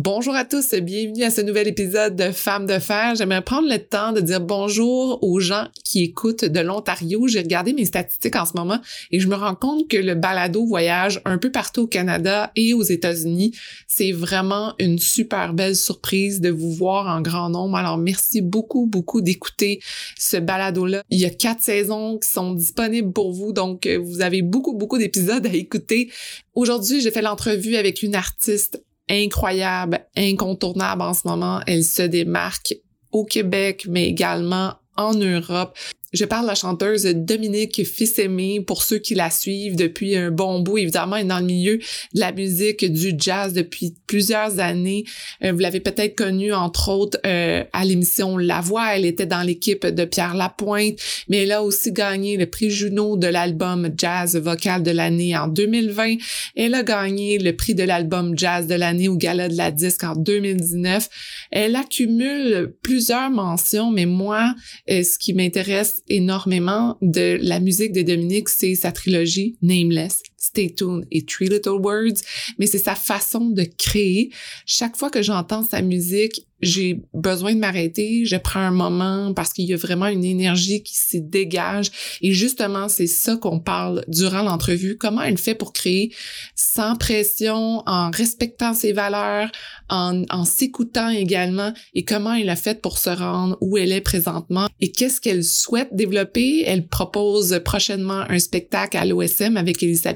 Bonjour 0.00 0.34
à 0.34 0.44
tous, 0.44 0.74
bienvenue 0.74 1.22
à 1.22 1.30
ce 1.30 1.40
nouvel 1.40 1.68
épisode 1.68 2.16
de 2.16 2.32
Femmes 2.32 2.66
de 2.66 2.80
fer. 2.80 3.14
J'aimerais 3.14 3.44
prendre 3.44 3.68
le 3.68 3.78
temps 3.78 4.10
de 4.10 4.20
dire 4.20 4.40
bonjour 4.40 5.20
aux 5.22 5.38
gens 5.38 5.68
qui 5.84 6.02
écoutent 6.02 6.44
de 6.44 6.58
l'Ontario. 6.58 7.28
J'ai 7.28 7.38
regardé 7.38 7.72
mes 7.72 7.84
statistiques 7.84 8.34
en 8.34 8.44
ce 8.44 8.54
moment 8.56 8.80
et 9.12 9.20
je 9.20 9.28
me 9.28 9.36
rends 9.36 9.54
compte 9.54 9.88
que 9.88 9.96
le 9.96 10.16
balado 10.16 10.66
voyage 10.66 11.22
un 11.24 11.38
peu 11.38 11.52
partout 11.52 11.82
au 11.82 11.86
Canada 11.86 12.50
et 12.56 12.74
aux 12.74 12.82
États-Unis. 12.82 13.54
C'est 13.86 14.10
vraiment 14.10 14.74
une 14.80 14.98
super 14.98 15.54
belle 15.54 15.76
surprise 15.76 16.40
de 16.40 16.50
vous 16.50 16.72
voir 16.72 17.06
en 17.06 17.20
grand 17.20 17.48
nombre. 17.48 17.76
Alors 17.76 17.96
merci 17.96 18.42
beaucoup, 18.42 18.86
beaucoup 18.86 19.20
d'écouter 19.20 19.80
ce 20.18 20.38
balado-là. 20.38 21.04
Il 21.10 21.20
y 21.20 21.24
a 21.24 21.30
quatre 21.30 21.62
saisons 21.62 22.18
qui 22.18 22.28
sont 22.28 22.52
disponibles 22.52 23.12
pour 23.12 23.30
vous, 23.32 23.52
donc 23.52 23.86
euh, 23.86 23.96
vous 23.98 24.22
avez 24.22 24.42
beaucoup, 24.42 24.74
beaucoup 24.74 24.98
d'épisodes 24.98 25.46
à 25.46 25.54
écouter. 25.54 26.10
Aujourd'hui, 26.56 27.00
j'ai 27.00 27.12
fait 27.12 27.22
l'entrevue 27.22 27.76
avec 27.76 28.02
une 28.02 28.16
artiste 28.16 28.82
incroyable, 29.08 30.06
incontournable 30.16 31.02
en 31.02 31.14
ce 31.14 31.26
moment. 31.26 31.60
Elle 31.66 31.84
se 31.84 32.02
démarque 32.02 32.74
au 33.12 33.24
Québec, 33.24 33.86
mais 33.88 34.08
également 34.08 34.74
en 34.96 35.14
Europe. 35.14 35.76
Je 36.14 36.24
parle 36.24 36.44
de 36.44 36.48
la 36.48 36.54
chanteuse 36.54 37.02
Dominique 37.06 37.84
Fils-Aimé 37.84 38.60
pour 38.60 38.84
ceux 38.84 38.98
qui 38.98 39.16
la 39.16 39.30
suivent 39.30 39.74
depuis 39.74 40.14
un 40.14 40.30
bon 40.30 40.60
bout. 40.60 40.78
Évidemment, 40.78 41.16
elle 41.16 41.24
est 41.24 41.28
dans 41.28 41.40
le 41.40 41.44
milieu 41.44 41.78
de 41.78 42.20
la 42.20 42.30
musique, 42.30 42.84
du 42.84 43.14
jazz 43.18 43.52
depuis 43.52 43.96
plusieurs 44.06 44.60
années. 44.60 45.02
Euh, 45.42 45.50
vous 45.50 45.58
l'avez 45.58 45.80
peut-être 45.80 46.14
connue, 46.14 46.54
entre 46.54 46.88
autres, 46.88 47.18
euh, 47.26 47.64
à 47.72 47.84
l'émission 47.84 48.38
La 48.38 48.60
Voix. 48.60 48.96
Elle 48.96 49.06
était 49.06 49.26
dans 49.26 49.42
l'équipe 49.42 49.84
de 49.84 50.04
Pierre 50.04 50.36
Lapointe, 50.36 51.00
mais 51.28 51.38
elle 51.38 51.50
a 51.50 51.64
aussi 51.64 51.90
gagné 51.90 52.36
le 52.36 52.46
prix 52.46 52.70
Juno 52.70 53.16
de 53.16 53.26
l'album 53.26 53.90
Jazz 53.96 54.36
vocal 54.36 54.84
de 54.84 54.92
l'année 54.92 55.36
en 55.36 55.48
2020. 55.48 56.14
Elle 56.54 56.74
a 56.74 56.84
gagné 56.84 57.38
le 57.38 57.56
prix 57.56 57.74
de 57.74 57.82
l'album 57.82 58.38
Jazz 58.38 58.68
de 58.68 58.76
l'année 58.76 59.08
au 59.08 59.16
Gala 59.16 59.48
de 59.48 59.56
la 59.56 59.72
Disque 59.72 60.04
en 60.04 60.14
2019. 60.14 61.08
Elle 61.50 61.74
accumule 61.74 62.72
plusieurs 62.82 63.30
mentions, 63.30 63.90
mais 63.90 64.06
moi, 64.06 64.54
euh, 64.88 65.02
ce 65.02 65.18
qui 65.18 65.34
m'intéresse 65.34 66.02
énormément 66.08 66.96
de 67.02 67.38
la 67.40 67.60
musique 67.60 67.92
de 67.92 68.02
Dominique, 68.02 68.48
c'est 68.48 68.74
sa 68.74 68.92
trilogie 68.92 69.56
Nameless, 69.62 70.22
Stay 70.44 70.74
Tuned 70.74 71.06
et 71.10 71.24
Three 71.24 71.48
Little 71.48 71.80
Words, 71.80 72.20
mais 72.58 72.66
c'est 72.66 72.78
sa 72.78 72.94
façon 72.94 73.50
de 73.50 73.64
créer. 73.78 74.30
Chaque 74.66 74.96
fois 74.96 75.10
que 75.10 75.22
j'entends 75.22 75.64
sa 75.64 75.80
musique, 75.80 76.46
j'ai 76.60 77.02
besoin 77.12 77.54
de 77.54 77.58
m'arrêter, 77.58 78.24
je 78.24 78.36
prends 78.36 78.60
un 78.60 78.70
moment 78.70 79.34
parce 79.34 79.52
qu'il 79.52 79.66
y 79.66 79.74
a 79.74 79.76
vraiment 79.76 80.06
une 80.06 80.24
énergie 80.24 80.82
qui 80.82 80.94
s'y 80.94 81.20
dégage. 81.20 81.90
Et 82.22 82.32
justement, 82.32 82.88
c'est 82.88 83.06
ça 83.06 83.36
qu'on 83.36 83.60
parle 83.60 84.02
durant 84.08 84.42
l'entrevue. 84.42 84.96
Comment 84.96 85.22
elle 85.22 85.36
fait 85.36 85.54
pour 85.54 85.72
créer 85.72 86.14
sans 86.54 86.96
pression, 86.96 87.82
en 87.86 88.10
respectant 88.10 88.72
ses 88.72 88.92
valeurs, 88.92 89.50
en, 89.90 90.22
en 90.30 90.44
s'écoutant 90.44 91.10
également, 91.10 91.72
et 91.92 92.04
comment 92.04 92.32
elle 92.32 92.48
a 92.48 92.56
fait 92.56 92.80
pour 92.80 92.98
se 92.98 93.10
rendre 93.10 93.58
où 93.60 93.76
elle 93.76 93.92
est 93.92 94.00
présentement? 94.00 94.68
Et 94.80 94.90
qu'est-ce 94.90 95.20
qu'elle 95.20 95.44
souhaite 95.44 95.90
développer? 95.92 96.62
Elle 96.64 96.86
propose 96.86 97.60
prochainement 97.64 98.24
un 98.28 98.38
spectacle 98.38 98.96
à 98.96 99.04
l'OSM 99.04 99.58
avec 99.58 99.82
Elisabeth 99.82 100.14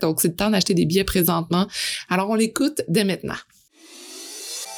Donc, 0.00 0.20
c'est 0.20 0.28
le 0.28 0.36
temps 0.36 0.50
d'acheter 0.50 0.74
des 0.74 0.86
billets 0.86 1.04
présentement. 1.04 1.66
Alors, 2.08 2.30
on 2.30 2.34
l'écoute 2.34 2.82
dès 2.88 3.04
maintenant. 3.04 3.36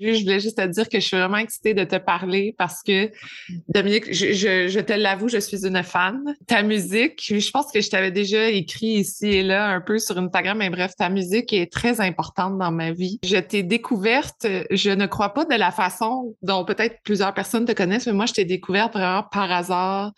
Je 0.00 0.22
voulais 0.22 0.40
juste 0.40 0.58
te 0.58 0.66
dire 0.66 0.88
que 0.88 1.00
je 1.00 1.06
suis 1.06 1.16
vraiment 1.16 1.38
excitée 1.38 1.74
de 1.74 1.84
te 1.84 1.96
parler 1.96 2.54
parce 2.56 2.82
que, 2.82 3.10
Dominique, 3.68 4.12
je, 4.12 4.80
te 4.80 4.92
l'avoue, 4.92 5.28
je 5.28 5.38
suis 5.38 5.66
une 5.66 5.82
fan. 5.82 6.22
Ta 6.46 6.62
musique, 6.62 7.22
je 7.26 7.50
pense 7.50 7.72
que 7.72 7.80
je 7.80 7.90
t'avais 7.90 8.12
déjà 8.12 8.48
écrit 8.48 8.98
ici 8.98 9.26
et 9.26 9.42
là 9.42 9.68
un 9.68 9.80
peu 9.80 9.98
sur 9.98 10.16
Instagram, 10.16 10.58
mais 10.58 10.70
bref, 10.70 10.92
ta 10.96 11.08
musique 11.08 11.52
est 11.52 11.72
très 11.72 12.00
importante 12.00 12.58
dans 12.58 12.70
ma 12.70 12.92
vie. 12.92 13.18
Je 13.24 13.36
t'ai 13.36 13.62
découverte, 13.62 14.46
je 14.70 14.90
ne 14.90 15.06
crois 15.06 15.34
pas 15.34 15.44
de 15.44 15.54
la 15.54 15.72
façon 15.72 16.36
dont 16.42 16.64
peut-être 16.64 16.98
plusieurs 17.02 17.34
personnes 17.34 17.64
te 17.64 17.72
connaissent, 17.72 18.06
mais 18.06 18.12
moi, 18.12 18.26
je 18.26 18.34
t'ai 18.34 18.44
découverte 18.44 18.92
vraiment 18.92 19.24
par 19.24 19.50
hasard. 19.50 20.12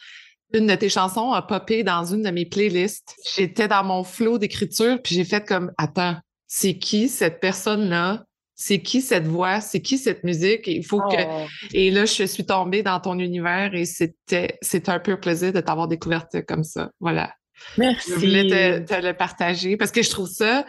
Une 0.52 0.66
de 0.66 0.74
tes 0.74 0.88
chansons 0.88 1.32
a 1.32 1.42
popé 1.42 1.84
dans 1.84 2.04
une 2.04 2.22
de 2.22 2.30
mes 2.30 2.44
playlists. 2.44 3.14
J'étais 3.36 3.69
dans 3.69 3.84
mon 3.84 4.02
flow 4.02 4.36
d'écriture, 4.36 5.00
puis 5.02 5.14
j'ai 5.14 5.24
fait 5.24 5.46
comme, 5.46 5.70
attends, 5.78 6.16
c'est 6.48 6.76
qui 6.76 7.08
cette 7.08 7.40
personne-là? 7.40 8.24
C'est 8.62 8.82
qui 8.82 9.00
cette 9.00 9.26
voix, 9.26 9.62
c'est 9.62 9.81
qui 9.81 9.97
cette 9.97 10.22
musique? 10.22 10.66
Il 10.66 10.84
faut 10.84 11.00
que. 11.00 11.16
Oh. 11.16 11.47
Et 11.72 11.91
là, 11.91 12.04
je 12.04 12.25
suis 12.25 12.44
tombée 12.44 12.82
dans 12.82 13.00
ton 13.00 13.19
univers 13.19 13.75
et 13.75 13.87
c'était, 13.87 14.59
c'est 14.60 14.91
un 14.91 15.00
peu 15.00 15.19
plaisir 15.19 15.54
de 15.54 15.60
t'avoir 15.60 15.88
découverte 15.88 16.44
comme 16.47 16.62
ça. 16.62 16.91
Voilà. 17.00 17.32
Merci. 17.78 18.10
Je 18.10 18.16
voulais 18.16 18.84
te, 18.84 19.03
le 19.03 19.15
partager 19.15 19.78
parce 19.78 19.91
que 19.91 20.03
je 20.03 20.10
trouve 20.10 20.28
ça 20.28 20.66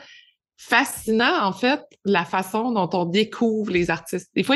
fascinant, 0.55 1.43
en 1.43 1.51
fait, 1.51 1.81
la 2.05 2.23
façon 2.23 2.71
dont 2.71 2.89
on 2.93 3.03
découvre 3.03 3.73
les 3.73 3.89
artistes. 3.89 4.29
Des 4.35 4.43
fois, 4.43 4.55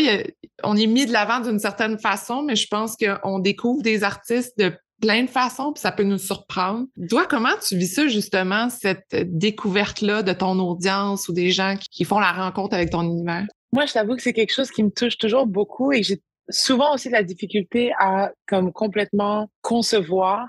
on 0.64 0.78
est 0.78 0.88
mis 0.88 1.06
de 1.06 1.12
l'avant 1.12 1.42
d'une 1.42 1.60
certaine 1.60 2.00
façon, 2.00 2.44
mais 2.44 2.56
je 2.56 2.68
pense 2.70 2.96
qu'on 2.96 3.40
découvre 3.40 3.82
des 3.82 4.06
artistes 4.06 4.58
de 4.58 4.72
plein 5.06 5.24
de 5.24 5.30
façons, 5.30 5.72
puis 5.72 5.82
ça 5.82 5.92
peut 5.92 6.04
nous 6.04 6.18
surprendre. 6.18 6.88
Toi, 7.10 7.28
comment 7.30 7.56
tu 7.68 7.78
vis 7.78 7.94
ça, 7.94 8.08
justement, 8.08 8.70
cette 8.70 9.16
découverte-là 9.16 10.24
de 10.24 10.34
ton 10.34 10.58
audience 10.58 11.30
ou 11.30 11.34
des 11.34 11.52
gens 11.52 11.76
qui 11.92 12.06
font 12.06 12.20
la 12.20 12.32
rencontre 12.32 12.74
avec 12.74 12.90
ton 12.90 13.04
univers? 13.04 13.46
Moi, 13.72 13.86
je 13.86 13.94
t'avoue 13.94 14.16
que 14.16 14.24
c'est 14.24 14.34
quelque 14.34 14.54
chose 14.54 14.72
qui 14.72 14.82
me 14.82 14.90
touche 14.90 15.20
toujours 15.20 15.46
beaucoup 15.46 15.92
et 15.92 16.02
j'ai 16.02 16.24
souvent 16.50 16.96
aussi 16.96 17.10
la 17.10 17.22
difficulté 17.22 17.92
à 18.00 18.32
comme 18.48 18.74
complètement 18.74 19.48
concevoir 19.62 20.48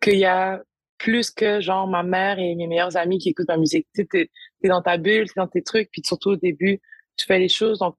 qu'il 0.00 0.18
y 0.18 0.26
a 0.26 0.62
plus 0.98 1.32
que 1.32 1.60
genre 1.60 1.88
ma 1.88 2.04
mère 2.04 2.38
et 2.38 2.54
mes 2.54 2.68
meilleurs 2.68 2.96
amis 2.96 3.18
qui 3.18 3.30
écoutent 3.30 3.48
ma 3.48 3.56
musique. 3.56 3.88
Tu 3.96 4.06
t'es, 4.06 4.30
dans 4.62 4.82
ta 4.82 4.96
bulle, 4.96 5.26
t'es 5.26 5.40
dans 5.40 5.48
tes 5.48 5.62
trucs, 5.62 5.90
puis 5.90 6.02
surtout 6.04 6.30
au 6.30 6.36
début, 6.36 6.80
tu 7.16 7.26
fais 7.26 7.40
les 7.40 7.48
choses, 7.48 7.80
donc 7.80 7.96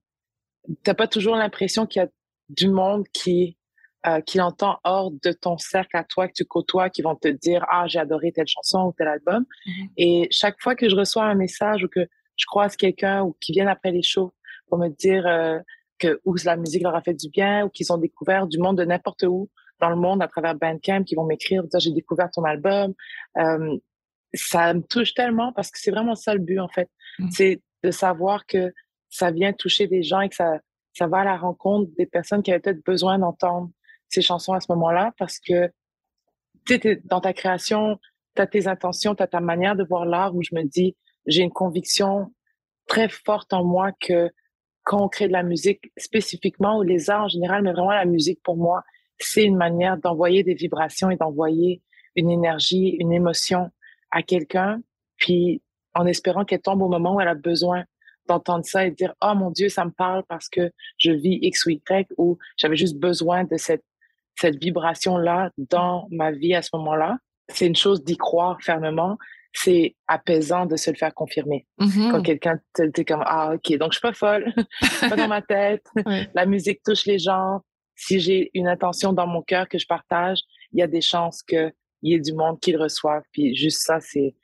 t'as 0.82 0.94
pas 0.94 1.08
toujours 1.08 1.36
l'impression 1.36 1.86
qu'il 1.86 2.00
y 2.00 2.04
a 2.06 2.08
du 2.48 2.68
monde 2.68 3.04
qui 3.12 3.58
euh, 4.06 4.20
qui 4.20 4.40
entend 4.40 4.78
hors 4.84 5.10
de 5.10 5.32
ton 5.32 5.56
cercle 5.56 5.96
à 5.96 6.04
toi 6.04 6.28
que 6.28 6.34
tu 6.34 6.44
côtoies, 6.44 6.90
qui 6.90 7.02
vont 7.02 7.16
te 7.16 7.28
dire 7.28 7.64
ah 7.70 7.86
j'ai 7.86 7.98
adoré 7.98 8.32
telle 8.32 8.46
chanson 8.46 8.86
ou 8.88 8.92
tel 8.92 9.08
album. 9.08 9.44
Mm-hmm. 9.66 9.88
Et 9.96 10.28
chaque 10.30 10.60
fois 10.60 10.74
que 10.74 10.88
je 10.88 10.96
reçois 10.96 11.24
un 11.24 11.34
message 11.34 11.84
ou 11.84 11.88
que 11.88 12.06
je 12.36 12.44
croise 12.46 12.76
quelqu'un 12.76 13.22
ou 13.22 13.36
qui 13.40 13.52
viennent 13.52 13.68
après 13.68 13.92
les 13.92 14.02
shows 14.02 14.32
pour 14.68 14.78
me 14.78 14.88
dire 14.88 15.26
euh, 15.26 15.58
que 15.98 16.20
ou 16.24 16.34
la 16.44 16.56
musique 16.56 16.82
leur 16.82 16.94
a 16.94 17.00
fait 17.00 17.14
du 17.14 17.28
bien 17.28 17.64
ou 17.64 17.68
qu'ils 17.68 17.92
ont 17.92 17.96
découvert 17.96 18.46
du 18.46 18.58
monde 18.58 18.78
de 18.78 18.84
n'importe 18.84 19.22
où 19.22 19.48
dans 19.80 19.90
le 19.90 19.96
monde 19.96 20.22
à 20.22 20.28
travers 20.28 20.54
Bandcamp, 20.54 21.04
qui 21.04 21.14
vont 21.14 21.24
m'écrire 21.24 21.64
dire 21.64 21.80
j'ai 21.80 21.92
découvert 21.92 22.30
ton 22.30 22.44
album. 22.44 22.94
Euh, 23.38 23.76
ça 24.34 24.74
me 24.74 24.82
touche 24.82 25.14
tellement 25.14 25.52
parce 25.52 25.70
que 25.70 25.78
c'est 25.78 25.90
vraiment 25.90 26.14
ça 26.14 26.34
le 26.34 26.40
but 26.40 26.58
en 26.58 26.68
fait, 26.68 26.90
mm. 27.18 27.30
c'est 27.30 27.62
de 27.82 27.90
savoir 27.90 28.46
que 28.46 28.72
ça 29.08 29.30
vient 29.30 29.52
toucher 29.52 29.86
des 29.86 30.02
gens 30.02 30.20
et 30.20 30.28
que 30.28 30.34
ça 30.34 30.58
ça 30.92 31.06
va 31.06 31.20
à 31.20 31.24
la 31.24 31.36
rencontre 31.36 31.90
des 31.96 32.06
personnes 32.06 32.42
qui 32.42 32.52
avaient 32.52 32.60
peut-être 32.60 32.84
besoin 32.84 33.18
d'entendre 33.18 33.70
ces 34.14 34.22
chansons 34.22 34.52
à 34.52 34.60
ce 34.60 34.66
moment-là 34.70 35.12
parce 35.18 35.38
que 35.38 35.70
tu 36.66 37.02
dans 37.04 37.20
ta 37.20 37.32
création, 37.32 37.98
tu 38.34 38.42
as 38.42 38.46
tes 38.46 38.66
intentions, 38.68 39.14
tu 39.14 39.22
as 39.22 39.26
ta 39.26 39.40
manière 39.40 39.76
de 39.76 39.84
voir 39.84 40.06
l'art 40.06 40.34
où 40.34 40.42
je 40.42 40.54
me 40.54 40.62
dis, 40.62 40.96
j'ai 41.26 41.42
une 41.42 41.52
conviction 41.52 42.32
très 42.86 43.08
forte 43.08 43.52
en 43.52 43.64
moi 43.64 43.92
que 44.00 44.30
quand 44.82 45.02
on 45.02 45.08
crée 45.08 45.28
de 45.28 45.32
la 45.32 45.42
musique 45.42 45.92
spécifiquement 45.96 46.78
ou 46.78 46.82
les 46.82 47.10
arts 47.10 47.24
en 47.24 47.28
général, 47.28 47.62
mais 47.62 47.72
vraiment 47.72 47.92
la 47.92 48.04
musique 48.04 48.40
pour 48.42 48.56
moi, 48.56 48.82
c'est 49.18 49.44
une 49.44 49.56
manière 49.56 49.96
d'envoyer 49.96 50.42
des 50.42 50.54
vibrations 50.54 51.10
et 51.10 51.16
d'envoyer 51.16 51.82
une 52.16 52.30
énergie, 52.30 52.96
une 52.98 53.12
émotion 53.12 53.70
à 54.10 54.22
quelqu'un, 54.22 54.80
puis 55.16 55.62
en 55.94 56.06
espérant 56.06 56.44
qu'elle 56.44 56.60
tombe 56.60 56.82
au 56.82 56.88
moment 56.88 57.16
où 57.16 57.20
elle 57.20 57.28
a 57.28 57.34
besoin 57.34 57.84
d'entendre 58.26 58.64
ça 58.64 58.86
et 58.86 58.90
de 58.90 58.96
dire, 58.96 59.14
oh 59.22 59.34
mon 59.34 59.50
Dieu, 59.50 59.68
ça 59.68 59.84
me 59.84 59.90
parle 59.90 60.22
parce 60.28 60.48
que 60.48 60.70
je 60.98 61.10
vis 61.12 61.38
X 61.42 61.66
ou 61.66 61.70
Y 61.70 62.08
ou 62.16 62.38
j'avais 62.56 62.76
juste 62.76 62.98
besoin 62.98 63.44
de 63.44 63.56
cette 63.56 63.84
cette 64.36 64.62
vibration-là 64.62 65.50
dans 65.56 66.06
ma 66.10 66.32
vie 66.32 66.54
à 66.54 66.62
ce 66.62 66.70
moment-là? 66.74 67.18
C'est 67.48 67.66
une 67.66 67.76
chose 67.76 68.02
d'y 68.02 68.16
croire 68.16 68.58
fermement. 68.62 69.18
C'est 69.52 69.94
apaisant 70.08 70.66
de 70.66 70.76
se 70.76 70.90
le 70.90 70.96
faire 70.96 71.14
confirmer. 71.14 71.66
Quand 71.78 72.22
quelqu'un 72.22 72.58
te 72.72 72.82
dit 72.82 73.04
comme, 73.04 73.22
ah, 73.24 73.54
ok, 73.54 73.76
donc 73.78 73.92
je 73.92 73.98
suis 73.98 74.02
pas 74.02 74.12
folle, 74.12 74.52
pas 75.00 75.16
dans 75.16 75.28
ma 75.28 75.42
tête. 75.42 75.86
La 76.34 76.46
musique 76.46 76.82
touche 76.84 77.06
les 77.06 77.18
gens. 77.18 77.60
Si 77.94 78.18
j'ai 78.18 78.50
une 78.54 78.66
intention 78.66 79.12
dans 79.12 79.28
mon 79.28 79.42
cœur 79.42 79.68
que 79.68 79.78
je 79.78 79.86
partage, 79.86 80.40
il 80.72 80.80
y 80.80 80.82
a 80.82 80.88
des 80.88 81.00
chances 81.00 81.42
qu'il 81.44 81.72
y 82.02 82.14
ait 82.14 82.20
du 82.20 82.32
monde 82.32 82.58
qui 82.58 82.72
le 82.72 82.80
reçoive. 82.80 83.22
Puis 83.30 83.54
juste 83.54 83.82
ça, 83.82 84.00
c'est, 84.00 84.34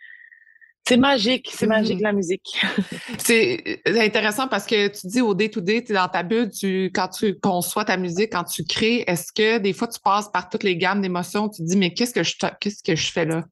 c'est 0.90 0.96
magique, 0.96 1.50
c'est 1.54 1.68
magique 1.68 1.98
mhm. 1.98 2.02
la 2.02 2.12
musique. 2.12 2.60
c'est 3.18 3.80
intéressant 3.86 4.48
parce 4.48 4.66
que 4.66 4.88
tu 4.88 5.06
dis 5.06 5.20
au 5.20 5.34
day-to-day, 5.34 5.84
tu 5.84 5.92
es 5.92 5.94
dans 5.94 6.08
ta 6.08 6.24
bulle, 6.24 6.50
tu, 6.50 6.90
quand 6.92 7.06
tu 7.06 7.38
conçois 7.38 7.84
ta 7.84 7.96
musique, 7.96 8.32
quand 8.32 8.42
tu 8.42 8.64
crées, 8.64 9.04
est-ce 9.06 9.32
que 9.32 9.58
des 9.58 9.72
fois 9.72 9.86
tu 9.86 10.00
passes 10.00 10.28
par 10.28 10.48
toutes 10.48 10.64
les 10.64 10.76
gammes 10.76 11.00
d'émotions, 11.00 11.48
tu 11.48 11.62
te 11.62 11.68
dis, 11.68 11.76
mais 11.76 11.94
qu'est-ce 11.94 12.12
que 12.12 12.24
je, 12.24 12.34
qu'est-ce 12.60 12.82
que 12.82 12.96
je 12.96 13.12
fais 13.12 13.24
là? 13.24 13.44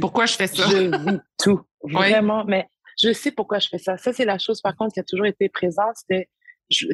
pourquoi 0.00 0.26
je 0.26 0.34
fais 0.34 0.46
ça? 0.46 0.62
Je 0.68 1.10
vis 1.10 1.18
tout, 1.42 1.60
vraiment, 1.82 2.44
mais 2.44 2.66
je 3.00 3.12
sais 3.12 3.32
pourquoi 3.32 3.58
je 3.58 3.68
fais 3.68 3.78
ça. 3.78 3.96
Ça, 3.96 4.12
c'est 4.12 4.24
la 4.24 4.38
chose, 4.38 4.60
par 4.60 4.76
contre, 4.76 4.94
qui 4.94 5.00
a 5.00 5.04
toujours 5.04 5.26
été 5.26 5.48
présente. 5.48 5.96
C'était, 5.96 6.28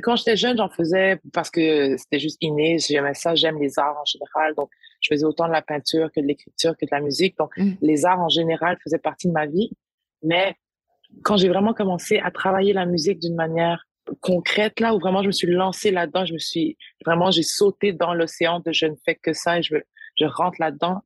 quand 0.03 0.17
j'étais 0.17 0.37
jeune, 0.37 0.57
j'en 0.57 0.71
faisais 0.71 1.21
parce 1.35 1.51
que 1.51 1.97
c'était 1.99 2.19
juste 2.19 2.39
inné. 2.41 2.79
J'aimais 2.79 3.15
ça, 3.15 3.35
j'aime 3.35 3.59
les 3.61 3.79
arts 3.79 3.97
en 4.01 4.05
général. 4.05 4.55
Donc, 4.55 4.71
je 5.05 5.15
faisais 5.15 5.25
autant 5.25 5.47
de 5.47 5.53
la 5.53 5.63
peinture 5.63 6.11
que 6.11 6.21
de 6.21 6.27
l'écriture 6.27 6.77
que 6.77 6.87
de 6.87 6.91
la 6.91 7.01
musique. 7.01 7.37
Donc, 7.37 7.57
mmh. 7.57 7.73
les 7.83 8.07
arts 8.07 8.21
en 8.21 8.29
général 8.29 8.79
faisaient 8.83 8.99
partie 8.99 9.29
de 9.29 9.33
ma 9.33 9.47
vie. 9.47 9.71
Mais 10.23 10.57
quand 11.23 11.37
j'ai 11.37 11.49
vraiment 11.49 11.75
commencé 11.75 12.19
à 12.19 12.31
travailler 12.31 12.73
la 12.73 12.87
musique 12.87 13.21
d'une 13.21 13.35
manière 13.35 13.87
concrète, 14.21 14.81
là, 14.81 14.95
où 14.95 14.99
vraiment 14.99 15.23
je 15.23 15.27
me 15.27 15.33
suis 15.33 15.47
lancée 15.47 15.91
là-dedans, 15.91 16.25
je 16.25 16.33
me 16.33 16.39
suis 16.39 16.77
vraiment, 17.05 17.31
j'ai 17.31 17.43
sauté 17.43 17.93
dans 17.93 18.15
l'océan 18.15 18.61
de 18.61 18.73
je 18.73 18.87
ne 18.87 18.95
fais 19.05 19.15
que 19.15 19.33
ça 19.35 19.59
et 19.59 19.63
je, 19.63 19.77
je 20.19 20.25
rentre 20.25 20.57
là-dedans. 20.59 21.03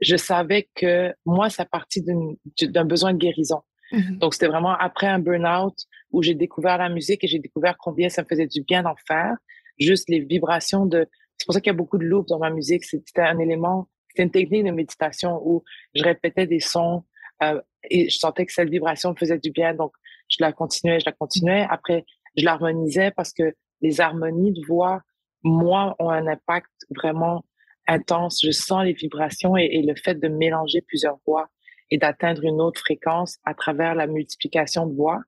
Je 0.00 0.16
savais 0.16 0.68
que 0.74 1.12
moi, 1.26 1.50
ça 1.50 1.64
partit 1.64 2.02
d'un 2.02 2.84
besoin 2.84 3.12
de 3.12 3.18
guérison. 3.18 3.62
Mmh. 3.90 4.18
Donc, 4.18 4.34
c'était 4.34 4.46
vraiment 4.46 4.76
après 4.76 5.08
un 5.08 5.18
burn-out 5.18 5.74
où 6.12 6.22
j'ai 6.22 6.34
découvert 6.34 6.78
la 6.78 6.88
musique 6.88 7.24
et 7.24 7.26
j'ai 7.26 7.40
découvert 7.40 7.76
combien 7.78 8.08
ça 8.08 8.22
me 8.22 8.28
faisait 8.28 8.46
du 8.46 8.62
bien 8.62 8.84
d'en 8.84 8.94
faire. 9.08 9.34
Juste 9.78 10.08
les 10.08 10.20
vibrations 10.20 10.86
de 10.86 11.08
c'est 11.40 11.46
pour 11.46 11.54
ça 11.54 11.60
qu'il 11.62 11.70
y 11.70 11.74
a 11.74 11.76
beaucoup 11.76 11.96
de 11.96 12.04
loops 12.04 12.28
dans 12.28 12.38
ma 12.38 12.50
musique. 12.50 12.84
C'était 12.84 13.22
un 13.22 13.38
élément, 13.38 13.88
c'était 14.08 14.24
une 14.24 14.30
technique 14.30 14.66
de 14.66 14.72
méditation 14.72 15.40
où 15.42 15.64
je 15.94 16.04
répétais 16.04 16.46
des 16.46 16.60
sons 16.60 17.02
euh, 17.42 17.58
et 17.84 18.10
je 18.10 18.18
sentais 18.18 18.44
que 18.44 18.52
cette 18.52 18.68
vibration 18.68 19.12
me 19.12 19.16
faisait 19.16 19.38
du 19.38 19.50
bien. 19.50 19.72
Donc, 19.72 19.92
je 20.28 20.36
la 20.40 20.52
continuais, 20.52 21.00
je 21.00 21.06
la 21.06 21.12
continuais. 21.12 21.66
Après, 21.70 22.04
je 22.36 22.44
l'harmonisais 22.44 23.10
parce 23.10 23.32
que 23.32 23.54
les 23.80 24.02
harmonies 24.02 24.52
de 24.52 24.60
voix, 24.66 25.00
moi, 25.42 25.96
ont 25.98 26.10
un 26.10 26.26
impact 26.26 26.68
vraiment 26.94 27.42
intense. 27.88 28.40
Je 28.44 28.50
sens 28.50 28.84
les 28.84 28.92
vibrations 28.92 29.56
et, 29.56 29.64
et 29.72 29.82
le 29.82 29.94
fait 29.94 30.16
de 30.16 30.28
mélanger 30.28 30.82
plusieurs 30.82 31.20
voix 31.26 31.48
et 31.90 31.96
d'atteindre 31.96 32.44
une 32.44 32.60
autre 32.60 32.80
fréquence 32.80 33.38
à 33.44 33.54
travers 33.54 33.94
la 33.94 34.06
multiplication 34.06 34.86
de 34.86 34.94
voix. 34.94 35.22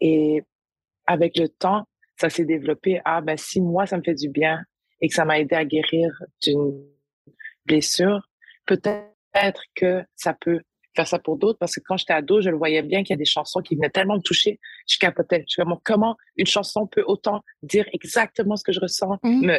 Et 0.00 0.42
avec 1.06 1.38
le 1.38 1.48
temps, 1.48 1.86
ça 2.20 2.28
s'est 2.28 2.44
développé. 2.44 3.00
Ah, 3.04 3.20
ben, 3.20 3.36
si 3.36 3.60
moi, 3.60 3.86
ça 3.86 3.96
me 3.96 4.02
fait 4.02 4.14
du 4.14 4.28
bien, 4.28 4.64
et 5.04 5.08
que 5.08 5.14
ça 5.14 5.26
m'a 5.26 5.38
aidé 5.38 5.54
à 5.54 5.66
guérir 5.66 6.10
d'une 6.42 6.82
blessure, 7.66 8.26
peut-être 8.64 9.62
que 9.74 10.02
ça 10.16 10.32
peut 10.32 10.62
faire 10.96 11.06
ça 11.06 11.18
pour 11.18 11.36
d'autres 11.36 11.58
parce 11.58 11.74
que 11.74 11.80
quand 11.84 11.98
j'étais 11.98 12.14
ado, 12.14 12.40
je 12.40 12.48
le 12.48 12.56
voyais 12.56 12.80
bien 12.80 13.02
qu'il 13.02 13.10
y 13.10 13.12
a 13.12 13.18
des 13.18 13.26
chansons 13.26 13.60
qui 13.60 13.74
venaient 13.74 13.90
tellement 13.90 14.16
me 14.16 14.22
toucher, 14.22 14.58
je 14.88 14.96
capotais. 14.96 15.44
Je 15.46 15.62
suis 15.62 15.62
comment 15.84 16.16
une 16.36 16.46
chanson 16.46 16.86
peut 16.86 17.04
autant 17.06 17.42
dire 17.62 17.84
exactement 17.92 18.56
ce 18.56 18.64
que 18.64 18.72
je 18.72 18.80
ressens? 18.80 19.18
Mmh. 19.22 19.58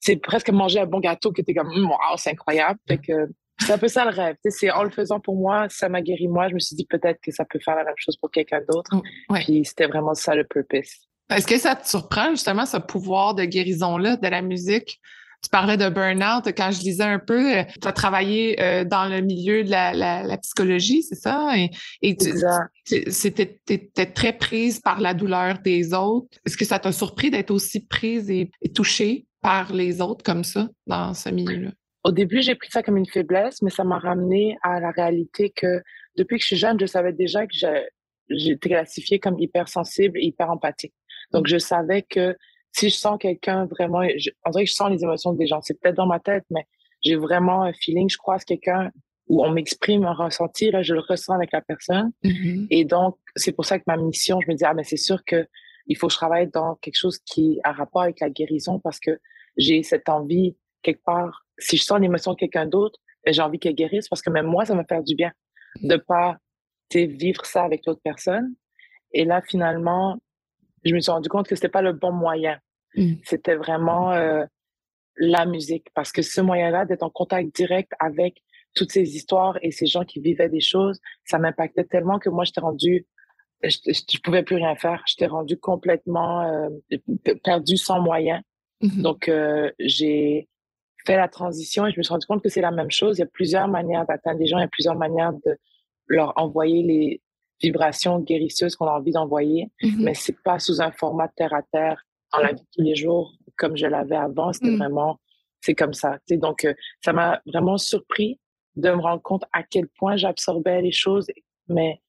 C'est 0.00 0.16
presque 0.16 0.50
manger 0.50 0.80
un 0.80 0.86
bon 0.86 1.00
gâteau 1.00 1.32
que 1.32 1.40
tu 1.40 1.52
es 1.52 1.54
comme 1.54 1.68
mmh, 1.68 1.86
wow, 1.86 2.16
c'est 2.18 2.32
incroyable. 2.32 2.78
que 2.86 3.30
c'est 3.58 3.72
un 3.72 3.78
peu 3.78 3.88
ça 3.88 4.04
le 4.04 4.10
rêve. 4.10 4.36
C'est 4.46 4.70
en 4.70 4.82
le 4.82 4.90
faisant 4.90 5.18
pour 5.18 5.36
moi, 5.36 5.66
ça 5.70 5.88
m'a 5.88 6.02
guéri 6.02 6.28
moi. 6.28 6.50
Je 6.50 6.54
me 6.54 6.58
suis 6.58 6.76
dit 6.76 6.84
peut-être 6.84 7.22
que 7.22 7.32
ça 7.32 7.46
peut 7.46 7.58
faire 7.64 7.74
la 7.74 7.84
même 7.84 7.94
chose 7.96 8.18
pour 8.18 8.30
quelqu'un 8.30 8.60
d'autre. 8.68 8.94
Mmh, 8.94 9.34
Puis 9.36 9.64
c'était 9.64 9.86
vraiment 9.86 10.12
ça 10.12 10.34
le 10.34 10.44
purpose. 10.44 11.08
Est-ce 11.30 11.46
que 11.46 11.58
ça 11.58 11.74
te 11.74 11.88
surprend 11.88 12.30
justement 12.30 12.66
ce 12.66 12.76
pouvoir 12.76 13.34
de 13.34 13.44
guérison-là 13.44 14.16
de 14.16 14.28
la 14.28 14.42
musique? 14.42 15.00
Tu 15.42 15.50
parlais 15.50 15.76
de 15.76 15.88
burn-out. 15.88 16.46
Quand 16.56 16.70
je 16.70 16.80
lisais 16.80 17.04
un 17.04 17.18
peu, 17.18 17.58
euh, 17.58 17.62
tu 17.80 17.86
as 17.86 17.92
travaillé 17.92 18.60
euh, 18.60 18.84
dans 18.84 19.06
le 19.06 19.20
milieu 19.20 19.64
de 19.64 19.70
la, 19.70 20.38
psychologie, 20.38 21.02
c'est 21.02 21.16
ça? 21.16 21.52
Et, 22.02 22.16
tu 22.16 23.26
étais 23.26 24.06
très 24.06 24.32
prise 24.32 24.80
par 24.80 25.00
la 25.00 25.14
douleur 25.14 25.58
des 25.58 25.92
autres. 25.94 26.38
Est-ce 26.46 26.56
que 26.56 26.64
ça 26.64 26.78
t'a 26.78 26.92
surpris 26.92 27.30
d'être 27.30 27.50
aussi 27.50 27.80
prise 27.86 28.30
et, 28.30 28.50
touchée 28.74 29.26
par 29.42 29.72
les 29.72 30.00
autres 30.00 30.24
comme 30.24 30.44
ça 30.44 30.68
dans 30.86 31.12
ce 31.12 31.28
milieu-là? 31.28 31.70
Au 32.04 32.12
début, 32.12 32.40
j'ai 32.40 32.54
pris 32.54 32.70
ça 32.70 32.82
comme 32.82 32.96
une 32.96 33.06
faiblesse, 33.06 33.62
mais 33.62 33.70
ça 33.70 33.84
m'a 33.84 33.98
ramené 33.98 34.56
à 34.62 34.80
la 34.80 34.90
réalité 34.90 35.50
que 35.54 35.82
depuis 36.16 36.36
que 36.36 36.42
je 36.42 36.46
suis 36.46 36.56
jeune, 36.56 36.78
je 36.80 36.86
savais 36.86 37.12
déjà 37.12 37.46
que 37.46 37.52
j'étais 38.30 38.68
classifiée 38.68 39.18
comme 39.18 39.38
hypersensible 39.38 40.18
et 40.18 40.26
hyper 40.26 40.50
empathique. 40.50 40.94
Donc, 41.32 41.46
je 41.46 41.58
savais 41.58 42.02
que 42.02 42.36
si 42.72 42.90
je 42.90 42.94
sens 42.94 43.18
quelqu'un 43.18 43.66
vraiment, 43.66 44.02
je, 44.02 44.30
dirait 44.50 44.64
que 44.64 44.70
je 44.70 44.74
sens 44.74 44.90
les 44.90 45.02
émotions 45.02 45.32
des 45.32 45.46
gens. 45.46 45.60
C'est 45.62 45.80
peut-être 45.80 45.96
dans 45.96 46.06
ma 46.06 46.20
tête, 46.20 46.44
mais 46.50 46.66
j'ai 47.02 47.16
vraiment 47.16 47.62
un 47.62 47.72
feeling. 47.72 48.08
Je 48.08 48.18
croise 48.18 48.44
quelqu'un 48.44 48.90
où 49.28 49.44
on 49.44 49.50
m'exprime 49.50 50.04
un 50.04 50.12
ressenti, 50.12 50.70
là, 50.70 50.82
je 50.82 50.94
le 50.94 51.00
ressens 51.00 51.34
avec 51.34 51.52
la 51.52 51.60
personne. 51.60 52.12
Mm-hmm. 52.22 52.66
Et 52.70 52.84
donc, 52.84 53.16
c'est 53.34 53.52
pour 53.52 53.64
ça 53.64 53.78
que 53.78 53.84
ma 53.86 53.96
mission, 53.96 54.40
je 54.40 54.50
me 54.50 54.56
dis, 54.56 54.64
ah, 54.64 54.74
mais 54.74 54.84
c'est 54.84 54.96
sûr 54.96 55.24
que 55.24 55.46
il 55.88 55.96
faut 55.96 56.08
que 56.08 56.12
je 56.12 56.18
travaille 56.18 56.48
dans 56.48 56.74
quelque 56.76 56.96
chose 56.96 57.18
qui 57.18 57.60
a 57.64 57.72
rapport 57.72 58.02
avec 58.02 58.20
la 58.20 58.28
guérison 58.28 58.80
parce 58.80 58.98
que 58.98 59.18
j'ai 59.56 59.82
cette 59.82 60.08
envie, 60.08 60.56
quelque 60.82 61.02
part, 61.04 61.46
si 61.58 61.76
je 61.76 61.84
sens 61.84 62.00
l'émotion 62.00 62.32
de 62.32 62.38
quelqu'un 62.38 62.66
d'autre, 62.66 62.98
ben, 63.24 63.32
j'ai 63.32 63.42
envie 63.42 63.58
qu'elle 63.58 63.74
guérisse 63.74 64.08
parce 64.08 64.22
que 64.22 64.30
même 64.30 64.46
moi, 64.46 64.64
ça 64.64 64.74
me 64.74 64.82
fait 64.88 65.02
du 65.02 65.14
bien 65.14 65.32
de 65.82 65.96
pas 65.96 66.38
vivre 66.94 67.44
ça 67.44 67.64
avec 67.64 67.84
l'autre 67.86 68.00
personne. 68.02 68.54
Et 69.12 69.24
là, 69.24 69.42
finalement, 69.42 70.18
je 70.88 70.94
me 70.94 71.00
suis 71.00 71.10
rendu 71.10 71.28
compte 71.28 71.48
que 71.48 71.54
c'était 71.54 71.68
pas 71.68 71.82
le 71.82 71.92
bon 71.92 72.12
moyen. 72.12 72.58
Mmh. 72.94 73.14
C'était 73.24 73.56
vraiment 73.56 74.12
euh, 74.12 74.44
la 75.16 75.46
musique 75.46 75.88
parce 75.94 76.12
que 76.12 76.22
ce 76.22 76.40
moyen-là 76.40 76.84
d'être 76.84 77.02
en 77.02 77.10
contact 77.10 77.54
direct 77.54 77.92
avec 77.98 78.42
toutes 78.74 78.92
ces 78.92 79.16
histoires 79.16 79.58
et 79.62 79.70
ces 79.70 79.86
gens 79.86 80.04
qui 80.04 80.20
vivaient 80.20 80.48
des 80.48 80.60
choses, 80.60 81.00
ça 81.24 81.38
m'impactait 81.38 81.84
tellement 81.84 82.18
que 82.18 82.28
moi 82.28 82.44
j'étais 82.44 82.60
rendu 82.60 83.06
je, 83.62 83.78
je, 83.86 84.18
pouvais 84.20 84.42
plus 84.42 84.56
rien 84.56 84.76
faire, 84.76 85.02
j'étais 85.06 85.26
rendu 85.26 85.56
complètement 85.56 86.42
euh, 86.42 86.68
perdu 87.42 87.76
sans 87.76 88.00
moyens. 88.00 88.42
Mmh 88.82 89.02
Donc 89.02 89.28
euh, 89.28 89.70
j'ai 89.78 90.48
fait 91.06 91.16
la 91.16 91.28
transition 91.28 91.86
et 91.86 91.92
je 91.92 91.98
me 91.98 92.02
suis 92.02 92.12
rendu 92.12 92.26
compte 92.26 92.42
que 92.42 92.48
c'est 92.48 92.60
la 92.60 92.70
même 92.70 92.90
chose. 92.90 93.16
Il 93.16 93.20
y 93.20 93.24
a 93.24 93.28
plusieurs 93.32 93.68
manières 93.68 94.06
d'atteindre 94.06 94.38
les 94.40 94.46
gens, 94.46 94.58
il 94.58 94.62
y 94.62 94.64
a 94.64 94.68
plusieurs 94.68 94.96
manières 94.96 95.32
de 95.32 95.56
leur 96.08 96.32
envoyer 96.36 96.82
les, 96.82 97.22
vibrations 97.60 98.20
guérisseuses 98.20 98.76
qu'on 98.76 98.86
a 98.86 98.92
envie 98.92 99.12
d'envoyer, 99.12 99.70
mm-hmm. 99.82 100.02
mais 100.02 100.14
c'est 100.14 100.40
pas 100.42 100.58
sous 100.58 100.80
un 100.80 100.92
format 100.92 101.28
terre 101.28 101.54
à 101.54 101.62
terre 101.62 102.02
dans 102.32 102.40
la 102.40 102.52
vie 102.52 102.60
de 102.60 102.66
tous 102.74 102.82
les 102.82 102.94
jours 102.94 103.34
comme 103.56 103.76
je 103.76 103.86
l'avais 103.86 104.16
avant. 104.16 104.52
C'était 104.52 104.70
mm. 104.70 104.78
vraiment, 104.78 105.20
c'est 105.60 105.74
comme 105.74 105.94
ça. 105.94 106.18
Donc, 106.30 106.64
euh, 106.64 106.74
ça 107.04 107.12
m'a 107.12 107.40
vraiment 107.46 107.78
surpris 107.78 108.38
de 108.76 108.90
me 108.90 109.00
rendre 109.00 109.22
compte 109.22 109.44
à 109.52 109.62
quel 109.62 109.88
point 109.88 110.16
j'absorbais 110.16 110.82
les 110.82 110.92
choses, 110.92 111.26
mais 111.68 112.00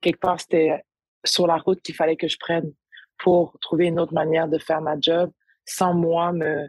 quelque 0.00 0.20
part, 0.20 0.40
c'était 0.40 0.82
sur 1.24 1.46
la 1.46 1.56
route 1.56 1.80
qu'il 1.82 1.94
fallait 1.94 2.16
que 2.16 2.28
je 2.28 2.36
prenne 2.38 2.72
pour 3.18 3.56
trouver 3.60 3.86
une 3.86 3.98
autre 3.98 4.14
manière 4.14 4.48
de 4.48 4.58
faire 4.58 4.80
ma 4.80 4.96
job 5.00 5.30
sans 5.64 5.94
moi 5.94 6.32
me, 6.32 6.68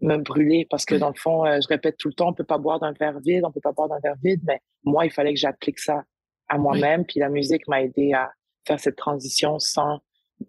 me 0.00 0.16
brûler 0.16 0.66
parce 0.68 0.84
que 0.84 0.94
dans 0.96 1.08
le 1.08 1.14
fond, 1.14 1.46
euh, 1.46 1.60
je 1.60 1.68
répète 1.68 1.96
tout 1.96 2.08
le 2.08 2.14
temps, 2.14 2.28
on 2.28 2.34
peut 2.34 2.44
pas 2.44 2.58
boire 2.58 2.80
d'un 2.80 2.92
verre 2.92 3.20
vide, 3.20 3.44
on 3.44 3.52
peut 3.52 3.60
pas 3.60 3.72
boire 3.72 3.88
d'un 3.88 4.00
verre 4.02 4.16
vide, 4.22 4.40
mais 4.44 4.60
moi, 4.84 5.06
il 5.06 5.12
fallait 5.12 5.32
que 5.32 5.40
j'applique 5.40 5.78
ça 5.78 6.02
à 6.52 6.58
moi-même. 6.58 7.04
Puis 7.04 7.18
la 7.18 7.28
musique 7.28 7.66
m'a 7.66 7.82
aidé 7.82 8.12
à 8.12 8.30
faire 8.66 8.78
cette 8.78 8.96
transition 8.96 9.58
sans 9.58 10.00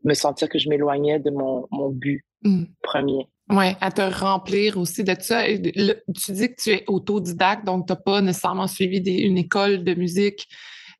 me 0.03 0.13
sentir 0.13 0.49
que 0.49 0.59
je 0.59 0.69
m'éloignais 0.69 1.19
de 1.19 1.31
mon, 1.31 1.67
mon 1.71 1.89
but 1.89 2.25
mmh. 2.43 2.63
premier. 2.81 3.27
Oui, 3.49 3.65
à 3.81 3.91
te 3.91 4.01
remplir 4.01 4.77
aussi 4.77 5.03
de 5.03 5.15
ça. 5.19 5.45
tu 5.45 6.31
dis 6.31 6.49
que 6.49 6.61
tu 6.61 6.69
es 6.71 6.83
autodidacte, 6.87 7.65
donc 7.65 7.87
tu 7.87 7.93
n'as 7.93 7.97
pas 7.99 8.21
nécessairement 8.21 8.67
suivi 8.67 8.99
une 9.21 9.37
école 9.37 9.83
de 9.83 9.93
musique. 9.93 10.47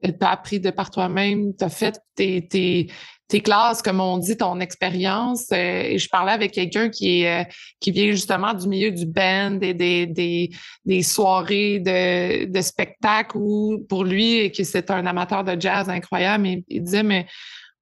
Tu 0.03 0.13
as 0.19 0.29
appris 0.29 0.59
de 0.59 0.69
par 0.69 0.89
toi-même, 0.89 1.55
tu 1.55 1.63
as 1.63 1.69
fait 1.69 1.99
tes, 2.15 2.45
tes, 2.47 2.87
tes 3.33 3.41
classes, 3.41 3.81
comme 3.81 3.99
on 3.99 4.19
dit, 4.19 4.37
ton 4.37 4.59
expérience. 4.59 5.51
Euh, 5.51 5.55
et 5.55 5.97
je 5.97 6.07
parlais 6.07 6.33
avec 6.33 6.51
quelqu'un 6.51 6.89
qui 6.89 7.25
euh, 7.25 7.43
qui 7.79 7.89
vient 7.89 8.11
justement 8.11 8.53
du 8.53 8.67
milieu 8.67 8.91
du 8.91 9.07
band 9.07 9.57
et 9.59 9.73
des, 9.73 10.05
des, 10.05 10.51
des 10.85 11.01
soirées 11.01 11.79
de, 11.79 12.45
de 12.45 12.61
spectacle 12.61 13.35
où 13.37 13.83
pour 13.89 14.03
lui, 14.03 14.51
que 14.51 14.63
c'est 14.63 14.91
un 14.91 15.07
amateur 15.07 15.43
de 15.43 15.59
jazz 15.59 15.89
incroyable, 15.89 16.45
il, 16.45 16.63
il 16.67 16.83
disait, 16.83 17.01
mais 17.01 17.25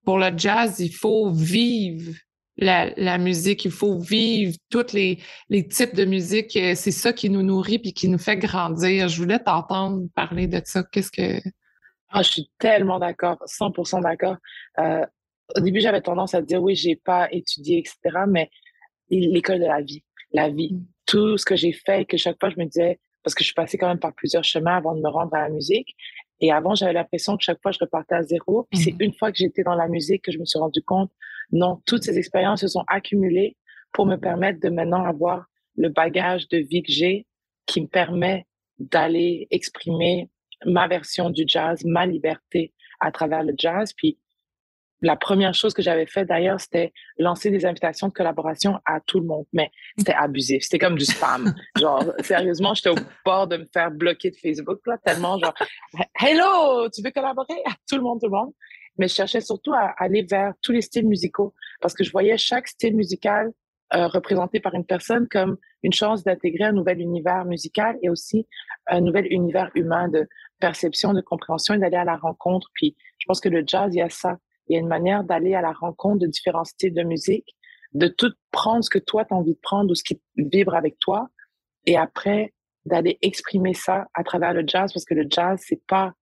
pour 0.06 0.16
le 0.16 0.30
jazz, 0.34 0.80
il 0.80 0.94
faut 0.94 1.30
vivre 1.30 2.14
la, 2.56 2.88
la, 2.96 3.18
musique, 3.18 3.66
il 3.66 3.70
faut 3.70 3.98
vivre 3.98 4.56
tous 4.70 4.94
les, 4.94 5.18
les 5.50 5.68
types 5.68 5.94
de 5.94 6.06
musique. 6.06 6.56
Euh, 6.56 6.72
c'est 6.74 6.92
ça 6.92 7.12
qui 7.12 7.28
nous 7.28 7.42
nourrit 7.42 7.78
puis 7.78 7.92
qui 7.92 8.08
nous 8.08 8.16
fait 8.16 8.38
grandir. 8.38 9.08
Je 9.10 9.18
voulais 9.20 9.38
t'entendre 9.38 10.00
parler 10.14 10.46
de 10.46 10.62
ça. 10.64 10.82
Qu'est-ce 10.82 11.10
que... 11.10 11.46
Ah, 12.08 12.22
je 12.22 12.30
suis 12.30 12.50
tellement 12.58 12.98
d'accord, 12.98 13.36
100% 13.46 14.02
d'accord. 14.02 14.36
Au 15.56 15.60
début, 15.60 15.80
j'avais 15.80 16.00
tendance 16.00 16.34
à 16.34 16.42
dire 16.42 16.62
oui, 16.62 16.74
j'ai 16.74 16.96
pas 16.96 17.28
étudié, 17.32 17.78
etc. 17.78 18.24
Mais 18.28 18.50
l'école 19.10 19.60
de 19.60 19.66
la 19.66 19.80
vie, 19.80 20.04
la 20.32 20.48
vie, 20.48 20.74
mm. 20.74 20.86
tout 21.06 21.36
ce 21.36 21.44
que 21.44 21.56
j'ai 21.56 21.72
fait, 21.72 22.04
que 22.04 22.16
chaque 22.16 22.38
fois 22.40 22.50
je 22.50 22.58
me 22.58 22.64
disais, 22.64 22.98
parce 23.22 23.34
que 23.34 23.42
je 23.42 23.46
suis 23.46 23.54
passée 23.54 23.78
quand 23.78 23.88
même 23.88 23.98
par 23.98 24.14
plusieurs 24.14 24.44
chemins 24.44 24.76
avant 24.76 24.94
de 24.94 25.00
me 25.00 25.08
rendre 25.08 25.34
à 25.34 25.42
la 25.42 25.48
musique. 25.48 25.94
Et 26.40 26.50
avant, 26.50 26.74
j'avais 26.74 26.92
l'impression 26.92 27.36
que 27.36 27.44
chaque 27.44 27.62
fois, 27.62 27.70
je 27.70 27.78
repartais 27.80 28.16
à 28.16 28.22
zéro. 28.22 28.66
Puis 28.70 28.80
c'est 28.80 28.92
mm. 28.92 29.02
une 29.02 29.14
fois 29.14 29.30
que 29.30 29.38
j'étais 29.38 29.62
dans 29.62 29.74
la 29.74 29.88
musique 29.88 30.22
que 30.22 30.32
je 30.32 30.38
me 30.38 30.44
suis 30.44 30.58
rendu 30.58 30.82
compte, 30.82 31.10
non, 31.52 31.80
toutes 31.86 32.02
ces 32.02 32.18
expériences 32.18 32.60
se 32.60 32.68
sont 32.68 32.84
accumulées 32.88 33.56
pour 33.92 34.06
me 34.06 34.16
permettre 34.16 34.58
de 34.60 34.70
maintenant 34.70 35.04
avoir 35.04 35.46
le 35.76 35.88
bagage 35.88 36.48
de 36.48 36.58
vie 36.58 36.82
que 36.82 36.92
j'ai 36.92 37.26
qui 37.66 37.80
me 37.80 37.86
permet 37.86 38.46
d'aller 38.78 39.46
exprimer 39.50 40.30
ma 40.64 40.88
version 40.88 41.30
du 41.30 41.44
jazz, 41.46 41.84
ma 41.84 42.06
liberté 42.06 42.72
à 43.00 43.12
travers 43.12 43.42
le 43.42 43.54
jazz. 43.56 43.92
Puis 43.96 44.18
la 45.02 45.16
première 45.16 45.52
chose 45.52 45.74
que 45.74 45.82
j'avais 45.82 46.06
fait 46.06 46.24
d'ailleurs, 46.24 46.60
c'était 46.60 46.92
lancer 47.18 47.50
des 47.50 47.66
invitations 47.66 48.08
de 48.08 48.12
collaboration 48.12 48.78
à 48.86 49.00
tout 49.00 49.18
le 49.18 49.26
monde. 49.26 49.44
Mais 49.52 49.70
c'était 49.98 50.14
abusif. 50.14 50.62
C'était 50.62 50.78
comme 50.78 50.96
du 50.96 51.04
spam. 51.04 51.52
genre, 51.78 52.04
sérieusement, 52.20 52.72
j'étais 52.74 52.90
au 52.90 52.96
bord 53.24 53.48
de 53.48 53.58
me 53.58 53.66
faire 53.72 53.90
bloquer 53.90 54.30
de 54.30 54.36
Facebook, 54.36 54.80
là, 54.86 54.96
tellement 55.04 55.38
genre, 55.38 55.54
hello, 56.20 56.88
tu 56.90 57.02
veux 57.02 57.10
collaborer? 57.10 57.54
À 57.66 57.72
tout 57.88 57.96
le 57.96 58.02
monde, 58.02 58.20
tout 58.20 58.28
le 58.28 58.32
monde. 58.32 58.52
Mais 58.98 59.08
je 59.08 59.14
cherchais 59.14 59.40
surtout 59.40 59.72
à 59.72 59.94
aller 59.98 60.22
vers 60.22 60.52
tous 60.62 60.72
les 60.72 60.82
styles 60.82 61.06
musicaux 61.06 61.54
parce 61.80 61.94
que 61.94 62.04
je 62.04 62.12
voyais 62.12 62.38
chaque 62.38 62.68
style 62.68 62.94
musical 62.94 63.50
euh, 63.94 64.06
représenté 64.06 64.60
par 64.60 64.74
une 64.74 64.86
personne 64.86 65.26
comme 65.28 65.56
une 65.82 65.92
chance 65.92 66.22
d'intégrer 66.24 66.64
un 66.64 66.72
nouvel 66.72 67.00
univers 67.00 67.44
musical 67.44 67.98
et 68.02 68.08
aussi 68.08 68.46
un 68.86 69.00
nouvel 69.00 69.26
univers 69.30 69.70
humain 69.74 70.08
de 70.08 70.28
perception, 70.60 71.12
de 71.12 71.20
compréhension 71.20 71.74
et 71.74 71.78
d'aller 71.78 71.96
à 71.96 72.04
la 72.04 72.16
rencontre. 72.16 72.68
Puis 72.74 72.96
je 73.18 73.26
pense 73.26 73.40
que 73.40 73.48
le 73.48 73.64
jazz, 73.66 73.94
il 73.94 73.98
y 73.98 74.02
a 74.02 74.08
ça. 74.08 74.38
Il 74.68 74.74
y 74.74 74.76
a 74.76 74.80
une 74.80 74.88
manière 74.88 75.24
d'aller 75.24 75.54
à 75.54 75.60
la 75.60 75.72
rencontre 75.72 76.20
de 76.20 76.26
différents 76.26 76.64
styles 76.64 76.94
de 76.94 77.02
musique, 77.02 77.56
de 77.94 78.08
tout 78.08 78.32
prendre 78.50 78.82
ce 78.82 78.90
que 78.90 78.98
toi, 78.98 79.24
tu 79.24 79.34
as 79.34 79.36
envie 79.36 79.54
de 79.54 79.60
prendre 79.60 79.90
ou 79.90 79.94
ce 79.94 80.02
qui 80.02 80.20
vibre 80.36 80.74
avec 80.74 80.98
toi, 80.98 81.28
et 81.86 81.96
après 81.96 82.52
d'aller 82.84 83.18
exprimer 83.22 83.74
ça 83.74 84.08
à 84.14 84.24
travers 84.24 84.54
le 84.54 84.64
jazz, 84.66 84.92
parce 84.92 85.04
que 85.04 85.14
le 85.14 85.26
jazz, 85.28 85.60
c'est 85.64 85.84
pas 85.86 86.14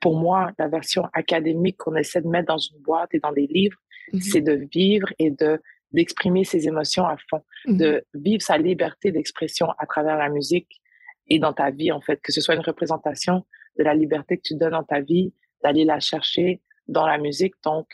pour 0.00 0.16
moi 0.16 0.52
la 0.58 0.68
version 0.68 1.04
académique 1.12 1.76
qu'on 1.76 1.94
essaie 1.94 2.22
de 2.22 2.28
mettre 2.28 2.48
dans 2.48 2.58
une 2.58 2.80
boîte 2.80 3.10
et 3.12 3.20
dans 3.20 3.32
des 3.32 3.46
livres, 3.46 3.78
mm-hmm. 4.12 4.20
c'est 4.22 4.40
de 4.40 4.66
vivre 4.72 5.08
et 5.18 5.30
de 5.30 5.60
d'exprimer 5.92 6.44
ses 6.44 6.68
émotions 6.68 7.04
à 7.04 7.16
fond, 7.28 7.42
mm-hmm. 7.66 7.76
de 7.76 8.04
vivre 8.14 8.42
sa 8.42 8.56
liberté 8.56 9.10
d'expression 9.10 9.66
à 9.76 9.86
travers 9.86 10.16
la 10.16 10.28
musique 10.28 10.80
et 11.26 11.40
dans 11.40 11.52
ta 11.52 11.70
vie, 11.70 11.90
en 11.90 12.00
fait, 12.00 12.20
que 12.22 12.32
ce 12.32 12.40
soit 12.40 12.54
une 12.54 12.60
représentation 12.60 13.44
de 13.76 13.84
la 13.84 13.94
liberté 13.94 14.36
que 14.36 14.42
tu 14.44 14.54
donnes 14.54 14.72
dans 14.72 14.84
ta 14.84 15.00
vie, 15.00 15.32
d'aller 15.64 15.84
la 15.84 15.98
chercher, 15.98 16.60
dans 16.90 17.06
la 17.06 17.18
musique, 17.18 17.54
donc 17.64 17.86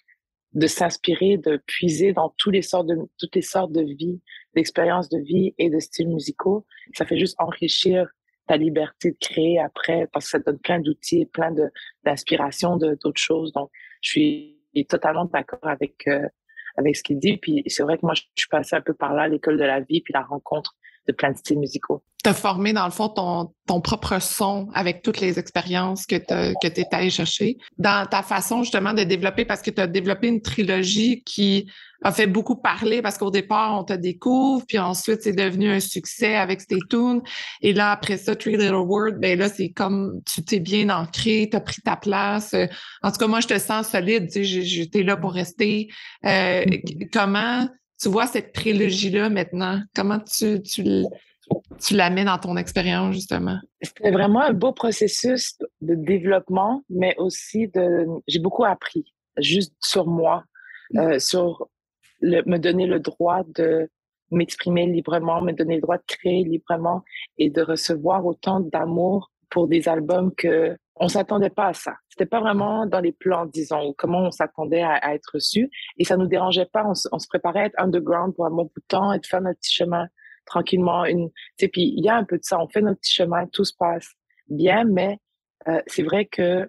de 0.52 0.66
s'inspirer, 0.66 1.36
de 1.36 1.62
puiser 1.66 2.12
dans 2.12 2.32
tous 2.38 2.50
les 2.50 2.62
sortes 2.62 2.86
de, 2.86 2.96
toutes 3.18 3.34
les 3.34 3.42
sortes 3.42 3.72
de 3.72 3.82
vie, 3.82 4.20
d'expériences 4.54 5.08
de 5.08 5.18
vie 5.18 5.54
et 5.58 5.68
de 5.68 5.78
styles 5.78 6.08
musicaux. 6.08 6.66
Ça 6.94 7.04
fait 7.04 7.18
juste 7.18 7.36
enrichir 7.38 8.08
ta 8.46 8.56
liberté 8.56 9.10
de 9.10 9.16
créer 9.20 9.58
après 9.58 10.08
parce 10.12 10.26
que 10.26 10.30
ça 10.30 10.38
donne 10.38 10.58
plein 10.58 10.80
d'outils, 10.80 11.26
plein 11.26 11.54
d'inspiration 12.04 12.76
d'autres 12.76 13.20
choses. 13.20 13.52
Donc, 13.52 13.70
je 14.00 14.10
suis 14.10 14.86
totalement 14.88 15.26
d'accord 15.26 15.58
avec 15.66 16.06
euh, 16.08 16.26
avec 16.76 16.96
ce 16.96 17.02
qu'il 17.02 17.18
dit. 17.18 17.36
Puis 17.36 17.62
c'est 17.66 17.82
vrai 17.82 17.96
que 17.96 18.06
moi, 18.06 18.14
je 18.14 18.22
suis 18.36 18.48
passée 18.48 18.76
un 18.76 18.80
peu 18.80 18.94
par 18.94 19.14
là, 19.14 19.28
l'école 19.28 19.58
de 19.58 19.64
la 19.64 19.80
vie, 19.80 20.00
puis 20.00 20.12
la 20.12 20.22
rencontre 20.22 20.74
de 21.06 21.12
plein 21.12 21.32
de 21.32 21.36
styles 21.36 21.58
musicaux. 21.58 22.02
Tu 22.22 22.30
as 22.30 22.34
formé, 22.34 22.72
dans 22.72 22.84
le 22.86 22.90
fond, 22.90 23.08
ton, 23.08 23.52
ton 23.66 23.80
propre 23.80 24.20
son 24.20 24.68
avec 24.74 25.02
toutes 25.02 25.20
les 25.20 25.38
expériences 25.38 26.06
que 26.06 26.16
tu 26.16 26.80
es 26.80 26.86
allé 26.94 27.10
chercher. 27.10 27.56
Dans 27.78 28.06
ta 28.06 28.22
façon, 28.22 28.62
justement, 28.62 28.94
de 28.94 29.04
développer, 29.04 29.44
parce 29.44 29.62
que 29.62 29.70
tu 29.70 29.80
as 29.80 29.86
développé 29.86 30.28
une 30.28 30.42
trilogie 30.42 31.22
qui 31.22 31.70
a 32.02 32.12
fait 32.12 32.26
beaucoup 32.26 32.56
parler, 32.56 33.00
parce 33.00 33.16
qu'au 33.16 33.30
départ, 33.30 33.78
on 33.78 33.84
te 33.84 33.92
découvre, 33.92 34.64
puis 34.66 34.78
ensuite, 34.78 35.22
c'est 35.22 35.32
devenu 35.32 35.70
un 35.70 35.80
succès 35.80 36.34
avec 36.36 36.60
Stay 36.60 36.78
Tuned. 36.90 37.22
Et 37.62 37.72
là, 37.72 37.92
après 37.92 38.16
ça, 38.16 38.34
Three 38.34 38.56
Little 38.56 38.74
Words, 38.74 39.18
ben 39.18 39.38
là, 39.38 39.48
c'est 39.48 39.70
comme 39.70 40.20
tu 40.26 40.42
t'es 40.44 40.60
bien 40.60 40.90
ancré, 40.90 41.48
tu 41.50 41.56
as 41.56 41.60
pris 41.60 41.80
ta 41.82 41.96
place. 41.96 42.54
En 43.02 43.10
tout 43.10 43.18
cas, 43.18 43.26
moi, 43.26 43.40
je 43.40 43.48
te 43.48 43.58
sens 43.58 43.88
solide, 43.88 44.26
tu 44.26 44.44
sais, 44.44 44.62
j'étais 44.62 45.02
là 45.02 45.16
pour 45.16 45.32
rester. 45.32 45.88
Euh, 46.24 46.64
comment 47.12 47.68
tu 48.00 48.08
vois 48.08 48.26
cette 48.26 48.52
trilogie-là 48.52 49.28
maintenant? 49.30 49.80
Comment 49.94 50.20
tu, 50.20 50.62
tu, 50.62 51.04
tu 51.80 51.94
la 51.94 52.10
mets 52.10 52.24
dans 52.24 52.38
ton 52.38 52.56
expérience, 52.56 53.14
justement? 53.14 53.58
C'était 53.80 54.10
vraiment 54.10 54.42
un 54.42 54.52
beau 54.52 54.72
processus 54.72 55.56
de 55.80 55.94
développement, 55.94 56.82
mais 56.90 57.14
aussi 57.18 57.68
de. 57.68 58.06
J'ai 58.26 58.40
beaucoup 58.40 58.64
appris 58.64 59.14
juste 59.38 59.74
sur 59.80 60.06
moi, 60.06 60.44
mm. 60.92 60.98
euh, 60.98 61.18
sur 61.18 61.68
le, 62.20 62.42
me 62.46 62.58
donner 62.58 62.86
le 62.86 63.00
droit 63.00 63.42
de 63.54 63.88
m'exprimer 64.30 64.86
librement, 64.86 65.40
me 65.40 65.52
donner 65.52 65.76
le 65.76 65.80
droit 65.80 65.98
de 65.98 66.04
créer 66.06 66.42
librement 66.42 67.04
et 67.38 67.50
de 67.50 67.62
recevoir 67.62 68.26
autant 68.26 68.60
d'amour 68.60 69.30
pour 69.50 69.68
des 69.68 69.88
albums 69.88 70.34
que 70.34 70.76
on 70.98 71.08
s'attendait 71.08 71.50
pas 71.50 71.68
à 71.68 71.72
ça. 71.74 71.94
C'était 72.08 72.26
pas 72.26 72.40
vraiment 72.40 72.86
dans 72.86 73.00
les 73.00 73.12
plans, 73.12 73.46
disons, 73.46 73.94
comment 73.98 74.20
on 74.20 74.30
s'attendait 74.30 74.82
à, 74.82 75.14
être 75.14 75.32
reçu. 75.34 75.70
Et 75.98 76.04
ça 76.04 76.16
nous 76.16 76.26
dérangeait 76.26 76.66
pas. 76.66 76.84
On, 76.86 77.18
se 77.18 77.28
préparait 77.28 77.60
à 77.60 77.64
être 77.66 77.78
underground 77.78 78.34
pour 78.34 78.46
un 78.46 78.50
bon 78.50 78.64
bout 78.64 78.80
de 78.80 78.86
temps 78.88 79.12
et 79.12 79.18
de 79.18 79.26
faire 79.26 79.42
notre 79.42 79.60
petit 79.60 79.74
chemin 79.74 80.06
tranquillement. 80.46 81.04
Une, 81.04 81.30
puis 81.58 81.70
il 81.96 82.04
y 82.04 82.08
a 82.08 82.16
un 82.16 82.24
peu 82.24 82.38
de 82.38 82.44
ça. 82.44 82.58
On 82.58 82.68
fait 82.68 82.80
notre 82.80 83.00
petit 83.00 83.12
chemin, 83.12 83.46
tout 83.46 83.64
se 83.64 83.74
passe 83.78 84.08
bien, 84.48 84.84
mais 84.84 85.18
euh, 85.68 85.82
c'est 85.86 86.02
vrai 86.02 86.24
que 86.24 86.68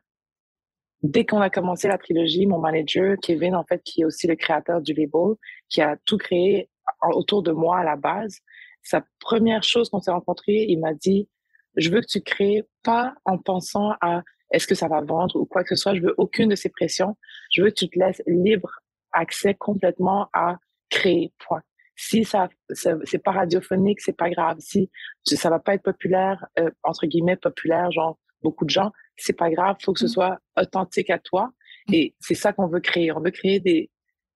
dès 1.03 1.25
qu'on 1.25 1.39
a 1.39 1.49
commencé 1.49 1.87
la 1.87 1.97
trilogie, 1.97 2.47
mon 2.47 2.59
manager, 2.59 3.15
Kevin, 3.21 3.55
en 3.55 3.63
fait, 3.63 3.81
qui 3.83 4.01
est 4.01 4.05
aussi 4.05 4.27
le 4.27 4.35
créateur 4.35 4.81
du 4.81 4.93
label, 4.93 5.35
qui 5.69 5.81
a 5.81 5.95
tout 6.05 6.17
créé 6.17 6.69
autour 7.11 7.43
de 7.43 7.51
moi 7.51 7.79
à 7.79 7.83
la 7.83 7.95
base, 7.95 8.39
sa 8.81 9.03
première 9.19 9.63
chose 9.63 9.89
qu'on 9.89 9.99
s'est 9.99 10.11
rencontrés, 10.11 10.65
il 10.67 10.79
m'a 10.79 10.93
dit, 10.93 11.29
je 11.77 11.89
veux 11.89 12.01
que 12.01 12.07
tu 12.07 12.21
crées 12.21 12.63
pas 12.83 13.15
en 13.25 13.37
pensant 13.37 13.93
à 14.01 14.23
est-ce 14.51 14.67
que 14.67 14.75
ça 14.75 14.87
va 14.87 15.01
vendre 15.01 15.35
ou 15.35 15.45
quoi 15.45 15.63
que 15.63 15.75
ce 15.75 15.81
soit. 15.81 15.95
Je 15.95 16.01
veux 16.01 16.15
aucune 16.17 16.49
de 16.49 16.55
ces 16.55 16.69
pressions. 16.69 17.17
Je 17.51 17.61
veux 17.61 17.69
que 17.69 17.75
tu 17.75 17.89
te 17.89 17.99
laisses 17.99 18.21
libre 18.25 18.79
accès 19.11 19.53
complètement 19.53 20.29
à 20.33 20.57
créer. 20.89 21.33
Point. 21.39 21.61
Si 21.95 22.23
ça, 22.23 22.49
c'est 22.69 23.23
pas 23.23 23.31
radiophonique, 23.31 24.01
c'est 24.01 24.15
pas 24.15 24.29
grave. 24.29 24.57
Si 24.59 24.89
ça 25.23 25.49
va 25.49 25.59
pas 25.59 25.73
être 25.73 25.83
populaire, 25.83 26.45
euh, 26.59 26.69
entre 26.83 27.07
guillemets 27.07 27.35
populaire, 27.35 27.91
genre 27.91 28.17
beaucoup 28.41 28.65
de 28.65 28.69
gens, 28.69 28.91
c'est 29.17 29.33
pas 29.33 29.49
grave. 29.49 29.77
Faut 29.83 29.93
que 29.93 29.99
ce 29.99 30.05
mmh. 30.05 30.09
soit 30.09 30.39
authentique 30.57 31.09
à 31.09 31.19
toi. 31.19 31.51
Et 31.91 32.15
c'est 32.19 32.35
ça 32.35 32.53
qu'on 32.53 32.67
veut 32.67 32.79
créer. 32.79 33.11
On 33.11 33.19
veut 33.19 33.31
créer 33.31 33.59
des, 33.59 33.89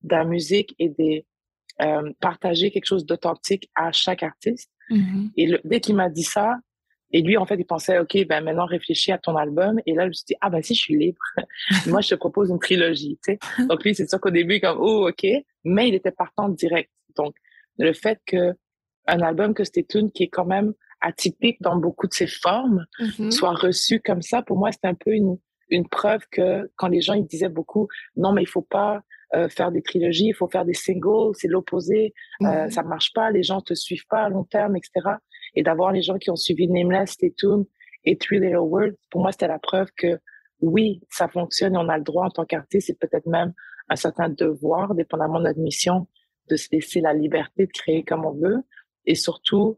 de 0.03 0.15
la 0.15 0.25
musique 0.25 0.75
et 0.79 0.89
des 0.89 1.25
euh, 1.81 2.12
partager 2.19 2.71
quelque 2.71 2.86
chose 2.86 3.05
d'authentique 3.05 3.69
à 3.75 3.91
chaque 3.91 4.24
artiste. 4.24 4.71
Mmh 4.89 5.27
et 5.38 5.48
le, 5.48 5.62
dès 5.63 5.79
qu'il 5.79 5.95
m'a 5.95 6.10
dit 6.10 6.24
ça, 6.24 6.57
et 7.13 7.22
lui, 7.22 7.38
en 7.38 7.46
fait, 7.46 7.56
il 7.56 7.65
pensait, 7.65 8.00
OK, 8.00 8.18
ben 8.27 8.44
maintenant 8.44 8.65
réfléchis 8.65 9.12
à 9.12 9.18
ton 9.18 9.36
album. 9.36 9.80
Et 9.86 9.94
là, 9.94 10.03
je 10.03 10.08
me 10.08 10.13
suis 10.13 10.25
dit, 10.27 10.36
ah 10.41 10.50
ben 10.50 10.62
si, 10.62 10.74
je 10.74 10.82
suis 10.82 10.98
libre. 10.98 11.20
Moi, 11.88 12.01
je 12.01 12.10
te 12.10 12.15
propose 12.15 12.50
une 12.50 12.60
trilogie. 12.60 13.20
Tu 13.24 13.34
sais? 13.34 13.65
Donc 13.68 13.84
lui, 13.84 13.94
c'est 13.94 14.10
sûr 14.10 14.20
qu'au 14.20 14.30
début, 14.30 14.60
comme, 14.60 14.77
oh, 14.80 15.10
OK. 15.10 15.25
Mais 15.63 15.89
il 15.89 15.96
était 15.96 16.12
partant 16.12 16.50
direct. 16.50 16.89
Donc, 17.18 17.36
le 17.77 17.94
fait 17.94 18.20
que 18.25 18.53
un 19.08 19.20
album 19.22 19.53
que 19.53 19.63
c'était 19.63 19.98
une 19.98 20.12
qui 20.12 20.24
est 20.24 20.30
quand 20.30 20.46
même 20.46 20.74
atypique 21.01 21.58
dans 21.62 21.75
beaucoup 21.75 22.08
de 22.08 22.13
ses 22.13 22.27
formes 22.27 22.86
mm-hmm. 23.00 23.32
soit 23.32 23.53
reçu 23.53 24.00
comme 24.00 24.22
ça, 24.22 24.41
pour 24.44 24.58
moi, 24.58 24.72
c'était 24.72 24.88
un 24.88 24.94
peu 24.94 25.12
une, 25.12 25.38
une 25.70 25.88
preuve 25.89 26.22
que 26.32 26.70
quand 26.75 26.88
les 26.88 27.01
gens 27.01 27.13
ils 27.13 27.25
disaient 27.25 27.50
beaucoup, 27.50 27.88
non, 28.15 28.32
mais 28.32 28.44
il 28.44 28.48
faut 28.48 28.62
pas 28.62 29.01
euh, 29.34 29.50
faire 29.50 29.72
des 29.72 29.82
trilogies, 29.82 30.27
il 30.27 30.36
faut 30.36 30.48
faire 30.48 30.65
des 30.65 30.75
singles, 30.75 31.34
c'est 31.34 31.48
l'opposé, 31.48 32.13
euh, 32.44 32.46
mm-hmm. 32.46 32.70
ça 32.70 32.84
marche 32.84 33.12
pas, 33.13 33.32
les 33.32 33.41
gens 33.41 33.62
te 33.62 33.74
suivent 33.74 34.06
pas 34.08 34.22
à 34.24 34.30
long 34.30 34.44
terme, 34.44 34.75
etc 34.75 35.15
et 35.55 35.63
d'avoir 35.63 35.91
les 35.91 36.01
gens 36.01 36.17
qui 36.17 36.29
ont 36.29 36.36
suivi 36.36 36.67
Nameless, 36.67 37.17
Tuned 37.38 37.65
et 38.05 38.17
Three 38.17 38.39
Little 38.39 38.58
Words, 38.58 38.96
pour 39.10 39.22
moi, 39.22 39.31
c'était 39.31 39.48
la 39.48 39.60
preuve 39.60 39.89
que 39.96 40.20
oui, 40.62 41.01
ça 41.10 41.27
fonctionne 41.27 41.75
et 41.75 41.77
on 41.77 41.89
a 41.89 41.98
le 41.98 42.03
droit 42.03 42.25
en 42.25 42.29
tant 42.29 42.46
qu'artiste, 42.46 42.88
c'est 42.88 43.00
peut-être 43.00 43.25
même 43.25 43.53
un 43.89 43.96
certain 43.96 44.29
devoir, 44.29 44.96
dépendamment 44.96 45.39
de 45.39 45.46
notre 45.46 45.60
mission, 45.60 46.08
de 46.50 46.55
se 46.55 46.67
laisser 46.72 47.01
la 47.01 47.13
liberté 47.13 47.65
de 47.65 47.72
créer 47.72 48.03
comme 48.03 48.25
on 48.25 48.31
veut. 48.31 48.63
Et 49.05 49.15
surtout, 49.15 49.77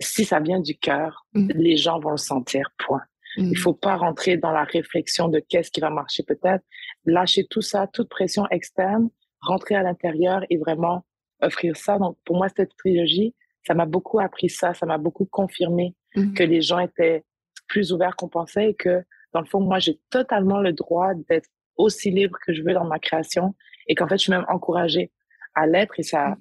si 0.00 0.24
ça 0.24 0.40
vient 0.40 0.60
du 0.60 0.76
cœur, 0.76 1.26
mm. 1.34 1.50
les 1.54 1.76
gens 1.76 2.00
vont 2.00 2.12
le 2.12 2.16
sentir, 2.16 2.70
point. 2.78 3.02
Mm. 3.36 3.50
Il 3.50 3.58
faut 3.58 3.74
pas 3.74 3.96
rentrer 3.96 4.36
dans 4.36 4.50
la 4.50 4.64
réflexion 4.64 5.28
de 5.28 5.40
qu'est-ce 5.40 5.70
qui 5.70 5.80
va 5.80 5.90
marcher 5.90 6.22
peut-être. 6.22 6.64
Lâcher 7.04 7.46
tout 7.48 7.62
ça, 7.62 7.86
toute 7.86 8.08
pression 8.08 8.48
externe, 8.50 9.10
rentrer 9.40 9.74
à 9.74 9.82
l'intérieur 9.82 10.44
et 10.50 10.56
vraiment 10.56 11.04
offrir 11.40 11.76
ça. 11.76 11.98
Donc, 11.98 12.16
pour 12.24 12.36
moi, 12.36 12.48
cette 12.56 12.76
trilogie, 12.76 13.34
ça 13.66 13.74
m'a 13.74 13.86
beaucoup 13.86 14.20
appris 14.20 14.48
ça, 14.48 14.74
ça 14.74 14.86
m'a 14.86 14.98
beaucoup 14.98 15.24
confirmé 15.24 15.94
mmh. 16.14 16.34
que 16.34 16.42
les 16.42 16.60
gens 16.60 16.78
étaient 16.78 17.24
plus 17.66 17.92
ouverts 17.92 18.16
qu'on 18.16 18.28
pensait 18.28 18.70
et 18.70 18.74
que, 18.74 19.02
dans 19.32 19.40
le 19.40 19.46
fond, 19.46 19.60
moi, 19.60 19.78
j'ai 19.78 20.00
totalement 20.10 20.60
le 20.60 20.72
droit 20.72 21.12
d'être 21.28 21.48
aussi 21.76 22.10
libre 22.10 22.38
que 22.46 22.52
je 22.52 22.62
veux 22.62 22.72
dans 22.72 22.84
ma 22.84 22.98
création 22.98 23.54
et 23.88 23.94
qu'en 23.94 24.06
fait, 24.06 24.18
je 24.18 24.24
suis 24.24 24.32
même 24.32 24.44
encouragée 24.48 25.10
à 25.54 25.66
l'être 25.66 25.98
et 25.98 26.02
ça, 26.02 26.30
mmh. 26.30 26.36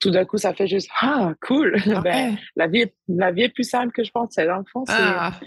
tout 0.00 0.10
d'un 0.10 0.24
coup, 0.24 0.38
ça 0.38 0.54
fait 0.54 0.66
juste, 0.66 0.90
ah, 1.00 1.34
cool, 1.42 1.76
ben, 2.04 2.36
la 2.56 2.66
vie, 2.66 2.80
est, 2.80 2.94
la 3.08 3.30
vie 3.30 3.42
est 3.42 3.54
plus 3.54 3.68
simple 3.68 3.92
que 3.92 4.04
je 4.04 4.10
pensais. 4.10 4.46
Dans 4.46 4.58
le 4.58 4.64
fond, 4.72 4.84
c'est, 4.86 4.94
ah, 4.96 5.38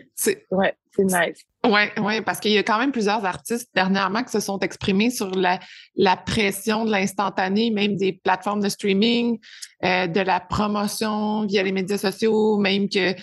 ouais, 0.51 0.75
c'est 0.95 1.03
nice. 1.03 1.45
Oui, 1.63 1.81
ouais, 2.01 2.21
parce 2.23 2.39
qu'il 2.39 2.51
y 2.51 2.57
a 2.57 2.63
quand 2.63 2.79
même 2.79 2.91
plusieurs 2.91 3.23
artistes 3.23 3.69
dernièrement 3.75 4.23
qui 4.23 4.31
se 4.31 4.39
sont 4.39 4.57
exprimés 4.59 5.11
sur 5.11 5.29
la, 5.29 5.59
la 5.95 6.17
pression 6.17 6.85
de 6.85 6.91
l'instantané, 6.91 7.69
même 7.69 7.97
des 7.97 8.13
plateformes 8.13 8.61
de 8.61 8.69
streaming, 8.69 9.37
euh, 9.83 10.07
de 10.07 10.21
la 10.21 10.39
promotion 10.39 11.45
via 11.45 11.61
les 11.61 11.71
médias 11.71 11.99
sociaux, 11.99 12.57
même 12.57 12.89
que, 12.89 13.13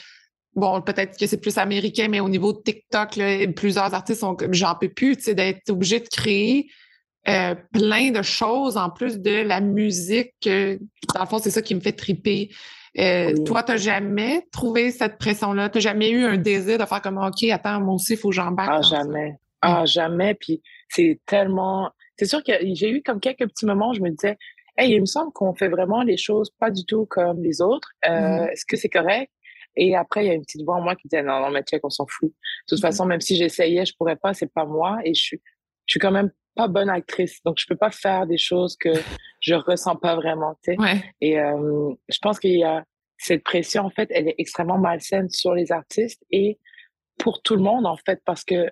bon, 0.55 0.81
peut-être 0.83 1.19
que 1.19 1.27
c'est 1.27 1.41
plus 1.41 1.59
américain, 1.59 2.07
mais 2.09 2.21
au 2.21 2.29
niveau 2.29 2.53
de 2.53 2.63
TikTok, 2.63 3.19
plusieurs 3.57 3.93
artistes 3.93 4.21
sont 4.21 4.37
j'en 4.53 4.77
peux 4.77 4.89
plus, 4.89 5.17
tu 5.17 5.25
sais, 5.25 5.35
d'être 5.35 5.69
obligé 5.71 5.99
de 5.99 6.07
créer 6.09 6.71
euh, 7.29 7.57
plein 7.73 8.13
de 8.13 8.23
choses 8.23 8.77
en 8.77 8.89
plus 8.89 9.19
de 9.19 9.43
la 9.43 9.61
musique. 9.61 10.35
dans 10.45 11.21
le 11.21 11.27
fond, 11.27 11.41
c'est 11.41 11.51
ça 11.51 11.61
qui 11.61 11.75
me 11.75 11.81
fait 11.81 11.93
triper. 11.93 12.51
Euh, 12.99 13.35
toi, 13.45 13.63
tu 13.63 13.73
n'as 13.73 13.79
jamais 13.79 14.47
trouvé 14.51 14.91
cette 14.91 15.19
pression-là? 15.19 15.69
Tu 15.69 15.79
n'as 15.79 15.83
jamais 15.83 16.11
eu 16.11 16.25
un 16.25 16.37
désir 16.37 16.79
de 16.79 16.85
faire 16.85 17.01
comme 17.01 17.19
OK, 17.19 17.45
attends, 17.51 17.81
moi 17.81 17.95
aussi, 17.95 18.15
il 18.15 18.19
faut 18.19 18.31
que 18.31 18.35
j'embarque? 18.35 18.71
Ah, 18.73 18.83
jamais. 18.83 19.37
Ah, 19.63 19.85
jamais. 19.85 20.35
Puis 20.35 20.63
c'est 20.89 21.21
tellement. 21.27 21.91
C'est 22.17 22.27
sûr 22.27 22.43
que 22.43 22.53
j'ai 22.75 22.91
eu 22.91 23.03
comme 23.03 23.21
quelques 23.21 23.47
petits 23.47 23.67
moments 23.67 23.91
où 23.91 23.95
je 23.95 24.01
me 24.01 24.11
disais, 24.11 24.37
hey, 24.77 24.93
il 24.95 25.01
me 25.01 25.07
semble 25.07 25.33
qu'on 25.33 25.55
fait 25.55 25.69
vraiment 25.69 26.03
les 26.03 26.17
choses 26.17 26.51
pas 26.59 26.71
du 26.71 26.85
tout 26.85 27.07
comme 27.07 27.43
les 27.43 27.61
autres. 27.61 27.91
Euh, 28.07 28.11
mm-hmm. 28.11 28.51
Est-ce 28.51 28.65
que 28.65 28.77
c'est 28.77 28.89
correct? 28.89 29.31
Et 29.77 29.95
après, 29.95 30.25
il 30.25 30.29
y 30.29 30.31
a 30.31 30.35
une 30.35 30.43
petite 30.43 30.65
voix 30.65 30.77
en 30.77 30.81
moi 30.81 30.97
qui 30.97 31.07
disait, 31.07 31.23
non, 31.23 31.41
non, 31.41 31.51
mais 31.51 31.63
check, 31.63 31.81
on 31.85 31.91
s'en 31.91 32.07
fout. 32.09 32.31
De 32.31 32.35
toute 32.67 32.79
mm-hmm. 32.79 32.83
façon, 32.83 33.07
même 33.07 33.21
si 33.21 33.37
j'essayais, 33.37 33.85
je 33.85 33.95
pourrais 33.97 34.17
pas, 34.17 34.35
c'est 34.35 34.53
pas 34.53 34.65
moi. 34.65 34.99
Et 35.05 35.15
je 35.15 35.21
suis, 35.21 35.41
je 35.89 35.95
suis 35.95 36.01
quand 36.01 36.13
même 36.13 36.31
pas 36.55 36.69
bonne 36.69 36.91
actrice. 36.91 37.43
Donc, 37.45 37.57
je 37.59 37.67
peux 37.67 37.77
pas 37.77 37.91
faire 37.91 38.27
des 38.27 38.39
choses 38.39 38.77
que 38.77 38.91
je 39.41 39.55
ressens 39.55 39.97
pas 39.97 40.15
vraiment, 40.15 40.55
tu 40.63 40.73
sais. 40.73 40.79
Ouais. 40.79 41.03
Et 41.21 41.41
euh, 41.41 41.93
je 42.09 42.19
pense 42.19 42.39
qu'il 42.39 42.57
y 42.57 42.65
a 42.65 42.85
cette 43.17 43.43
pression, 43.43 43.83
en 43.83 43.91
fait, 43.91 44.09
elle 44.13 44.29
est 44.29 44.35
extrêmement 44.39 44.79
malsaine 44.79 45.29
sur 45.29 45.55
les 45.55 45.73
artistes 45.73 46.23
et 46.31 46.59
pour 47.19 47.43
tout 47.43 47.57
le 47.57 47.63
monde, 47.63 47.85
en 47.87 47.97
fait, 47.97 48.23
parce 48.25 48.45
que 48.45 48.71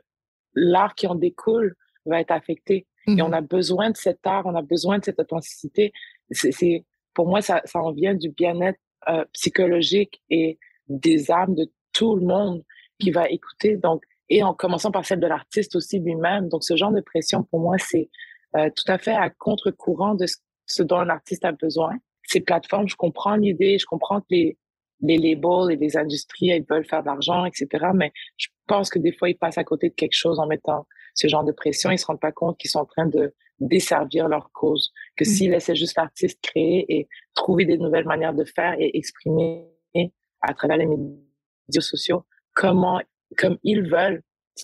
l'art 0.54 0.94
qui 0.94 1.08
en 1.08 1.16
découle 1.16 1.74
va 2.04 2.20
être 2.20 2.30
affecté. 2.30 2.86
Et 3.08 3.22
on 3.22 3.28
mmh 3.28 3.34
a 3.34 3.40
besoin 3.40 3.90
de 3.90 3.96
cet 3.96 4.26
art, 4.26 4.46
on 4.46 4.56
a 4.56 4.62
besoin 4.62 4.98
de 4.98 5.04
cette 5.04 5.20
authenticité. 5.20 5.92
C'est, 6.32 6.84
pour 7.14 7.28
moi, 7.28 7.40
ça, 7.40 7.62
ça 7.64 7.78
en 7.80 7.92
vient 7.92 8.14
du 8.14 8.30
bien-être 8.30 8.80
euh, 9.08 9.24
psychologique 9.32 10.20
et 10.28 10.58
des 10.88 11.30
âmes 11.30 11.54
de 11.54 11.70
tout 11.92 12.16
le 12.16 12.26
monde 12.26 12.64
qui 12.98 13.12
va 13.12 13.28
écouter. 13.28 13.76
Donc, 13.76 14.02
et 14.28 14.42
en 14.42 14.54
commençant 14.54 14.90
par 14.90 15.04
celle 15.04 15.20
de 15.20 15.26
l'artiste 15.26 15.76
aussi 15.76 15.98
lui-même. 15.98 16.48
Donc, 16.48 16.64
ce 16.64 16.76
genre 16.76 16.92
de 16.92 17.00
pression, 17.00 17.42
pour 17.44 17.60
moi, 17.60 17.76
c'est 17.78 18.08
euh, 18.56 18.70
tout 18.74 18.90
à 18.90 18.98
fait 18.98 19.14
à 19.14 19.30
contre-courant 19.30 20.14
de 20.14 20.26
ce, 20.66 20.82
dont 20.82 21.00
l'artiste 21.02 21.44
a 21.44 21.52
besoin. 21.52 21.96
Ces 22.24 22.40
plateformes, 22.40 22.88
je 22.88 22.96
comprends 22.96 23.36
l'idée, 23.36 23.78
je 23.78 23.86
comprends 23.86 24.20
que 24.20 24.26
les, 24.30 24.58
les 25.00 25.18
labels 25.18 25.72
et 25.72 25.76
les 25.76 25.96
industries, 25.96 26.46
ils 26.46 26.64
veulent 26.68 26.86
faire 26.86 27.02
de 27.02 27.06
l'argent, 27.06 27.44
etc. 27.44 27.86
Mais 27.94 28.12
je 28.36 28.48
pense 28.66 28.90
que 28.90 28.98
des 28.98 29.12
fois, 29.12 29.30
ils 29.30 29.36
passent 29.36 29.58
à 29.58 29.64
côté 29.64 29.90
de 29.90 29.94
quelque 29.94 30.16
chose 30.16 30.40
en 30.40 30.46
mettant 30.46 30.86
ce 31.14 31.28
genre 31.28 31.44
de 31.44 31.52
pression. 31.52 31.90
Ils 31.90 31.98
se 31.98 32.06
rendent 32.06 32.20
pas 32.20 32.32
compte 32.32 32.58
qu'ils 32.58 32.70
sont 32.70 32.80
en 32.80 32.86
train 32.86 33.06
de 33.06 33.32
desservir 33.60 34.28
leur 34.28 34.50
cause. 34.52 34.92
Que 35.16 35.24
mmh. 35.24 35.26
s'ils 35.26 35.50
laissaient 35.50 35.76
juste 35.76 35.96
l'artiste 35.96 36.40
créer 36.42 36.84
et 36.88 37.08
trouver 37.34 37.64
des 37.64 37.78
nouvelles 37.78 38.06
manières 38.06 38.34
de 38.34 38.44
faire 38.44 38.74
et 38.78 38.96
exprimer 38.96 39.66
à 40.42 40.52
travers 40.54 40.76
les 40.76 40.86
médias 40.86 41.80
sociaux 41.80 42.24
comment, 42.54 43.00
comme 43.36 43.58
ils 43.62 43.82
veulent, 43.82 44.22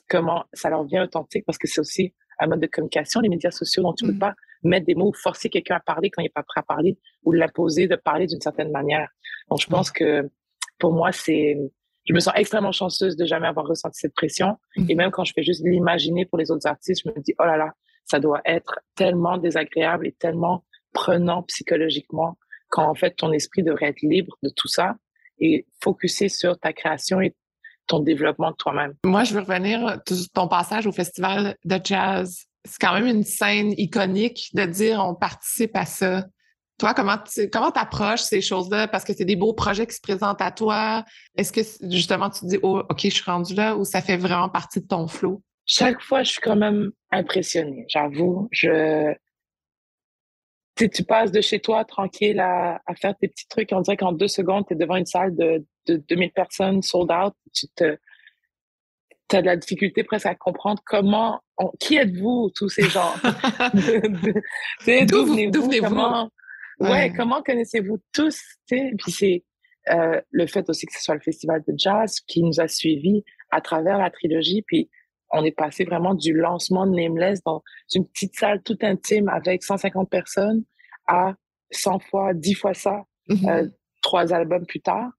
comment 0.09 0.45
ça 0.52 0.71
leur 0.71 0.85
vient 0.85 1.04
authentique 1.04 1.45
parce 1.45 1.59
que 1.59 1.66
c'est 1.66 1.81
aussi 1.81 2.14
un 2.38 2.47
mode 2.47 2.61
de 2.61 2.66
communication, 2.66 3.21
les 3.21 3.28
médias 3.28 3.50
sociaux, 3.50 3.83
dont 3.83 3.92
tu 3.92 4.04
ne 4.04 4.11
peux 4.11 4.16
mmh. 4.16 4.21
pas 4.21 4.35
mettre 4.64 4.87
des 4.87 4.95
mots 4.95 5.11
ou 5.11 5.12
forcer 5.14 5.49
quelqu'un 5.49 5.76
à 5.76 5.81
parler 5.81 6.11
quand 6.11 6.23
il 6.23 6.26
n'est 6.26 6.31
pas 6.31 6.42
prêt 6.42 6.61
à 6.61 6.62
parler 6.62 6.99
ou 7.25 7.33
l'imposer 7.33 7.88
de 7.88 7.97
parler 7.97 8.26
d'une 8.26 8.40
certaine 8.40 8.71
manière. 8.71 9.09
Donc, 9.50 9.61
je 9.61 9.66
pense 9.66 9.90
que 9.90 10.28
pour 10.78 10.92
moi, 10.92 11.12
c'est, 11.12 11.59
je 12.04 12.14
me 12.14 12.21
sens 12.21 12.35
extrêmement 12.37 12.73
chanceuse 12.73 13.16
de 13.16 13.25
jamais 13.25 13.47
avoir 13.47 13.66
ressenti 13.66 14.00
cette 14.00 14.14
pression. 14.14 14.57
Mmh. 14.76 14.90
Et 14.90 14.95
même 14.95 15.11
quand 15.11 15.25
je 15.25 15.33
fais 15.35 15.42
juste 15.42 15.62
l'imaginer 15.64 16.26
pour 16.26 16.38
les 16.38 16.50
autres 16.50 16.66
artistes, 16.66 17.02
je 17.04 17.11
me 17.11 17.21
dis, 17.23 17.35
oh 17.38 17.45
là 17.45 17.57
là, 17.57 17.73
ça 18.04 18.19
doit 18.19 18.40
être 18.45 18.81
tellement 18.95 19.38
désagréable 19.38 20.07
et 20.07 20.12
tellement 20.12 20.64
prenant 20.92 21.42
psychologiquement 21.45 22.38
quand 22.69 22.88
en 22.88 22.95
fait 22.95 23.12
ton 23.16 23.33
esprit 23.33 23.62
devrait 23.62 23.88
être 23.88 24.02
libre 24.02 24.37
de 24.42 24.50
tout 24.54 24.69
ça 24.69 24.97
et 25.38 25.66
focuser 25.83 26.28
sur 26.28 26.59
ta 26.59 26.73
création 26.73 27.21
et 27.21 27.35
ton 27.92 28.00
développement 28.00 28.50
de 28.50 28.56
toi-même. 28.56 28.94
Moi, 29.04 29.25
je 29.25 29.34
veux 29.34 29.40
revenir 29.40 29.99
sur 30.08 30.30
ton 30.34 30.49
passage 30.49 30.87
au 30.87 30.92
festival 30.92 31.56
de 31.64 31.78
jazz. 31.82 32.46
C'est 32.64 32.80
quand 32.80 32.94
même 32.94 33.06
une 33.06 33.22
scène 33.22 33.72
iconique 33.76 34.50
de 34.54 34.64
dire 34.64 35.04
on 35.04 35.14
participe 35.14 35.76
à 35.76 35.84
ça. 35.84 36.25
Toi, 36.78 36.94
comment 36.94 37.18
tu 37.18 37.50
comment 37.50 37.70
approches 37.70 38.22
ces 38.22 38.40
choses-là? 38.40 38.88
Parce 38.88 39.04
que 39.04 39.12
c'est 39.12 39.26
des 39.26 39.37
beaux 39.37 39.52
projets 39.52 39.87
qui 39.87 39.94
se 39.94 40.00
présentent 40.00 40.40
à 40.40 40.50
toi. 40.50 41.04
Est-ce 41.37 41.52
que 41.52 41.61
justement 41.92 42.30
tu 42.30 42.40
te 42.40 42.46
dis 42.46 42.58
oh, 42.62 42.82
OK, 42.88 43.00
je 43.02 43.11
suis 43.11 43.30
rendu 43.30 43.54
là 43.54 43.76
ou 43.76 43.84
ça 43.84 44.00
fait 44.00 44.16
vraiment 44.16 44.49
partie 44.49 44.80
de 44.80 44.87
ton 44.87 45.06
flow? 45.06 45.42
Chaque 45.66 46.00
fois, 46.00 46.22
je 46.22 46.30
suis 46.30 46.40
quand 46.40 46.56
même 46.56 46.90
impressionnée, 47.11 47.84
j'avoue. 47.88 48.49
Je 48.50 49.14
tu, 50.82 50.90
tu 50.90 51.04
passes 51.04 51.32
de 51.32 51.40
chez 51.40 51.60
toi 51.60 51.84
tranquille 51.84 52.40
à, 52.40 52.80
à, 52.86 52.94
faire 52.94 53.16
tes 53.16 53.28
petits 53.28 53.46
trucs. 53.48 53.70
On 53.72 53.80
dirait 53.80 53.96
qu'en 53.96 54.12
deux 54.12 54.28
secondes, 54.28 54.64
tu 54.66 54.74
es 54.74 54.76
devant 54.76 54.96
une 54.96 55.06
salle 55.06 55.34
de, 55.36 55.64
de 55.87 55.96
2000 55.96 56.33
personnes 56.33 56.83
sold 56.83 57.11
out. 57.11 57.35
Tu 57.54 57.66
te, 57.68 57.96
as 59.33 59.40
de 59.40 59.46
la 59.46 59.57
difficulté 59.57 60.04
presque 60.04 60.26
à 60.26 60.35
comprendre 60.35 60.83
comment, 60.85 61.40
qui 61.80 61.96
êtes-vous, 61.96 62.50
tous 62.54 62.68
ces 62.68 62.83
gens? 62.83 63.14
D'où 64.85 65.26
venez-vous? 65.26 65.70
Comment, 65.80 66.30
ouais. 66.80 67.12
comment 67.16 67.42
connaissez-vous 67.42 67.98
tous? 68.12 68.38
Puis 68.68 69.11
c'est 69.11 69.44
euh, 69.88 70.20
le 70.30 70.46
fait 70.46 70.68
aussi 70.68 70.87
que 70.87 70.92
ce 70.92 71.02
soit 71.02 71.14
le 71.14 71.20
festival 71.20 71.62
de 71.66 71.72
jazz 71.76 72.20
qui 72.26 72.42
nous 72.42 72.61
a 72.61 72.68
suivis 72.68 73.24
à 73.50 73.62
travers 73.62 73.96
la 73.96 74.11
trilogie. 74.11 74.62
Puis 74.66 74.90
on 75.30 75.44
est 75.44 75.57
passé 75.57 75.85
vraiment 75.85 76.14
du 76.14 76.35
lancement 76.35 76.87
de 76.87 76.94
Nameless 76.94 77.42
dans 77.42 77.62
une 77.94 78.07
petite 78.07 78.37
salle 78.37 78.62
toute 78.62 78.85
intime 78.85 79.30
avec 79.30 79.62
150 79.62 80.11
personnes 80.11 80.64
à 81.06 81.34
100 81.70 81.98
fois, 82.00 82.34
10 82.34 82.54
fois 82.54 82.74
ça, 82.74 83.04
mm-hmm. 83.28 83.48
euh, 83.48 83.68
trois 84.02 84.32
albums 84.32 84.66
plus 84.66 84.80
tard. 84.80 85.10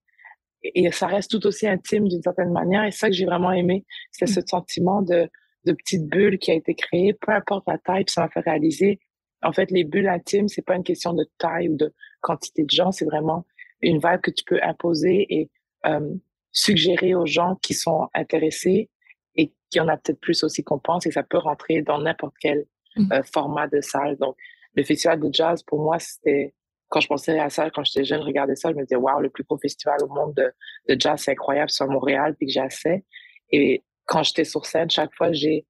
Et, 0.63 0.91
ça 0.91 1.07
reste 1.07 1.31
tout 1.31 1.45
aussi 1.45 1.67
intime 1.67 2.07
d'une 2.07 2.21
certaine 2.21 2.51
manière. 2.51 2.85
Et 2.85 2.91
ça 2.91 3.07
que 3.07 3.13
j'ai 3.13 3.25
vraiment 3.25 3.51
aimé, 3.51 3.85
c'est 4.11 4.29
mm. 4.29 4.33
ce 4.33 4.41
sentiment 4.45 5.01
de, 5.01 5.29
de 5.65 5.73
petite 5.73 6.07
bulle 6.07 6.37
qui 6.37 6.51
a 6.51 6.55
été 6.55 6.75
créée, 6.75 7.13
peu 7.13 7.31
importe 7.31 7.65
la 7.67 7.77
taille, 7.77 8.05
puis 8.05 8.13
ça 8.13 8.21
m'a 8.21 8.29
fait 8.29 8.41
réaliser. 8.41 8.99
En 9.41 9.51
fait, 9.51 9.71
les 9.71 9.83
bulles 9.83 10.07
intimes, 10.07 10.47
c'est 10.47 10.61
pas 10.61 10.75
une 10.75 10.83
question 10.83 11.13
de 11.13 11.25
taille 11.37 11.69
ou 11.69 11.75
de 11.75 11.93
quantité 12.21 12.63
de 12.63 12.69
gens, 12.69 12.91
c'est 12.91 13.05
vraiment 13.05 13.45
une 13.81 13.97
vibe 13.97 14.21
que 14.21 14.31
tu 14.31 14.43
peux 14.45 14.59
imposer 14.63 15.25
et 15.29 15.49
euh, 15.85 16.13
suggérer 16.51 17.13
aux 17.15 17.25
gens 17.25 17.55
qui 17.61 17.73
sont 17.73 18.07
intéressés 18.13 18.89
et 19.35 19.51
qui 19.69 19.79
en 19.79 19.87
a 19.87 19.97
peut-être 19.97 20.21
plus 20.21 20.43
aussi 20.43 20.63
qu'on 20.63 20.79
pense 20.79 21.05
et 21.05 21.11
ça 21.11 21.23
peut 21.23 21.37
rentrer 21.37 21.81
dans 21.81 21.99
n'importe 21.99 22.35
quel 22.39 22.65
mmh. 22.95 23.11
euh, 23.11 23.23
format 23.23 23.67
de 23.67 23.81
salle. 23.81 24.15
Donc, 24.17 24.37
le 24.75 24.83
festival 24.83 25.19
de 25.19 25.29
jazz, 25.31 25.63
pour 25.63 25.79
moi, 25.79 25.99
c'était, 25.99 26.53
quand 26.89 26.99
je 26.99 27.07
pensais 27.07 27.39
à 27.39 27.49
ça, 27.49 27.69
quand 27.69 27.83
j'étais 27.83 28.05
jeune, 28.05 28.21
je 28.21 28.27
regardais 28.27 28.55
ça, 28.55 28.69
je 28.71 28.75
me 28.75 28.83
disais, 28.83 28.95
waouh, 28.95 29.21
le 29.21 29.29
plus 29.29 29.43
gros 29.43 29.57
festival 29.57 29.97
au 30.03 30.07
monde 30.07 30.33
de, 30.35 30.51
de 30.89 30.99
jazz, 30.99 31.21
c'est 31.21 31.31
incroyable, 31.31 31.69
sur 31.69 31.87
Montréal, 31.87 32.35
puis 32.37 32.47
que 32.47 32.53
j'ai 32.53 32.61
assez. 32.61 33.05
Et 33.51 33.83
quand 34.05 34.23
j'étais 34.23 34.45
sur 34.45 34.65
scène, 34.65 34.89
chaque 34.89 35.13
fois, 35.15 35.31
j'ai 35.31 35.65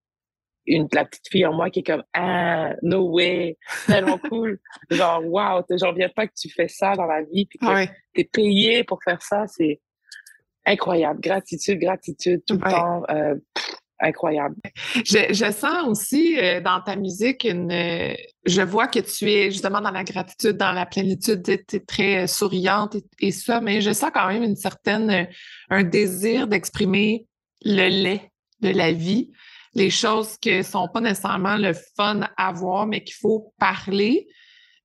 une, 0.66 0.88
la 0.94 1.04
petite 1.04 1.28
fille 1.30 1.46
en 1.46 1.54
moi 1.54 1.70
qui 1.70 1.80
est 1.80 1.84
comme, 1.84 2.04
ah, 2.13 2.74
no 2.82 3.10
way, 3.10 3.58
tellement 3.86 4.18
cool. 4.30 4.60
Genre, 4.89 5.22
waouh, 5.26 5.63
j'en 5.72 5.94
viens 5.94 6.10
pas 6.10 6.28
que 6.28 6.34
tu 6.36 6.50
fais 6.50 6.68
ça 6.68 6.96
dans 6.96 7.06
la 7.06 7.22
vie, 7.24 7.46
puis 7.46 7.60
que 7.60 7.86
t'es 8.13 8.24
payé 8.24 8.84
pour 8.84 9.04
faire 9.04 9.22
ça, 9.22 9.46
c'est, 9.48 9.82
incroyable. 10.66 11.20
Gratitude, 11.20 11.80
gratitude 11.80 12.44
tout 12.46 12.56
le 12.56 12.70
temps. 12.70 13.04
Euh, 13.10 13.36
incroyable. 14.04 14.56
Je, 15.06 15.52
sens 15.52 15.88
aussi 15.88 16.38
euh, 16.39 16.62
dans 16.62 16.82
ta 16.82 16.96
musique 16.96 17.44
une. 17.44 17.72
Euh, 17.72 18.13
je 18.46 18.62
vois 18.62 18.88
que 18.88 19.00
tu 19.00 19.30
es 19.32 19.52
justement 19.52 19.82
dans 19.82 19.92
la 19.92 20.04
gratitude, 20.04 20.58
dans 20.58 20.72
la 20.72 20.86
plénitude, 20.86 21.44
tu 21.44 21.76
es 21.76 21.80
très 21.80 22.28
souriante 22.28 22.98
et, 23.20 23.32
ça, 23.32 23.62
mais 23.62 23.82
je 23.82 23.92
sens 23.92 24.12
quand 24.13 24.28
même 24.28 24.44
une 24.44 24.56
certaine. 24.56 25.28
un 25.70 25.84
désir 25.84 26.48
d'exprimer 26.48 27.26
le 27.63 27.88
lait 27.88 28.32
de 28.62 28.70
la 28.70 28.92
vie, 28.92 29.32
les 29.74 29.89
choses 29.89 30.38
qui 30.38 30.63
sont 30.63 30.88
pas 30.88 31.02
nécessairement 31.02 31.58
le 31.58 31.74
fun 31.96 32.22
à 32.38 32.52
voir, 32.52 32.86
mais 32.86 33.04
qu'il 33.04 33.16
faut 33.16 33.54
parler. 33.58 34.28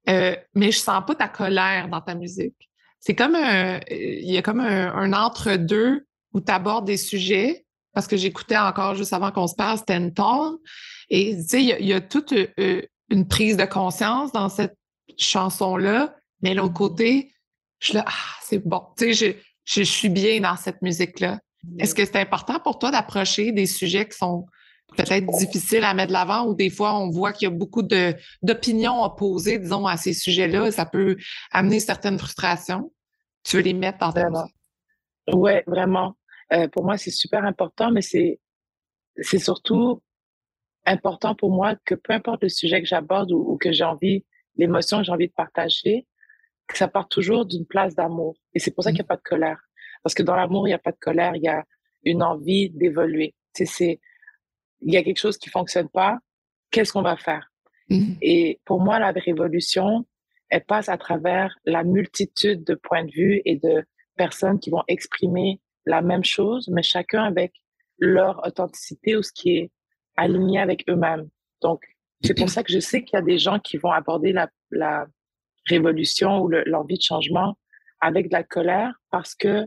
mais 0.07 0.71
je 0.73 0.79
sens 0.79 1.03
pas 1.07 1.15
ta 1.15 1.29
colère 1.29 1.89
dans 1.89 2.01
ta 2.01 2.15
musique 2.15 2.69
c'est 3.01 3.15
comme 3.15 3.35
un, 3.35 3.81
il 3.91 4.31
y 4.31 4.39
a 4.39 4.43
comme 4.43 4.61
un, 4.61 5.13
entre-deux 5.13 6.07
où 6.35 6.41
tu 6.41 6.53
abordes 6.53 6.87
des 6.87 6.97
sujets, 6.97 7.65
parce 7.99 8.07
que 8.07 8.17
j'écoutais 8.17 8.57
encore 8.57 8.95
juste 8.95 9.13
avant 9.13 9.33
qu'on 9.33 9.49
se 9.49 9.57
parle, 9.57 9.77
c'était 9.77 9.97
une 9.97 10.13
Et 11.11 11.35
tu 11.35 11.43
sais, 11.43 11.65
il 11.65 11.85
y, 11.85 11.93
a 11.93 12.01
toute 12.01 12.33
euh, 12.33 12.83
une 13.11 13.27
prise 13.27 13.57
de 13.57 13.65
conscience 13.65 14.31
dans 14.31 14.49
cette 14.49 14.77
chanson-là, 15.19 16.15
mais 16.41 16.55
l'autre 16.55 16.75
côté, 16.75 17.33
je 17.81 17.87
suis 17.87 17.95
là, 17.95 18.05
ah, 18.07 18.37
c'est 18.41 18.65
bon. 18.65 18.85
Tu 18.97 19.13
sais, 19.13 19.35
je, 19.65 19.81
je, 19.81 19.83
suis 19.83 20.11
bien 20.11 20.39
dans 20.39 20.55
cette 20.55 20.81
musique-là. 20.81 21.41
Est-ce 21.81 21.93
que 21.93 22.05
c'est 22.05 22.21
important 22.21 22.61
pour 22.61 22.79
toi 22.79 22.93
d'approcher 22.93 23.51
des 23.51 23.67
sujets 23.67 24.09
qui 24.09 24.17
sont 24.17 24.47
peut-être 24.97 25.27
difficiles 25.37 25.83
à 25.83 25.93
mettre 25.93 26.11
de 26.11 26.13
l'avant 26.13 26.47
ou 26.47 26.55
des 26.55 26.71
fois 26.71 26.97
on 26.97 27.11
voit 27.11 27.33
qu'il 27.33 27.49
y 27.49 27.53
a 27.53 27.55
beaucoup 27.57 27.83
d'opinions 27.83 29.03
opposées, 29.03 29.59
disons, 29.59 29.89
à 29.89 29.97
ces 29.97 30.13
sujets-là. 30.13 30.71
Ça 30.71 30.87
peut 30.87 31.17
amener 31.51 31.81
certaines 31.81 32.21
frustrations? 32.21 32.93
Tu 33.43 33.57
veux 33.57 33.63
les 33.63 33.75
mettre 33.75 33.99
dans 33.99 34.13
ta? 34.13 34.29
Oui, 35.33 35.55
vraiment. 35.67 36.15
Euh, 36.53 36.69
pour 36.69 36.85
moi, 36.85 36.97
c'est 36.97 37.11
super 37.11 37.45
important, 37.45 37.91
mais 37.91 38.03
c'est, 38.03 38.41
c'est 39.21 39.39
surtout 39.39 40.03
important 40.87 41.35
pour 41.35 41.51
moi 41.51 41.77
que 41.85 41.95
peu 41.95 42.13
importe 42.13 42.43
le 42.43 42.49
sujet 42.49 42.81
que 42.81 42.89
j'aborde 42.89 43.31
ou, 43.33 43.57
que 43.59 43.73
j'ai 43.73 43.85
envie, 43.85 44.25
l'émotion 44.57 44.99
que 44.99 45.05
j'ai 45.05 45.13
envie 45.13 45.29
de 45.29 45.35
partager, 45.35 46.07
que 46.67 46.77
ça 46.77 46.89
part 46.89 47.09
toujours 47.09 47.47
d'une 47.47 47.67
place 47.67 47.95
d'amour. 47.95 48.37
Et 48.55 48.59
c'est 48.59 48.71
pour 48.71 48.85
ça 48.85 48.91
qu'il 48.91 48.97
n'y 48.97 49.03
a 49.03 49.05
mmh. 49.05 49.09
pas 49.09 49.17
de 49.17 49.23
colère. 49.23 49.61
Parce 50.03 50.15
que 50.15 50.23
dans 50.23 50.37
l'amour, 50.37 50.67
il 50.67 50.71
n'y 50.71 50.75
a 50.75 50.79
pas 50.79 50.93
de 50.93 50.99
colère, 50.99 51.35
il 51.35 51.43
y 51.43 51.49
a 51.49 51.65
une 52.05 52.23
envie 52.23 52.71
d'évoluer. 52.71 53.35
c'est, 53.55 54.01
il 54.81 54.95
y 54.95 54.97
a 54.97 55.03
quelque 55.03 55.19
chose 55.19 55.37
qui 55.37 55.51
fonctionne 55.51 55.89
pas, 55.89 56.19
qu'est-ce 56.71 56.93
qu'on 56.93 57.03
va 57.03 57.17
faire? 57.17 57.51
Mm-hmm. 57.91 58.19
Et 58.23 58.61
pour 58.65 58.81
moi, 58.81 58.99
la 58.99 59.11
révolution, 59.11 60.07
elle 60.51 60.65
passe 60.65 60.89
à 60.89 60.97
travers 60.97 61.55
la 61.65 61.85
multitude 61.85 62.65
de 62.65 62.75
points 62.75 63.05
de 63.05 63.11
vue 63.11 63.43
et 63.45 63.57
de 63.57 63.85
personnes 64.17 64.59
qui 64.59 64.71
vont 64.71 64.83
exprimer 64.89 65.61
la 65.89 66.03
même 66.03 66.25
chose, 66.25 66.69
mais 66.69 66.83
chacun 66.83 67.25
avec 67.25 67.53
leur 67.99 68.47
authenticité 68.47 69.17
ou 69.17 69.23
ce 69.23 69.33
qui 69.33 69.57
est 69.57 69.71
aligné 70.17 70.61
avec 70.61 70.85
eux-mêmes. 70.89 71.29
Donc, 71.63 71.83
c'est 72.23 72.37
pour 72.37 72.51
ça 72.51 72.63
que 72.63 72.73
je 72.73 72.79
sais 72.79 73.03
qu'il 73.03 73.17
y 73.17 73.23
a 73.23 73.25
des 73.25 73.39
gens 73.39 73.59
qui 73.59 73.77
vont 73.79 73.91
aborder 73.91 74.33
la, 74.33 74.49
la 74.71 75.07
révolution 75.67 76.41
ou 76.43 76.49
l'envie 76.49 76.99
de 76.99 77.03
changement 77.03 77.57
avec 78.01 78.29
de 78.29 78.35
la 78.35 78.43
colère 78.43 78.93
parce 79.11 79.35
que 79.35 79.67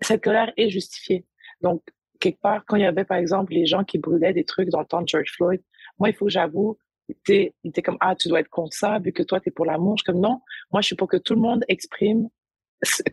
cette 0.00 0.22
colère 0.22 0.52
est 0.56 0.68
justifiée. 0.68 1.24
Donc, 1.62 1.82
quelque 2.20 2.40
part, 2.40 2.64
quand 2.66 2.76
il 2.76 2.82
y 2.82 2.86
avait, 2.86 3.04
par 3.04 3.16
exemple, 3.16 3.52
les 3.52 3.66
gens 3.66 3.82
qui 3.84 3.98
brûlaient 3.98 4.34
des 4.34 4.44
trucs 4.44 4.68
dans 4.68 4.80
le 4.80 4.86
temps 4.86 5.02
de 5.02 5.08
George 5.08 5.32
Floyd, 5.34 5.62
moi, 5.98 6.10
il 6.10 6.14
faut 6.14 6.26
que 6.26 6.30
j'avoue, 6.30 6.78
il 7.08 7.52
était 7.64 7.82
comme, 7.82 7.98
ah, 8.00 8.14
tu 8.14 8.28
dois 8.28 8.40
être 8.40 8.50
contre 8.50 8.76
ça, 8.76 8.98
vu 8.98 9.12
que 9.12 9.22
toi, 9.22 9.40
tu 9.40 9.48
es 9.48 9.52
pour 9.52 9.64
l'amour. 9.64 9.96
Je 9.96 10.02
suis 10.02 10.12
comme, 10.12 10.20
non, 10.20 10.40
moi, 10.70 10.80
je 10.82 10.86
suis 10.86 10.96
pour 10.96 11.08
que 11.08 11.16
tout 11.16 11.34
le 11.34 11.40
monde 11.40 11.64
exprime 11.68 12.28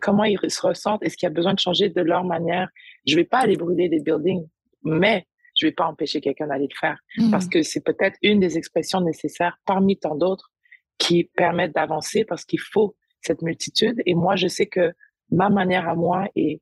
comment 0.00 0.24
ils 0.24 0.38
se 0.48 0.66
ressentent 0.66 1.02
et 1.02 1.10
ce 1.10 1.16
qu'il 1.16 1.26
y 1.26 1.30
a 1.30 1.34
besoin 1.34 1.54
de 1.54 1.58
changer 1.58 1.88
de 1.88 2.00
leur 2.00 2.24
manière? 2.24 2.68
Je 3.06 3.16
vais 3.16 3.24
pas 3.24 3.38
aller 3.38 3.56
brûler 3.56 3.88
des 3.88 4.00
buildings, 4.00 4.46
mais 4.82 5.26
je 5.58 5.66
vais 5.66 5.72
pas 5.72 5.86
empêcher 5.86 6.20
quelqu'un 6.20 6.48
d'aller 6.48 6.68
le 6.68 6.76
faire 6.78 6.98
mmh. 7.16 7.30
parce 7.30 7.48
que 7.48 7.62
c'est 7.62 7.82
peut-être 7.82 8.18
une 8.22 8.40
des 8.40 8.58
expressions 8.58 9.00
nécessaires 9.00 9.58
parmi 9.66 9.98
tant 9.98 10.16
d'autres 10.16 10.50
qui 10.98 11.24
permettent 11.36 11.74
d'avancer 11.74 12.24
parce 12.24 12.44
qu'il 12.44 12.60
faut 12.60 12.96
cette 13.20 13.42
multitude. 13.42 14.02
Et 14.06 14.14
moi, 14.14 14.36
je 14.36 14.48
sais 14.48 14.66
que 14.66 14.92
ma 15.30 15.48
manière 15.48 15.88
à 15.88 15.94
moi 15.94 16.28
est 16.36 16.60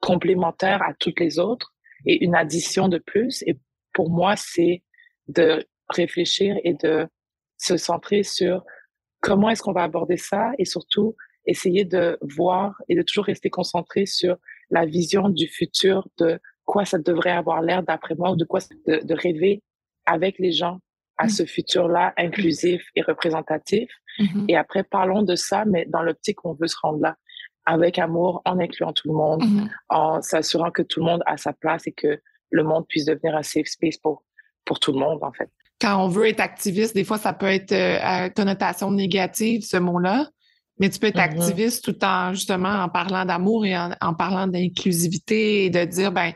complémentaire 0.00 0.82
à 0.82 0.94
toutes 0.98 1.20
les 1.20 1.38
autres 1.38 1.74
et 2.06 2.24
une 2.24 2.34
addition 2.34 2.88
de 2.88 2.98
plus. 2.98 3.42
Et 3.46 3.58
pour 3.92 4.10
moi, 4.10 4.34
c'est 4.36 4.82
de 5.28 5.66
réfléchir 5.88 6.56
et 6.64 6.74
de 6.74 7.06
se 7.58 7.76
centrer 7.76 8.22
sur 8.22 8.64
comment 9.20 9.50
est-ce 9.50 9.62
qu'on 9.62 9.72
va 9.72 9.82
aborder 9.82 10.16
ça 10.16 10.52
et 10.58 10.64
surtout 10.64 11.16
essayer 11.48 11.84
de 11.84 12.18
voir 12.20 12.80
et 12.88 12.94
de 12.94 13.02
toujours 13.02 13.24
rester 13.24 13.50
concentré 13.50 14.06
sur 14.06 14.36
la 14.70 14.86
vision 14.86 15.28
du 15.28 15.48
futur 15.48 16.06
de 16.18 16.38
quoi 16.64 16.84
ça 16.84 16.98
devrait 16.98 17.30
avoir 17.30 17.62
l'air 17.62 17.82
d'après 17.82 18.14
moi 18.14 18.30
ou 18.30 18.36
de 18.36 18.44
quoi 18.44 18.60
de, 18.86 19.00
de 19.02 19.14
rêver 19.14 19.62
avec 20.06 20.38
les 20.38 20.52
gens 20.52 20.78
à 21.16 21.26
mmh. 21.26 21.30
ce 21.30 21.44
futur-là 21.44 22.14
inclusif 22.16 22.82
et 22.94 23.02
représentatif. 23.02 23.90
Mmh 24.18 24.46
et 24.48 24.56
après, 24.56 24.82
parlons 24.82 25.22
de 25.22 25.36
ça, 25.36 25.64
mais 25.64 25.84
dans 25.86 26.02
l'optique 26.02 26.44
où 26.44 26.50
on 26.50 26.54
veut 26.54 26.66
se 26.66 26.76
rendre 26.82 27.00
là, 27.00 27.16
avec 27.66 27.98
amour, 27.98 28.42
en 28.44 28.58
incluant 28.58 28.92
tout 28.92 29.08
le 29.08 29.14
monde, 29.14 29.44
mmh 29.44 29.68
en 29.88 30.22
s'assurant 30.22 30.70
que 30.70 30.82
tout 30.82 31.00
le 31.00 31.06
monde 31.06 31.22
a 31.26 31.36
sa 31.36 31.52
place 31.52 31.86
et 31.86 31.92
que 31.92 32.20
le 32.50 32.62
monde 32.62 32.86
puisse 32.88 33.04
devenir 33.04 33.36
un 33.36 33.42
safe 33.42 33.66
space 33.66 33.96
pour, 33.98 34.24
pour 34.64 34.80
tout 34.80 34.92
le 34.92 34.98
monde, 34.98 35.18
en 35.22 35.32
fait. 35.32 35.50
Quand 35.80 36.04
on 36.04 36.08
veut 36.08 36.26
être 36.26 36.40
activiste, 36.40 36.94
des 36.94 37.04
fois, 37.04 37.18
ça 37.18 37.32
peut 37.32 37.46
être 37.46 37.72
euh, 37.72 37.98
à 38.02 38.30
connotation 38.30 38.90
négative, 38.90 39.62
ce 39.62 39.76
mot-là. 39.76 40.28
Mais 40.80 40.90
tu 40.90 40.98
peux 40.98 41.08
être 41.08 41.18
activiste 41.18 41.84
tout 41.84 42.04
en 42.04 42.32
justement 42.34 42.82
en 42.82 42.88
parlant 42.88 43.24
d'amour 43.24 43.66
et 43.66 43.76
en, 43.76 43.90
en 44.00 44.14
parlant 44.14 44.46
d'inclusivité 44.46 45.64
et 45.64 45.70
de 45.70 45.84
dire 45.84 46.12
ben 46.12 46.32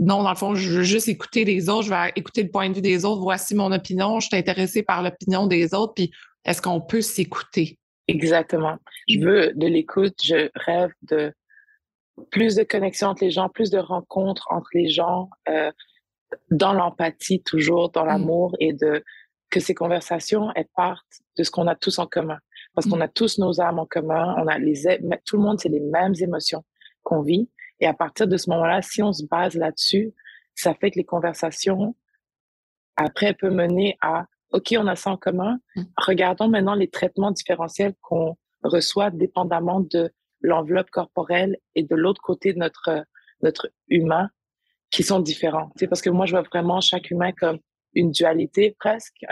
non, 0.00 0.22
dans 0.22 0.30
le 0.30 0.36
fond, 0.36 0.54
je 0.54 0.68
veux 0.68 0.82
juste 0.82 1.08
écouter 1.08 1.44
les 1.44 1.68
autres, 1.68 1.84
je 1.84 1.90
vais 1.90 2.12
écouter 2.16 2.42
le 2.42 2.50
point 2.50 2.68
de 2.68 2.74
vue 2.74 2.80
des 2.80 3.04
autres, 3.04 3.22
voici 3.22 3.54
mon 3.54 3.72
opinion, 3.72 4.20
je 4.20 4.26
suis 4.26 4.36
intéressée 4.36 4.82
par 4.82 5.02
l'opinion 5.02 5.46
des 5.46 5.74
autres, 5.74 5.94
puis 5.94 6.10
est-ce 6.44 6.60
qu'on 6.60 6.80
peut 6.80 7.02
s'écouter? 7.02 7.78
Exactement. 8.08 8.78
Je 9.08 9.20
veux 9.20 9.52
de 9.54 9.66
l'écoute, 9.66 10.14
je 10.22 10.50
rêve 10.54 10.90
de 11.02 11.32
plus 12.30 12.56
de 12.56 12.64
connexion 12.64 13.08
entre 13.08 13.24
les 13.24 13.30
gens, 13.30 13.48
plus 13.48 13.70
de 13.70 13.78
rencontres 13.78 14.46
entre 14.50 14.68
les 14.74 14.88
gens, 14.88 15.30
euh, 15.48 15.70
dans 16.50 16.72
l'empathie 16.72 17.42
toujours, 17.42 17.90
dans 17.90 18.04
mm. 18.04 18.08
l'amour 18.08 18.56
et 18.58 18.72
de 18.72 19.04
que 19.50 19.60
ces 19.60 19.74
conversations 19.74 20.50
elles 20.54 20.68
partent 20.76 21.20
de 21.36 21.42
ce 21.42 21.50
qu'on 21.50 21.66
a 21.66 21.74
tous 21.74 21.98
en 21.98 22.06
commun, 22.06 22.38
parce 22.74 22.86
qu'on 22.86 22.98
mm. 22.98 23.02
a 23.02 23.08
tous 23.08 23.38
nos 23.38 23.60
âmes 23.60 23.78
en 23.78 23.86
commun, 23.86 24.34
on 24.38 24.46
a 24.46 24.58
les 24.58 24.82
tout 25.24 25.36
le 25.36 25.42
monde 25.42 25.60
c'est 25.60 25.68
les 25.68 25.80
mêmes 25.80 26.14
émotions 26.20 26.64
qu'on 27.02 27.22
vit 27.22 27.48
et 27.80 27.86
à 27.86 27.94
partir 27.94 28.28
de 28.28 28.36
ce 28.36 28.50
moment-là, 28.50 28.82
si 28.82 29.02
on 29.02 29.12
se 29.12 29.24
base 29.24 29.56
là-dessus, 29.56 30.14
ça 30.54 30.74
fait 30.74 30.90
que 30.90 30.98
les 30.98 31.04
conversations, 31.04 31.96
après, 32.96 33.32
peuvent 33.32 33.52
mener 33.52 33.96
à, 34.02 34.26
OK, 34.52 34.74
on 34.78 34.86
a 34.86 34.96
ça 34.96 35.10
en 35.10 35.16
commun. 35.16 35.58
Mmh. 35.74 35.82
Regardons 35.96 36.48
maintenant 36.48 36.74
les 36.74 36.88
traitements 36.88 37.30
différentiels 37.30 37.94
qu'on 38.02 38.36
reçoit 38.62 39.10
dépendamment 39.10 39.80
de 39.80 40.12
l'enveloppe 40.42 40.90
corporelle 40.90 41.56
et 41.74 41.82
de 41.82 41.94
l'autre 41.94 42.20
côté 42.20 42.52
de 42.52 42.58
notre, 42.58 43.04
notre 43.42 43.70
humain 43.88 44.28
qui 44.90 45.02
sont 45.02 45.20
différents. 45.20 45.70
C'est 45.76 45.86
parce 45.86 46.02
que 46.02 46.10
moi, 46.10 46.26
je 46.26 46.32
vois 46.32 46.42
vraiment 46.42 46.80
chaque 46.80 47.10
humain 47.10 47.32
comme 47.32 47.58
une 47.94 48.10
dualité 48.10 48.76
presque. 48.78 49.24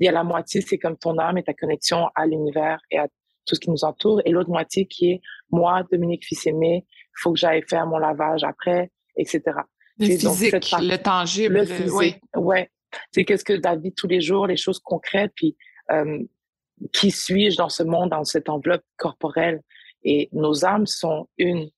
Il 0.00 0.06
y 0.06 0.08
a 0.08 0.12
la 0.12 0.24
moitié, 0.24 0.60
c'est 0.60 0.78
comme 0.78 0.96
ton 0.96 1.18
âme 1.18 1.38
et 1.38 1.42
ta 1.42 1.54
connexion 1.54 2.08
à 2.14 2.26
l'univers 2.26 2.80
et 2.90 2.98
à 2.98 3.08
tout 3.46 3.54
ce 3.54 3.60
qui 3.60 3.70
nous 3.70 3.84
entoure. 3.84 4.20
Et 4.24 4.30
l'autre 4.30 4.50
moitié 4.50 4.86
qui 4.86 5.12
est 5.12 5.20
moi, 5.50 5.82
Dominique 5.90 6.24
Fils-Aimé, 6.24 6.84
il 6.86 7.20
faut 7.20 7.32
que 7.32 7.38
j'aille 7.38 7.62
faire 7.68 7.86
mon 7.86 7.98
lavage 7.98 8.44
après, 8.44 8.90
etc. 9.16 9.42
Le 9.98 10.06
physique, 10.06 10.52
le 10.52 10.96
tangible. 10.96 11.54
Le 11.54 11.64
physique, 11.64 11.92
oui. 11.92 12.14
ouais. 12.36 12.70
C'est 13.12 13.24
qu'est-ce 13.24 13.44
que 13.44 13.54
la 13.54 13.76
vie 13.76 13.92
tous 13.92 14.06
les 14.06 14.20
jours, 14.20 14.46
les 14.46 14.56
choses 14.56 14.78
concrètes, 14.78 15.32
puis 15.34 15.56
euh, 15.90 16.22
qui 16.92 17.10
suis-je 17.10 17.56
dans 17.56 17.68
ce 17.68 17.82
monde, 17.82 18.10
dans 18.10 18.24
cette 18.24 18.48
enveloppe 18.48 18.84
corporelle? 18.96 19.60
Et 20.04 20.28
nos 20.32 20.64
âmes 20.64 20.86
sont 20.86 21.28
une, 21.36 21.68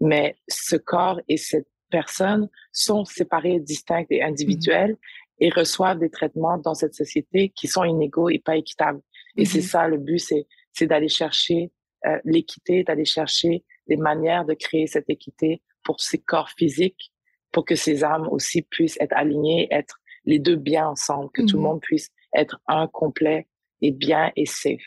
mais 0.00 0.36
ce 0.48 0.76
corps 0.76 1.20
et 1.28 1.36
cette 1.36 1.66
personne 1.90 2.48
sont 2.72 3.04
séparés, 3.04 3.60
distincts 3.60 4.06
et 4.10 4.22
individuels 4.22 4.92
mmh 4.92 4.96
et 5.38 5.50
reçoivent 5.50 5.98
des 5.98 6.10
traitements 6.10 6.58
dans 6.58 6.74
cette 6.74 6.94
société 6.94 7.50
qui 7.50 7.66
sont 7.66 7.84
inégaux 7.84 8.28
et 8.28 8.38
pas 8.38 8.56
équitables. 8.56 9.00
Et 9.36 9.44
c'est 9.44 9.58
mmh 9.58 9.62
ça 9.62 9.88
le 9.88 9.98
but, 9.98 10.18
c'est 10.18 10.46
c'est 10.72 10.86
d'aller 10.86 11.08
chercher 11.08 11.72
euh, 12.06 12.18
l'équité, 12.24 12.84
d'aller 12.84 13.04
chercher 13.04 13.64
des 13.88 13.96
manières 13.96 14.44
de 14.44 14.54
créer 14.54 14.86
cette 14.86 15.08
équité 15.08 15.62
pour 15.84 16.00
ces 16.00 16.18
corps 16.18 16.50
physiques, 16.50 17.12
pour 17.52 17.64
que 17.64 17.74
ces 17.74 18.02
âmes 18.04 18.28
aussi 18.28 18.62
puissent 18.62 18.98
être 19.00 19.12
alignées, 19.14 19.68
être 19.70 20.00
les 20.24 20.38
deux 20.38 20.56
bien 20.56 20.88
ensemble, 20.88 21.30
que 21.32 21.42
tout 21.42 21.56
le 21.56 21.62
mmh 21.62 21.64
monde 21.64 21.80
puisse 21.80 22.10
être 22.34 22.60
un 22.66 22.86
complet 22.88 23.46
et 23.82 23.92
bien 23.92 24.32
et 24.36 24.46
safe. 24.46 24.82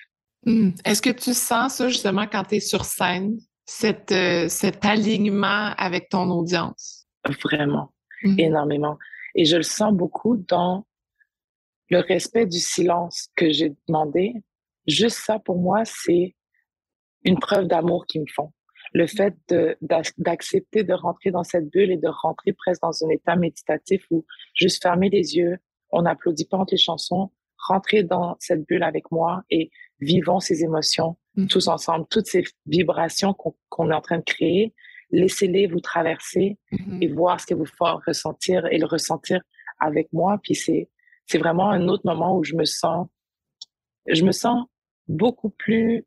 Mmh. 0.46 0.72
Est-ce 0.86 1.02
que 1.02 1.10
tu 1.10 1.34
sens 1.34 1.76
ça 1.76 1.88
justement 1.90 2.26
quand 2.28 2.44
tu 2.46 2.56
es 2.56 2.60
sur 2.60 2.86
scène, 2.86 3.38
cet, 3.66 4.12
euh, 4.12 4.48
cet 4.50 4.86
alignement 4.86 5.74
avec 5.78 6.10
ton 6.10 6.30
audience? 6.32 7.08
Vraiment, 7.44 7.94
énormément. 8.38 8.98
Et 9.38 9.46
je 9.46 9.56
le 9.56 9.64
sens 9.64 9.94
beaucoup 9.94 10.36
dans 10.36 10.86
le 11.90 12.00
respect 12.00 12.46
du 12.46 12.60
silence 12.60 13.30
que 13.36 13.52
j'ai 13.52 13.74
demandé. 13.88 14.34
Juste 14.88 15.20
ça, 15.20 15.40
pour 15.40 15.58
moi, 15.58 15.84
c'est 15.86 16.36
une 17.24 17.40
preuve 17.40 17.68
d'amour 17.68 18.06
qu'ils 18.08 18.22
me 18.22 18.28
font. 18.34 18.52
Le 18.94 19.06
fait 19.06 19.36
d'accepter 20.18 20.84
de, 20.84 20.94
rentrer 20.94 21.32
dans 21.32 21.44
cette 21.44 21.70
bulle 21.70 21.92
et 21.92 21.98
de 21.98 22.08
rentrer 22.08 22.54
presque 22.54 22.82
dans 22.82 23.06
un 23.06 23.10
état 23.10 23.36
méditatif 23.36 24.04
où 24.12 24.26
juste 24.54 24.82
fermer 24.82 25.10
les 25.10 25.36
yeux, 25.36 25.58
on 25.92 26.02
n'applaudit 26.02 26.46
pas 26.46 26.58
entre 26.58 26.74
les 26.74 26.80
chansons, 26.80 27.32
rentrer 27.58 28.04
dans 28.04 28.38
cette 28.40 28.66
bulle 28.66 28.84
avec 28.84 29.12
moi 29.12 29.44
et 29.50 29.72
vivons 30.00 30.40
ces 30.40 30.64
émotions 30.64 31.18
mmh. 31.36 31.48
tous 31.48 31.68
ensemble, 31.68 32.06
toutes 32.10 32.28
ces 32.28 32.44
vibrations 32.66 33.34
qu'on 33.34 33.92
est 33.92 33.96
en 33.96 34.02
train 34.02 34.18
de 34.18 34.24
créer, 34.24 34.74
laissez-les 35.12 35.68
vous 35.68 35.80
traverser 35.80 36.58
mmh 36.72 37.02
et 37.02 37.08
voir 37.08 37.40
ce 37.40 37.46
que 37.46 37.54
vous 37.54 37.66
faites 37.66 37.96
ressentir 38.06 38.66
et 38.68 38.78
le 38.78 38.86
ressentir 38.86 39.42
avec 39.80 40.12
moi. 40.12 40.40
Puis 40.42 40.56
c'est, 40.56 40.90
c'est 41.26 41.38
vraiment 41.38 41.70
un 41.70 41.88
autre 41.88 42.04
moment 42.06 42.38
où 42.38 42.44
je 42.44 42.56
me 42.56 42.66
sens, 42.66 43.08
je 44.08 44.24
me 44.24 44.32
sens 44.32 44.66
beaucoup 45.08 45.50
plus 45.50 46.06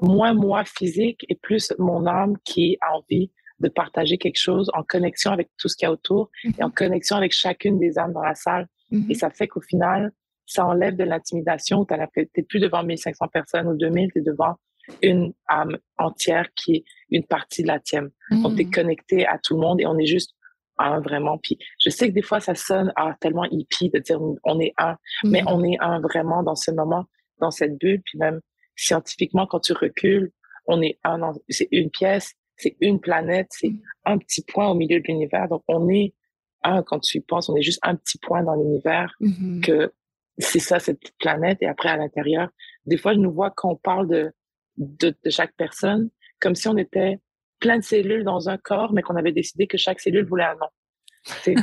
moins 0.00 0.34
moi 0.34 0.64
physique 0.64 1.24
et 1.28 1.36
plus 1.36 1.72
mon 1.78 2.06
âme 2.06 2.36
qui 2.44 2.76
a 2.80 2.96
envie 2.96 3.30
de 3.60 3.68
partager 3.68 4.18
quelque 4.18 4.40
chose 4.40 4.70
en 4.74 4.82
connexion 4.82 5.30
avec 5.30 5.48
tout 5.58 5.68
ce 5.68 5.76
qu'il 5.76 5.86
y 5.86 5.88
a 5.88 5.92
autour 5.92 6.30
et 6.58 6.62
en 6.62 6.68
mhm. 6.68 6.74
connexion 6.74 7.16
avec 7.16 7.32
chacune 7.32 7.78
des 7.78 7.98
âmes 7.98 8.12
dans 8.12 8.22
la 8.22 8.34
salle. 8.34 8.66
Mhm. 8.90 9.10
Et 9.10 9.14
ça 9.14 9.30
fait 9.30 9.46
qu'au 9.46 9.60
final, 9.60 10.12
ça 10.46 10.66
enlève 10.66 10.96
de 10.96 11.04
l'intimidation. 11.04 11.84
Tu 11.84 11.94
n'es 11.94 12.42
plus 12.42 12.60
devant 12.60 12.82
1500 12.82 13.28
personnes 13.28 13.68
ou 13.68 13.76
2000, 13.76 14.10
tu 14.12 14.18
es 14.18 14.22
devant 14.22 14.56
une 15.02 15.32
âme 15.48 15.78
entière 15.98 16.48
qui 16.54 16.76
est 16.76 16.84
une 17.10 17.24
partie 17.24 17.62
de 17.62 17.68
la 17.68 17.80
tienne. 17.80 18.10
On 18.30 18.56
est 18.56 18.64
mhm. 18.64 18.70
connecté 18.70 19.26
à 19.26 19.38
tout 19.38 19.54
le 19.54 19.60
monde 19.60 19.80
et 19.80 19.86
on 19.86 19.98
est 19.98 20.06
juste 20.06 20.34
un 20.78 21.00
vraiment. 21.00 21.38
Puis 21.38 21.58
je 21.78 21.90
sais 21.90 22.08
que 22.08 22.14
des 22.14 22.22
fois, 22.22 22.40
ça 22.40 22.54
sonne 22.54 22.92
ah, 22.96 23.16
tellement 23.20 23.44
hippie 23.44 23.90
de 23.90 23.98
dire 23.98 24.20
on 24.44 24.60
est 24.60 24.74
un, 24.78 24.96
mais 25.24 25.42
on 25.46 25.62
est 25.64 25.76
un 25.80 26.00
vraiment 26.00 26.42
dans 26.42 26.56
ce 26.56 26.70
moment, 26.70 27.04
dans 27.40 27.50
cette 27.50 27.78
bulle. 27.78 28.02
Puis 28.04 28.18
même 28.18 28.40
scientifiquement, 28.76 29.46
quand 29.46 29.60
tu 29.60 29.72
recules, 29.72 30.32
on 30.66 30.82
est 30.82 30.98
un, 31.04 31.32
c'est 31.48 31.68
une 31.70 31.90
pièce, 31.90 32.34
c'est 32.56 32.76
une 32.80 33.00
planète, 33.00 33.48
c'est 33.50 33.70
mm. 33.70 33.82
un 34.06 34.18
petit 34.18 34.42
point 34.42 34.68
au 34.68 34.74
milieu 34.74 35.00
de 35.00 35.06
l'univers. 35.06 35.48
Donc, 35.48 35.62
on 35.68 35.88
est 35.88 36.14
un, 36.62 36.82
quand 36.82 37.00
tu 37.00 37.18
y 37.18 37.20
penses, 37.20 37.48
on 37.48 37.56
est 37.56 37.62
juste 37.62 37.80
un 37.82 37.94
petit 37.94 38.18
point 38.18 38.42
dans 38.42 38.54
l'univers, 38.54 39.14
mm-hmm. 39.20 39.60
que 39.60 39.92
c'est 40.38 40.60
ça, 40.60 40.78
cette 40.78 41.16
planète. 41.18 41.58
Et 41.60 41.66
après, 41.66 41.90
à 41.90 41.96
l'intérieur, 41.96 42.48
des 42.86 42.96
fois, 42.96 43.14
je 43.14 43.18
nous 43.18 43.32
vois 43.32 43.50
quand 43.50 43.72
on 43.72 43.76
parle 43.76 44.08
de, 44.08 44.32
de, 44.76 45.14
de, 45.22 45.30
chaque 45.30 45.54
personne, 45.56 46.10
comme 46.40 46.54
si 46.54 46.68
on 46.68 46.76
était 46.76 47.18
plein 47.60 47.78
de 47.78 47.84
cellules 47.84 48.24
dans 48.24 48.48
un 48.48 48.58
corps, 48.58 48.92
mais 48.92 49.02
qu'on 49.02 49.16
avait 49.16 49.32
décidé 49.32 49.66
que 49.66 49.78
chaque 49.78 50.00
cellule 50.00 50.26
voulait 50.26 50.44
un 50.44 50.56
nom. 50.56 51.56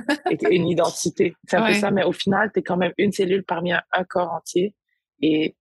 une 0.49 0.67
identité. 0.69 1.35
C'est 1.47 1.57
un 1.57 1.67
peu 1.67 1.73
ça, 1.73 1.91
mais 1.91 2.03
au 2.03 2.11
final, 2.11 2.51
tu 2.53 2.59
es 2.59 2.63
quand 2.63 2.77
même 2.77 2.93
une 2.97 3.11
cellule 3.11 3.43
parmi 3.43 3.71
un, 3.73 4.03
corps 4.09 4.31
entier 4.31 4.73
et 5.21 5.55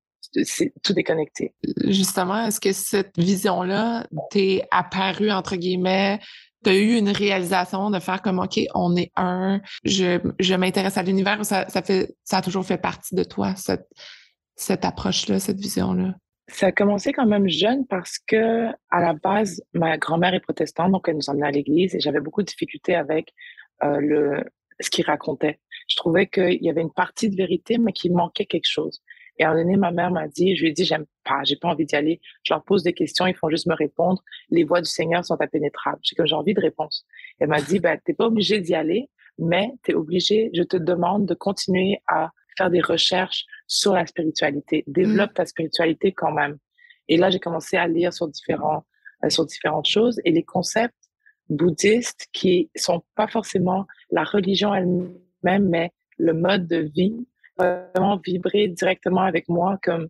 c'est, 0.44 0.72
tout 0.82 0.98
est 0.98 1.02
connecté. 1.02 1.54
Justement, 1.86 2.46
est-ce 2.46 2.60
que 2.60 2.72
cette 2.72 3.18
vision-là 3.18 4.06
t'est 4.30 4.62
apparue, 4.70 5.30
entre 5.30 5.56
guillemets, 5.56 6.20
tu 6.64 6.70
as 6.70 6.76
eu 6.76 6.96
une 6.96 7.10
réalisation 7.10 7.90
de 7.90 7.98
faire 7.98 8.22
comme 8.22 8.38
OK, 8.38 8.60
on 8.74 8.96
est 8.96 9.10
un, 9.16 9.60
je, 9.84 10.20
je 10.38 10.54
m'intéresse 10.54 10.98
à 10.98 11.02
l'univers, 11.02 11.44
ça, 11.44 11.68
ça, 11.68 11.82
fait, 11.82 12.14
ça 12.24 12.38
a 12.38 12.42
toujours 12.42 12.64
fait 12.64 12.78
partie 12.78 13.14
de 13.14 13.24
toi, 13.24 13.54
cette, 13.56 13.88
cette 14.56 14.84
approche-là, 14.84 15.40
cette 15.40 15.58
vision-là? 15.58 16.14
Ça 16.52 16.66
a 16.66 16.72
commencé 16.72 17.12
quand 17.12 17.26
même 17.26 17.48
jeune 17.48 17.86
parce 17.86 18.18
que, 18.18 18.66
à 18.90 19.00
la 19.00 19.14
base, 19.14 19.62
ma 19.72 19.96
grand-mère 19.98 20.34
est 20.34 20.40
protestante, 20.40 20.92
donc 20.92 21.08
elle 21.08 21.16
nous 21.16 21.30
emmenait 21.30 21.46
à 21.46 21.50
l'église 21.50 21.94
et 21.94 22.00
j'avais 22.00 22.20
beaucoup 22.20 22.42
de 22.42 22.46
difficultés 22.46 22.94
avec 22.94 23.32
euh, 23.82 23.98
le, 24.00 24.44
ce 24.80 24.90
qu'il 24.90 25.04
racontait. 25.04 25.60
Je 25.88 25.96
trouvais 25.96 26.26
qu'il 26.26 26.62
y 26.62 26.68
avait 26.68 26.82
une 26.82 26.92
partie 26.92 27.30
de 27.30 27.36
vérité, 27.36 27.78
mais 27.78 27.92
qu'il 27.92 28.12
manquait 28.12 28.46
quelque 28.46 28.68
chose. 28.68 29.00
Et 29.38 29.44
à 29.44 29.50
un 29.50 29.52
moment 29.52 29.64
donné, 29.64 29.76
ma 29.76 29.90
mère 29.90 30.10
m'a 30.10 30.28
dit, 30.28 30.54
je 30.54 30.62
lui 30.62 30.70
ai 30.70 30.72
dit, 30.72 30.84
j'aime 30.84 31.06
pas, 31.24 31.42
j'ai 31.44 31.56
pas 31.56 31.68
envie 31.68 31.86
d'y 31.86 31.96
aller. 31.96 32.20
Je 32.42 32.52
leur 32.52 32.62
pose 32.62 32.82
des 32.82 32.92
questions, 32.92 33.26
ils 33.26 33.34
font 33.34 33.48
juste 33.48 33.66
me 33.66 33.74
répondre. 33.74 34.22
Les 34.50 34.64
voix 34.64 34.82
du 34.82 34.90
Seigneur 34.90 35.24
sont 35.24 35.40
impénétrables. 35.40 35.98
J'ai 36.02 36.14
que 36.14 36.26
j'ai 36.26 36.34
envie 36.34 36.52
de 36.52 36.60
réponse. 36.60 37.06
Elle 37.38 37.48
m'a 37.48 37.62
dit, 37.62 37.78
ben, 37.78 37.98
t'es 38.04 38.12
pas 38.12 38.26
obligé 38.26 38.60
d'y 38.60 38.74
aller, 38.74 39.08
mais 39.38 39.70
t'es 39.82 39.94
obligé, 39.94 40.50
je 40.52 40.62
te 40.62 40.76
demande 40.76 41.26
de 41.26 41.34
continuer 41.34 41.98
à 42.06 42.32
faire 42.58 42.70
des 42.70 42.80
recherches 42.80 43.46
sur 43.70 43.94
la 43.94 44.04
spiritualité. 44.04 44.83
Développe 44.88 45.30
mmh. 45.30 45.35
ta 45.35 45.46
spiritualité 45.46 46.12
quand 46.12 46.33
même. 46.33 46.59
Et 47.09 47.16
là, 47.16 47.30
j'ai 47.30 47.38
commencé 47.38 47.76
à 47.76 47.87
lire 47.87 48.12
sur 48.12 48.26
différents, 48.26 48.85
euh, 49.24 49.30
sur 49.30 49.46
différentes 49.46 49.87
choses 49.87 50.20
et 50.24 50.33
les 50.33 50.42
concepts 50.42 50.94
bouddhistes 51.48 52.26
qui 52.33 52.68
sont 52.74 53.02
pas 53.14 53.28
forcément 53.28 53.87
la 54.11 54.24
religion 54.24 54.74
elle-même, 54.74 55.68
mais 55.68 55.92
le 56.18 56.35
mode 56.35 56.66
de 56.66 56.78
vie 56.78 57.14
vraiment 57.56 58.16
vibrer 58.16 58.68
directement 58.68 59.22
avec 59.22 59.48
moi 59.48 59.78
comme 59.83 60.09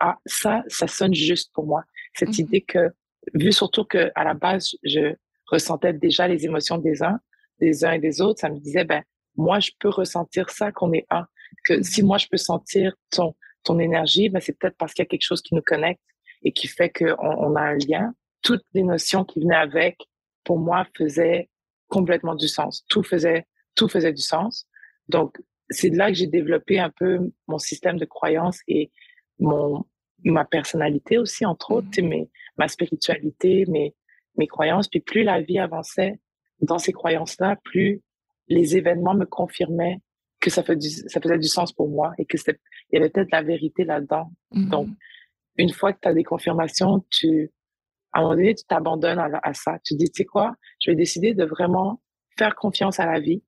ah, 0.00 0.18
ça, 0.26 0.62
ça 0.68 0.86
sonne 0.86 1.14
juste 1.14 1.52
pour 1.54 1.66
moi. 1.66 1.84
Cette 2.14 2.36
mmh 2.36 2.42
idée 2.42 2.60
que, 2.60 2.90
vu 3.32 3.50
surtout 3.50 3.84
que 3.84 4.10
à 4.14 4.24
la 4.24 4.34
base, 4.34 4.76
je 4.82 5.14
ressentais 5.46 5.94
déjà 5.94 6.28
les 6.28 6.44
émotions 6.44 6.76
des 6.76 7.02
uns, 7.02 7.18
des 7.60 7.84
uns 7.84 7.92
et 7.92 7.98
des 7.98 8.20
autres, 8.20 8.40
ça 8.40 8.50
me 8.50 8.58
disait, 8.58 8.84
ben, 8.84 9.02
moi, 9.36 9.58
je 9.58 9.70
peux 9.78 9.88
ressentir 9.88 10.50
ça 10.50 10.70
qu'on 10.70 10.92
est 10.92 11.06
un. 11.10 11.26
Que 11.66 11.82
si 11.82 12.02
moi, 12.02 12.18
je 12.18 12.26
peux 12.30 12.36
sentir 12.36 12.94
ton, 13.10 13.34
ton 13.62 13.78
énergie, 13.78 14.28
ben, 14.28 14.40
c'est 14.40 14.58
peut-être 14.58 14.76
parce 14.76 14.92
qu'il 14.92 15.02
y 15.02 15.06
a 15.06 15.08
quelque 15.08 15.26
chose 15.26 15.42
qui 15.42 15.54
nous 15.54 15.62
connecte 15.62 16.02
et 16.42 16.52
qui 16.52 16.68
fait 16.68 16.90
qu'on 16.90 17.16
on 17.18 17.56
a 17.56 17.62
un 17.62 17.76
lien. 17.76 18.14
Toutes 18.42 18.64
les 18.74 18.82
notions 18.82 19.24
qui 19.24 19.40
venaient 19.40 19.56
avec, 19.56 19.96
pour 20.44 20.58
moi, 20.58 20.86
faisaient 20.96 21.48
complètement 21.88 22.34
du 22.34 22.48
sens. 22.48 22.84
Tout 22.88 23.02
faisait, 23.02 23.46
tout 23.74 23.88
faisait 23.88 24.12
du 24.12 24.22
sens. 24.22 24.66
Donc, 25.08 25.40
c'est 25.70 25.90
de 25.90 25.96
là 25.96 26.08
que 26.08 26.14
j'ai 26.14 26.26
développé 26.26 26.78
un 26.78 26.90
peu 26.90 27.32
mon 27.48 27.58
système 27.58 27.98
de 27.98 28.04
croyances 28.04 28.60
et 28.68 28.90
mon, 29.38 29.84
ma 30.24 30.44
personnalité 30.44 31.18
aussi, 31.18 31.46
entre 31.46 31.72
autres, 31.72 31.88
mmh. 32.00 32.06
mes, 32.06 32.30
ma 32.56 32.68
spiritualité, 32.68 33.64
mes, 33.68 33.94
mes 34.36 34.46
croyances. 34.46 34.88
Puis 34.88 35.00
plus 35.00 35.22
la 35.22 35.40
vie 35.40 35.58
avançait 35.58 36.20
dans 36.60 36.78
ces 36.78 36.92
croyances-là, 36.92 37.56
plus 37.64 38.02
les 38.48 38.76
événements 38.76 39.14
me 39.14 39.24
confirmaient 39.24 40.00
que 40.44 40.50
ça, 40.50 40.62
fait 40.62 40.76
du, 40.76 40.90
ça 40.90 41.22
faisait 41.22 41.38
du 41.38 41.48
sens 41.48 41.72
pour 41.72 41.88
moi 41.88 42.12
et 42.18 42.26
que 42.26 42.36
il 42.46 42.54
y 42.92 42.96
avait 42.98 43.08
peut-être 43.08 43.32
la 43.32 43.42
vérité 43.42 43.84
là-dedans. 43.84 44.30
Mmh 44.50 44.68
Donc, 44.68 44.88
une 45.56 45.72
fois 45.72 45.94
que 45.94 46.00
tu 46.02 46.08
as 46.08 46.12
des 46.12 46.22
confirmations, 46.22 47.02
tu, 47.10 47.50
à 48.12 48.18
un 48.18 48.22
moment 48.22 48.34
donné, 48.34 48.54
tu 48.54 48.64
t'abandonnes 48.64 49.18
à, 49.18 49.30
à, 49.42 49.54
ça. 49.54 49.78
Tu 49.82 49.94
dis, 49.94 50.10
tu 50.10 50.18
sais 50.18 50.24
quoi, 50.26 50.54
je 50.80 50.90
vais 50.90 50.96
décider 50.96 51.32
de 51.32 51.44
vraiment 51.44 52.02
faire 52.36 52.54
confiance 52.56 53.00
à 53.00 53.06
la 53.06 53.20
vie 53.20 53.42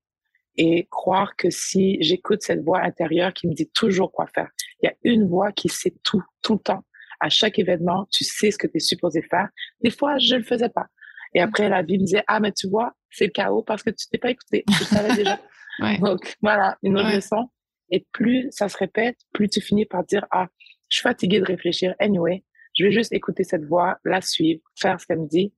et 0.57 0.87
croire 0.91 1.37
que 1.37 1.51
si 1.51 1.99
j'écoute 2.01 2.43
cette 2.43 2.65
voix 2.65 2.81
intérieure 2.81 3.35
qui 3.35 3.47
me 3.47 3.53
dit 3.53 3.69
toujours 3.69 4.11
quoi 4.11 4.27
faire, 4.27 4.49
il 4.81 4.87
y 4.87 4.89
a 4.89 4.95
une 5.03 5.29
voix 5.29 5.53
qui 5.53 5.69
sait 5.69 5.95
tout, 6.03 6.23
tout 6.41 6.55
le 6.55 6.61
temps. 6.61 6.83
À 7.21 7.29
chaque 7.29 7.59
événement, 7.59 8.07
tu 8.11 8.25
sais 8.25 8.51
ce 8.51 8.57
que 8.57 8.67
tu 8.67 8.79
es 8.79 8.81
supposé 8.81 9.21
faire. 9.21 9.49
Des 9.83 9.91
fois, 9.91 10.17
je 10.17 10.37
le 10.37 10.43
faisais 10.43 10.71
pas. 10.71 10.87
Et 11.35 11.41
après, 11.41 11.69
la 11.69 11.83
vie 11.83 11.99
me 11.99 12.05
disait, 12.05 12.25
ah, 12.27 12.41
mais 12.41 12.53
tu 12.53 12.69
vois, 12.69 12.95
c'est 13.11 13.27
le 13.27 13.33
chaos 13.33 13.63
parce 13.63 13.83
que 13.83 13.91
tu 13.91 14.07
t'es 14.11 14.19
pas 14.19 14.31
écouté. 14.31 14.65
Tu 14.67 14.85
savais 14.85 15.15
déjà. 15.15 15.39
Donc, 16.01 16.37
voilà, 16.43 16.77
une 16.83 16.99
autre 16.99 17.15
leçon. 17.15 17.51
Et 17.91 18.05
plus 18.13 18.49
ça 18.51 18.69
se 18.69 18.77
répète, 18.77 19.17
plus 19.33 19.49
tu 19.49 19.61
finis 19.61 19.85
par 19.85 20.05
dire, 20.05 20.27
ah, 20.31 20.49
je 20.89 20.97
suis 20.97 21.03
fatiguée 21.03 21.39
de 21.39 21.45
réfléchir. 21.45 21.95
Anyway, 21.99 22.45
je 22.77 22.85
vais 22.85 22.93
juste 22.93 23.13
écouter 23.13 23.45
cette 23.45 23.65
voix, 23.65 23.99
la 24.05 24.21
suivre, 24.21 24.61
faire 24.79 25.01
ce 25.01 25.07
qu'elle 25.07 25.21
me 25.21 25.29
dit. 25.29 25.53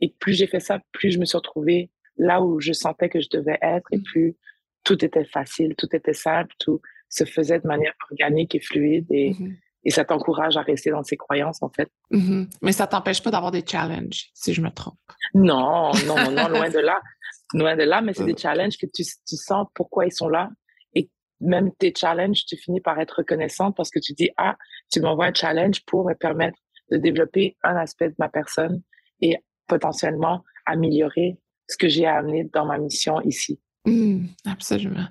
Et 0.00 0.14
plus 0.18 0.34
j'ai 0.34 0.46
fait 0.46 0.60
ça, 0.60 0.80
plus 0.92 1.10
je 1.10 1.18
me 1.18 1.24
suis 1.24 1.36
retrouvée 1.36 1.90
là 2.16 2.42
où 2.42 2.60
je 2.60 2.72
sentais 2.72 3.08
que 3.08 3.20
je 3.20 3.28
devais 3.30 3.58
être 3.62 3.86
et 3.92 3.98
mmh. 3.98 4.02
plus 4.02 4.36
tout 4.84 5.04
était 5.04 5.24
facile, 5.24 5.74
tout 5.76 5.88
était 5.94 6.12
simple, 6.12 6.54
tout 6.58 6.80
se 7.08 7.24
faisait 7.24 7.60
de 7.60 7.66
manière 7.66 7.94
organique 8.10 8.54
et 8.54 8.60
fluide 8.60 9.06
et, 9.10 9.30
mmh 9.30 9.56
et 9.84 9.90
ça 9.90 10.04
t'encourage 10.04 10.56
à 10.56 10.62
rester 10.62 10.90
dans 10.90 11.02
ses 11.02 11.16
croyances 11.16 11.62
en 11.62 11.70
fait. 11.70 11.90
Mmh 12.10 12.44
Mais 12.62 12.72
ça 12.72 12.86
t'empêche 12.86 13.22
pas 13.22 13.30
d'avoir 13.30 13.50
des 13.50 13.64
challenges, 13.66 14.30
si 14.34 14.52
je 14.52 14.60
me 14.60 14.70
trompe. 14.70 14.98
Non, 15.34 15.90
non, 16.06 16.30
non, 16.30 16.48
loin 16.48 16.68
de 16.68 16.78
là. 16.78 17.00
Loin 17.54 17.76
de 17.76 17.82
là, 17.82 18.00
mais 18.00 18.14
c'est 18.14 18.24
des 18.24 18.36
challenges 18.36 18.78
que 18.78 18.86
tu, 18.86 19.02
tu 19.02 19.36
sens 19.36 19.66
pourquoi 19.74 20.06
ils 20.06 20.12
sont 20.12 20.28
là. 20.28 20.50
Et 20.94 21.10
même 21.40 21.72
tes 21.74 21.92
challenges, 21.96 22.44
tu 22.46 22.56
finis 22.56 22.80
par 22.80 22.98
être 23.00 23.18
reconnaissante 23.18 23.76
parce 23.76 23.90
que 23.90 23.98
tu 23.98 24.12
dis, 24.12 24.30
ah, 24.36 24.56
tu 24.90 25.00
m'envoies 25.00 25.26
un 25.26 25.34
challenge 25.34 25.84
pour 25.84 26.06
me 26.06 26.14
permettre 26.14 26.58
de 26.90 26.96
développer 26.96 27.56
un 27.62 27.76
aspect 27.76 28.08
de 28.08 28.14
ma 28.18 28.28
personne 28.28 28.82
et 29.20 29.36
potentiellement 29.66 30.44
améliorer 30.66 31.38
ce 31.68 31.76
que 31.76 31.88
j'ai 31.88 32.06
amené 32.06 32.44
dans 32.52 32.66
ma 32.66 32.78
mission 32.78 33.20
ici. 33.22 33.60
Mmh, 33.86 34.26
absolument. 34.44 35.06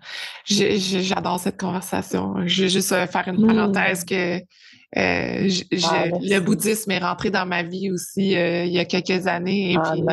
J'adore 0.45 1.39
cette 1.39 1.60
conversation. 1.60 2.36
Je 2.45 2.63
vais 2.63 2.69
juste 2.69 2.91
euh, 2.91 3.08
faire 3.08 3.27
une 3.27 3.43
mmh. 3.43 3.47
parenthèse 3.47 4.05
que 4.05 4.38
euh, 4.97 5.49
ah, 5.84 6.05
le 6.21 6.39
bouddhisme 6.39 6.91
est 6.91 6.99
rentré 6.99 7.29
dans 7.29 7.45
ma 7.45 7.62
vie 7.63 7.91
aussi 7.91 8.36
euh, 8.36 8.65
il 8.65 8.71
y 8.71 8.79
a 8.79 8.86
quelques 8.86 9.25
années. 9.25 9.73
Et 9.73 9.77
ah, 9.77 9.91
puis, 9.91 10.03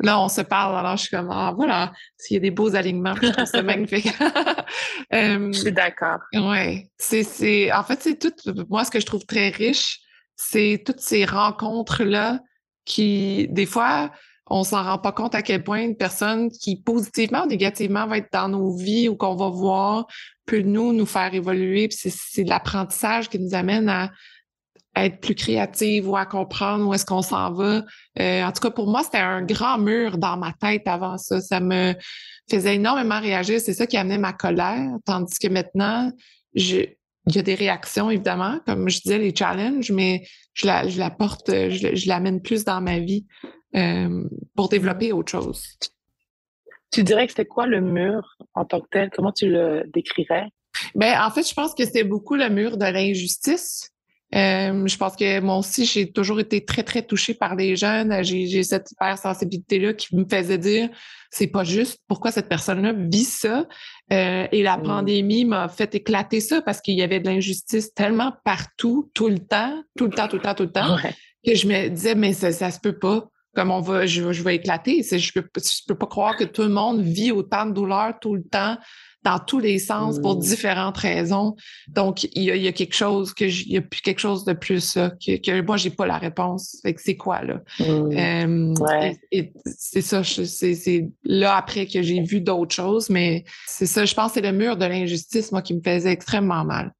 là, 0.00 0.20
on 0.20 0.28
se 0.28 0.40
parle, 0.40 0.76
alors 0.76 0.96
je 0.96 1.02
suis 1.02 1.16
comme, 1.16 1.30
ah, 1.30 1.52
voilà, 1.56 1.92
s'il 2.16 2.34
y 2.34 2.38
a 2.38 2.40
des 2.40 2.50
beaux 2.50 2.74
alignements, 2.74 3.14
je 3.20 3.28
trouve 3.28 3.44
ça 3.44 3.62
magnifique. 3.62 4.08
je 5.12 5.52
suis 5.52 5.72
d'accord. 5.72 6.18
Oui. 6.34 6.88
C'est, 6.98 7.72
en 7.72 7.84
fait, 7.84 8.00
c'est 8.02 8.18
tout, 8.18 8.32
moi, 8.68 8.84
ce 8.84 8.90
que 8.90 9.00
je 9.00 9.06
trouve 9.06 9.24
très 9.26 9.50
riche, 9.50 10.00
c'est 10.34 10.82
toutes 10.84 11.00
ces 11.00 11.24
rencontres-là 11.24 12.40
qui, 12.84 13.46
des 13.50 13.66
fois, 13.66 14.10
on 14.54 14.64
s'en 14.64 14.82
rend 14.82 14.98
pas 14.98 15.12
compte 15.12 15.34
à 15.34 15.40
quel 15.40 15.64
point 15.64 15.80
une 15.80 15.96
personne 15.96 16.50
qui 16.50 16.76
positivement 16.76 17.44
ou 17.44 17.46
négativement 17.46 18.06
va 18.06 18.18
être 18.18 18.30
dans 18.32 18.50
nos 18.50 18.76
vies 18.76 19.08
ou 19.08 19.16
qu'on 19.16 19.34
va 19.34 19.48
voir 19.48 20.06
peut 20.44 20.60
nous 20.60 20.92
nous 20.92 21.06
faire 21.06 21.32
évoluer. 21.32 21.88
C'est 21.90 22.44
l'apprentissage 22.44 23.30
qui 23.30 23.38
nous 23.38 23.54
amène 23.54 23.88
à, 23.88 24.10
être 24.94 25.20
plus 25.20 25.34
créative 25.34 26.06
ou 26.06 26.16
à 26.16 26.26
comprendre 26.26 26.86
où 26.86 26.92
est-ce 26.92 27.06
qu'on 27.06 27.22
s'en 27.22 27.50
va. 27.50 27.82
Euh, 28.20 28.44
en 28.44 28.52
tout 28.52 28.60
cas, 28.60 28.70
pour 28.70 28.90
moi, 28.90 29.02
c'était 29.02 29.16
un 29.16 29.40
grand 29.40 29.78
mur 29.78 30.18
dans 30.18 30.36
ma 30.36 30.52
tête 30.52 30.86
avant 30.86 31.16
ça. 31.16 31.40
Ça 31.40 31.60
me 31.60 31.94
faisait 32.50 32.74
énormément 32.74 33.18
réagir. 33.18 33.58
C'est 33.58 33.72
ça 33.72 33.86
qui 33.86 33.96
amenait 33.96 34.18
ma 34.18 34.34
colère. 34.34 34.90
Tandis 35.06 35.38
que 35.38 35.48
maintenant, 35.48 36.12
il 36.52 36.94
y 37.26 37.38
a 37.38 37.42
des 37.42 37.54
réactions, 37.54 38.10
évidemment, 38.10 38.60
comme 38.66 38.90
je 38.90 39.00
disais, 39.00 39.16
les 39.16 39.34
challenges, 39.34 39.90
mais 39.90 40.26
je 40.52 40.66
la, 40.66 41.10
porte, 41.10 41.48
je 41.48 42.06
l'amène 42.06 42.42
plus 42.42 42.64
dans 42.64 42.82
ma 42.82 42.98
vie. 42.98 43.24
Euh, 43.74 44.24
pour 44.54 44.68
développer 44.68 45.12
autre 45.12 45.32
chose. 45.32 45.64
Tu 46.92 47.02
dirais 47.04 47.24
que 47.26 47.32
c'était 47.32 47.46
quoi 47.46 47.66
le 47.66 47.80
mur 47.80 48.36
en 48.52 48.66
tant 48.66 48.80
que 48.80 48.88
tel? 48.90 49.10
Comment 49.10 49.32
tu 49.32 49.48
le 49.48 49.84
décrirais? 49.94 50.48
Ben, 50.94 51.18
en 51.22 51.30
fait, 51.30 51.48
je 51.48 51.54
pense 51.54 51.74
que 51.74 51.86
c'est 51.86 52.04
beaucoup 52.04 52.34
le 52.34 52.50
mur 52.50 52.76
de 52.76 52.84
l'injustice. 52.84 53.90
Euh, 54.34 54.86
je 54.86 54.96
pense 54.96 55.16
que 55.16 55.40
moi 55.40 55.56
aussi, 55.56 55.86
j'ai 55.86 56.10
toujours 56.10 56.40
été 56.40 56.64
très, 56.64 56.82
très 56.82 57.02
touchée 57.02 57.32
par 57.32 57.54
les 57.54 57.76
jeunes. 57.76 58.22
J'ai 58.22 58.62
cette 58.62 58.90
hypersensibilité-là 58.90 59.94
qui 59.94 60.16
me 60.16 60.24
faisait 60.30 60.58
dire 60.58 60.90
c'est 61.30 61.46
pas 61.46 61.64
juste. 61.64 61.98
Pourquoi 62.08 62.30
cette 62.30 62.48
personne-là 62.48 62.92
vit 62.94 63.24
ça? 63.24 63.66
Euh, 64.12 64.46
et 64.52 64.62
la 64.62 64.76
mmh. 64.76 64.82
pandémie 64.82 65.44
m'a 65.46 65.68
fait 65.68 65.94
éclater 65.94 66.40
ça 66.40 66.60
parce 66.60 66.82
qu'il 66.82 66.94
y 66.94 67.02
avait 67.02 67.20
de 67.20 67.26
l'injustice 67.26 67.94
tellement 67.94 68.34
partout, 68.44 69.10
tout 69.14 69.28
le 69.28 69.38
temps, 69.38 69.82
tout 69.96 70.04
le 70.06 70.12
temps, 70.12 70.28
tout 70.28 70.36
le 70.36 70.42
temps, 70.42 70.54
tout 70.54 70.64
le 70.64 70.72
temps, 70.72 70.96
que 71.46 71.54
je 71.54 71.66
me 71.66 71.88
disais, 71.88 72.14
mais 72.14 72.34
ça, 72.34 72.52
ça 72.52 72.70
se 72.70 72.80
peut 72.80 72.98
pas 72.98 73.30
comme 73.54 73.70
on 73.70 73.80
va, 73.80 74.06
je, 74.06 74.32
je 74.32 74.42
vais 74.42 74.56
éclater. 74.56 75.02
Je 75.02 75.32
peux, 75.32 75.46
je 75.56 75.86
peux 75.86 75.94
pas 75.94 76.06
croire 76.06 76.36
que 76.36 76.44
tout 76.44 76.62
le 76.62 76.68
monde 76.68 77.00
vit 77.00 77.32
autant 77.32 77.66
de 77.66 77.72
douleur 77.72 78.14
tout 78.20 78.34
le 78.34 78.42
temps, 78.42 78.78
dans 79.24 79.38
tous 79.38 79.60
les 79.60 79.78
sens, 79.78 80.18
pour 80.20 80.36
mmh. 80.36 80.40
différentes 80.40 80.96
raisons. 80.96 81.54
Donc, 81.88 82.24
il 82.24 82.42
y 82.42 82.50
a, 82.50 82.56
il 82.56 82.62
y 82.62 82.68
a 82.68 82.72
quelque 82.72 82.94
chose 82.94 83.32
que 83.32 83.44
il 83.44 83.72
y 83.72 83.76
a 83.76 83.82
plus 83.82 84.00
quelque 84.00 84.18
chose 84.18 84.44
de 84.44 84.52
plus 84.52 84.94
que, 84.94 85.36
que 85.36 85.60
moi 85.60 85.76
j'ai 85.76 85.90
pas 85.90 86.06
la 86.06 86.18
réponse. 86.18 86.78
Fait 86.82 86.94
que 86.94 87.00
c'est 87.00 87.16
quoi 87.16 87.42
là? 87.42 87.60
Mmh. 87.78 88.74
et, 89.30 89.52
c'est 89.64 90.02
ça. 90.02 90.24
C'est 90.24 91.08
là 91.24 91.56
après 91.56 91.86
que 91.86 92.02
j'ai 92.02 92.20
vu 92.22 92.40
d'autres 92.40 92.74
choses, 92.74 93.10
mais 93.10 93.44
c'est 93.66 93.86
ça. 93.86 94.04
Je 94.04 94.14
pense 94.14 94.32
que 94.32 94.40
c'est 94.40 94.50
le 94.50 94.56
mur 94.56 94.76
de 94.76 94.86
l'injustice 94.86 95.52
moi 95.52 95.62
qui 95.62 95.74
me 95.74 95.80
faisait 95.84 96.10
extrêmement 96.10 96.64
mal. 96.64 96.92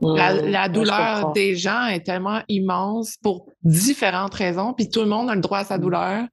La, 0.00 0.68
douleur 0.68 1.32
des 1.32 1.54
gens 1.54 1.86
est 1.86 2.00
tellement 2.00 2.42
immense 2.48 3.16
pour 3.22 3.46
différentes 3.62 4.34
raisons, 4.34 4.72
puis 4.72 4.88
tout 4.88 5.00
le 5.00 5.06
monde 5.06 5.30
a 5.30 5.34
le 5.34 5.40
droit 5.40 5.58
à 5.58 5.64
sa 5.64 5.78
mm. 5.78 5.80
douleur. 5.80 6.24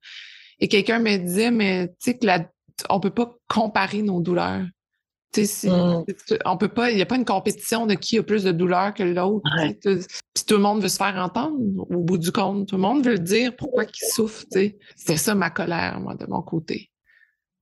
Et 0.59 0.67
quelqu'un 0.67 0.99
me 0.99 1.17
disait, 1.17 1.51
mais 1.51 1.87
tu 1.87 1.95
sais 1.99 2.17
que 2.17 2.25
la, 2.25 2.45
on 2.89 2.99
peut 2.99 3.11
pas 3.11 3.35
comparer 3.47 4.01
nos 4.01 4.21
douleurs. 4.21 4.65
Si, 5.31 5.69
Mmh. 5.69 6.05
On 6.45 6.57
peut 6.57 6.69
pas, 6.69 6.89
il 6.89 6.95
n'y 6.95 7.01
a 7.03 7.05
pas 7.05 7.15
une 7.15 7.25
compétition 7.25 7.85
de 7.85 7.93
qui 7.93 8.17
a 8.17 8.23
plus 8.23 8.43
de 8.43 8.51
douleur 8.51 8.93
que 8.95 9.03
l'autre. 9.03 9.47
Ouais. 9.57 9.75
Puis 9.75 10.45
tout 10.47 10.55
le 10.55 10.61
monde 10.61 10.81
veut 10.81 10.87
se 10.87 10.97
faire 10.97 11.15
entendre 11.17 11.55
au 11.89 11.99
bout 11.99 12.17
du 12.17 12.31
compte. 12.31 12.67
Tout 12.67 12.75
le 12.75 12.81
monde 12.81 13.05
veut 13.05 13.13
le 13.13 13.19
dire 13.19 13.55
pourquoi 13.55 13.83
il 13.83 14.07
souffre. 14.11 14.43
C'est 14.49 14.77
ça 15.17 15.35
ma 15.35 15.51
colère, 15.51 15.99
moi, 15.99 16.15
de 16.15 16.25
mon 16.25 16.41
côté. 16.41 16.89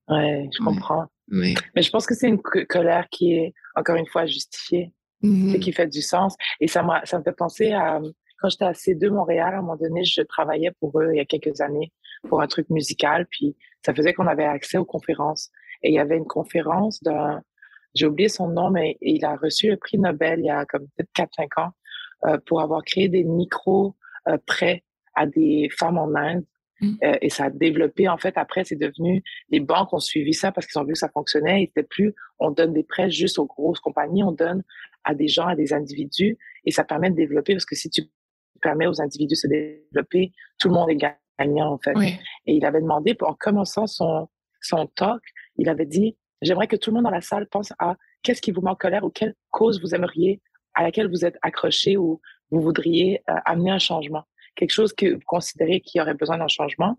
Ouais, 0.07 0.49
je 0.57 0.63
comprends. 0.63 1.07
Mais, 1.27 1.55
Mais 1.75 1.81
je 1.81 1.91
pense 1.91 2.05
que 2.05 2.15
c'est 2.15 2.29
une 2.29 2.41
co- 2.41 2.65
colère 2.69 3.07
qui 3.11 3.33
est, 3.33 3.53
encore 3.75 3.97
une 3.97 4.07
fois, 4.07 4.25
justifiée, 4.25 4.93
Mhm. 5.21 5.55
et 5.55 5.59
qui 5.59 5.71
fait 5.71 5.87
du 5.87 6.01
sens. 6.01 6.35
Et 6.59 6.67
ça, 6.67 6.83
m'a- 6.83 7.05
ça 7.05 7.17
me 7.19 7.23
fait 7.23 7.31
penser 7.35 7.71
à 7.71 7.99
quand 8.39 8.49
j'étais 8.49 8.65
à 8.65 8.73
C2 8.73 9.09
Montréal, 9.09 9.55
à 9.55 9.57
un 9.57 9.61
moment 9.61 9.75
donné, 9.77 10.03
je 10.03 10.21
travaillais 10.21 10.71
pour 10.79 10.99
eux 11.01 11.09
il 11.13 11.17
y 11.17 11.19
a 11.19 11.25
quelques 11.25 11.59
années 11.59 11.91
pour 12.29 12.39
un 12.41 12.47
truc 12.47 12.69
musical, 12.69 13.25
puis 13.31 13.55
ça 13.83 13.93
faisait 13.95 14.13
qu'on 14.13 14.27
avait 14.27 14.45
accès 14.45 14.77
aux 14.77 14.85
conférences. 14.85 15.49
Et 15.81 15.89
il 15.89 15.95
y 15.95 15.99
avait 15.99 16.17
une 16.17 16.25
conférence 16.27 17.01
d'un, 17.01 17.41
j'ai 17.95 18.05
oublié 18.05 18.29
son 18.29 18.47
nom, 18.49 18.69
mais 18.69 18.97
il 19.01 19.25
a 19.25 19.35
reçu 19.37 19.69
le 19.69 19.77
prix 19.77 19.97
Nobel 19.97 20.39
il 20.41 20.45
y 20.45 20.49
a 20.51 20.65
comme 20.65 20.85
peut-être 20.95 21.09
4-5 21.13 21.59
ans 21.61 21.71
euh, 22.25 22.37
pour 22.45 22.61
avoir 22.61 22.83
créé 22.83 23.09
des 23.09 23.23
micros 23.23 23.95
euh, 24.27 24.37
prêts 24.45 24.83
à 25.15 25.25
des 25.25 25.69
femmes 25.75 25.97
en 25.97 26.13
Inde. 26.15 26.43
Mm. 26.81 26.95
Euh, 27.03 27.17
et 27.21 27.29
ça 27.29 27.45
a 27.45 27.49
développé, 27.49 28.07
en 28.07 28.17
fait, 28.17 28.37
après, 28.37 28.63
c'est 28.63 28.75
devenu, 28.75 29.23
les 29.49 29.59
banques 29.59 29.93
ont 29.93 29.99
suivi 29.99 30.33
ça 30.33 30.51
parce 30.51 30.67
qu'ils 30.67 30.79
ont 30.79 30.83
vu 30.83 30.93
que 30.93 30.99
ça 30.99 31.09
fonctionnait. 31.09 31.63
Et 31.63 31.65
c'était 31.67 31.87
plus, 31.87 32.13
on 32.39 32.51
donne 32.51 32.73
des 32.73 32.83
prêts 32.83 33.09
juste 33.09 33.39
aux 33.39 33.45
grosses 33.45 33.79
compagnies, 33.79 34.23
on 34.23 34.31
donne 34.31 34.63
à 35.03 35.13
des 35.13 35.27
gens, 35.27 35.47
à 35.47 35.55
des 35.55 35.73
individus, 35.73 36.37
et 36.65 36.71
ça 36.71 36.83
permet 36.83 37.09
de 37.09 37.15
développer, 37.15 37.53
parce 37.53 37.65
que 37.65 37.75
si 37.75 37.89
tu 37.89 38.03
permets 38.61 38.87
aux 38.87 39.01
individus 39.01 39.31
de 39.31 39.35
se 39.35 39.47
développer, 39.47 40.31
tout 40.59 40.67
le 40.67 40.73
monde 40.73 40.89
est 40.89 40.97
gagnant, 41.39 41.73
en 41.73 41.77
fait. 41.77 41.93
Oui. 41.95 42.15
Et 42.45 42.55
il 42.55 42.65
avait 42.65 42.81
demandé, 42.81 43.15
en 43.21 43.33
commençant 43.33 43.87
son, 43.87 44.27
son 44.61 44.87
talk, 44.87 45.21
il 45.57 45.69
avait 45.69 45.85
dit, 45.85 46.17
j'aimerais 46.41 46.67
que 46.67 46.75
tout 46.75 46.89
le 46.91 46.95
monde 46.95 47.05
dans 47.05 47.11
la 47.11 47.21
salle 47.21 47.47
pense 47.47 47.73
à 47.79 47.95
qu'est-ce 48.23 48.41
qui 48.41 48.51
vous 48.51 48.61
met 48.61 48.69
en 48.69 48.75
colère 48.75 49.03
ou 49.03 49.09
quelle 49.09 49.35
cause 49.49 49.81
vous 49.81 49.95
aimeriez, 49.95 50.41
à 50.73 50.83
laquelle 50.83 51.09
vous 51.09 51.25
êtes 51.25 51.37
accroché 51.41 51.97
ou 51.97 52.21
vous 52.51 52.61
voudriez 52.61 53.21
euh, 53.29 53.33
amener 53.45 53.71
un 53.71 53.79
changement. 53.79 54.23
Quelque 54.57 54.71
chose 54.71 54.91
que 54.91 55.13
vous 55.13 55.21
considérez 55.25 55.79
qu'il 55.79 55.99
y 55.99 56.01
aurait 56.01 56.15
besoin 56.15 56.37
d'un 56.37 56.47
changement. 56.47 56.97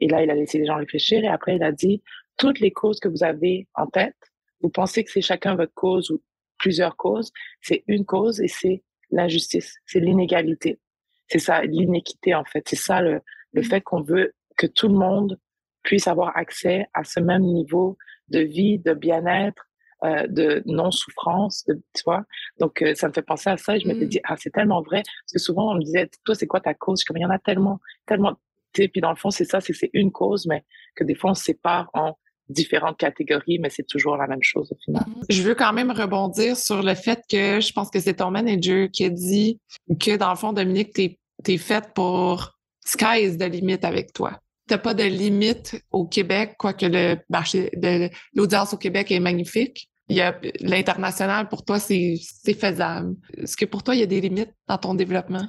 Et 0.00 0.08
là, 0.08 0.22
il 0.22 0.30
a 0.30 0.34
laissé 0.34 0.58
les 0.58 0.66
gens 0.66 0.76
réfléchir 0.76 1.22
et 1.22 1.28
après, 1.28 1.56
il 1.56 1.62
a 1.62 1.70
dit, 1.70 2.02
toutes 2.36 2.60
les 2.60 2.72
causes 2.72 2.98
que 2.98 3.08
vous 3.08 3.22
avez 3.22 3.68
en 3.74 3.86
tête, 3.86 4.16
vous 4.60 4.70
pensez 4.70 5.04
que 5.04 5.10
c'est 5.10 5.20
chacun 5.20 5.54
votre 5.54 5.74
cause 5.74 6.10
ou 6.10 6.22
plusieurs 6.58 6.96
causes, 6.96 7.30
c'est 7.60 7.84
une 7.86 8.04
cause 8.04 8.40
et 8.40 8.48
c'est 8.48 8.82
l'injustice, 9.10 9.76
c'est 9.86 10.00
l'inégalité. 10.00 10.80
C'est 11.28 11.38
ça, 11.38 11.62
l'inéquité 11.62 12.34
en 12.34 12.44
fait. 12.44 12.66
C'est 12.66 12.76
ça 12.76 13.02
le, 13.02 13.20
le 13.52 13.62
fait 13.62 13.80
qu'on 13.82 14.02
veut 14.02 14.34
que 14.56 14.66
tout 14.66 14.88
le 14.88 14.94
monde 14.94 15.38
puisse 15.82 16.08
avoir 16.08 16.36
accès 16.36 16.86
à 16.94 17.04
ce 17.04 17.20
même 17.20 17.42
niveau 17.42 17.96
de 18.28 18.40
vie, 18.40 18.78
de 18.78 18.94
bien-être, 18.94 19.67
euh, 20.04 20.26
de 20.28 20.62
non-souffrance, 20.66 21.64
de, 21.66 21.74
tu 21.94 22.02
vois? 22.04 22.24
Donc, 22.60 22.82
euh, 22.82 22.94
ça 22.94 23.08
me 23.08 23.12
fait 23.12 23.22
penser 23.22 23.50
à 23.50 23.56
ça 23.56 23.76
et 23.76 23.80
je 23.80 23.88
m'étais 23.88 24.04
Mm. 24.04 24.08
dit, 24.08 24.20
ah, 24.24 24.36
c'est 24.38 24.50
tellement 24.50 24.82
vrai. 24.82 25.02
Parce 25.02 25.32
que 25.32 25.38
souvent, 25.38 25.72
on 25.72 25.74
me 25.76 25.82
disait, 25.82 26.08
toi, 26.24 26.34
c'est 26.34 26.46
quoi 26.46 26.60
ta 26.60 26.74
cause? 26.74 26.98
Je 26.98 27.02
suis 27.02 27.06
comme, 27.06 27.16
il 27.16 27.22
y 27.22 27.26
en 27.26 27.30
a 27.30 27.38
tellement, 27.38 27.80
tellement. 28.06 28.34
Tu 28.72 28.82
sais, 28.82 28.88
puis 28.88 29.00
dans 29.00 29.10
le 29.10 29.16
fond, 29.16 29.30
c'est 29.30 29.44
ça, 29.44 29.60
c'est 29.60 29.74
une 29.92 30.12
cause, 30.12 30.46
mais 30.46 30.64
que 30.94 31.04
des 31.04 31.14
fois, 31.14 31.30
on 31.30 31.34
se 31.34 31.44
sépare 31.44 31.90
en 31.94 32.16
différentes 32.48 32.96
catégories, 32.96 33.58
mais 33.58 33.70
c'est 33.70 33.86
toujours 33.86 34.16
la 34.16 34.26
même 34.26 34.42
chose 34.42 34.72
au 34.72 34.76
final. 34.84 35.04
Je 35.28 35.42
veux 35.42 35.54
quand 35.54 35.72
même 35.72 35.90
rebondir 35.90 36.56
sur 36.56 36.82
le 36.82 36.94
fait 36.94 37.20
que 37.30 37.60
je 37.60 37.72
pense 37.72 37.90
que 37.90 38.00
c'est 38.00 38.14
ton 38.14 38.30
manager 38.30 38.88
qui 38.90 39.04
a 39.04 39.10
dit 39.10 39.60
que, 40.00 40.16
dans 40.16 40.30
le 40.30 40.36
fond, 40.36 40.52
Dominique, 40.52 40.92
t'es 40.94 41.18
es 41.46 41.58
faite 41.58 41.92
pour 41.94 42.56
sky 42.84 43.22
is 43.22 43.36
the 43.36 43.42
limit 43.50 43.80
avec 43.84 44.12
toi. 44.12 44.40
T'as 44.68 44.78
pas 44.78 44.92
de 44.94 45.02
limite 45.02 45.82
au 45.90 46.06
Québec, 46.06 46.56
quoique 46.58 46.84
le 46.84 47.16
marché 47.30 47.70
de 47.74 48.10
l'audience 48.34 48.74
au 48.74 48.76
Québec 48.76 49.10
est 49.10 49.20
magnifique. 49.20 49.88
Il 50.08 50.16
y 50.16 50.20
a 50.20 50.38
l'international 50.60 51.48
pour 51.48 51.64
toi, 51.64 51.78
c'est 51.78 52.16
faisable. 52.58 53.16
Est-ce 53.36 53.56
que 53.56 53.64
pour 53.64 53.82
toi, 53.82 53.94
il 53.94 54.00
y 54.00 54.02
a 54.02 54.06
des 54.06 54.20
limites 54.20 54.52
dans 54.66 54.78
ton 54.78 54.94
développement? 54.94 55.46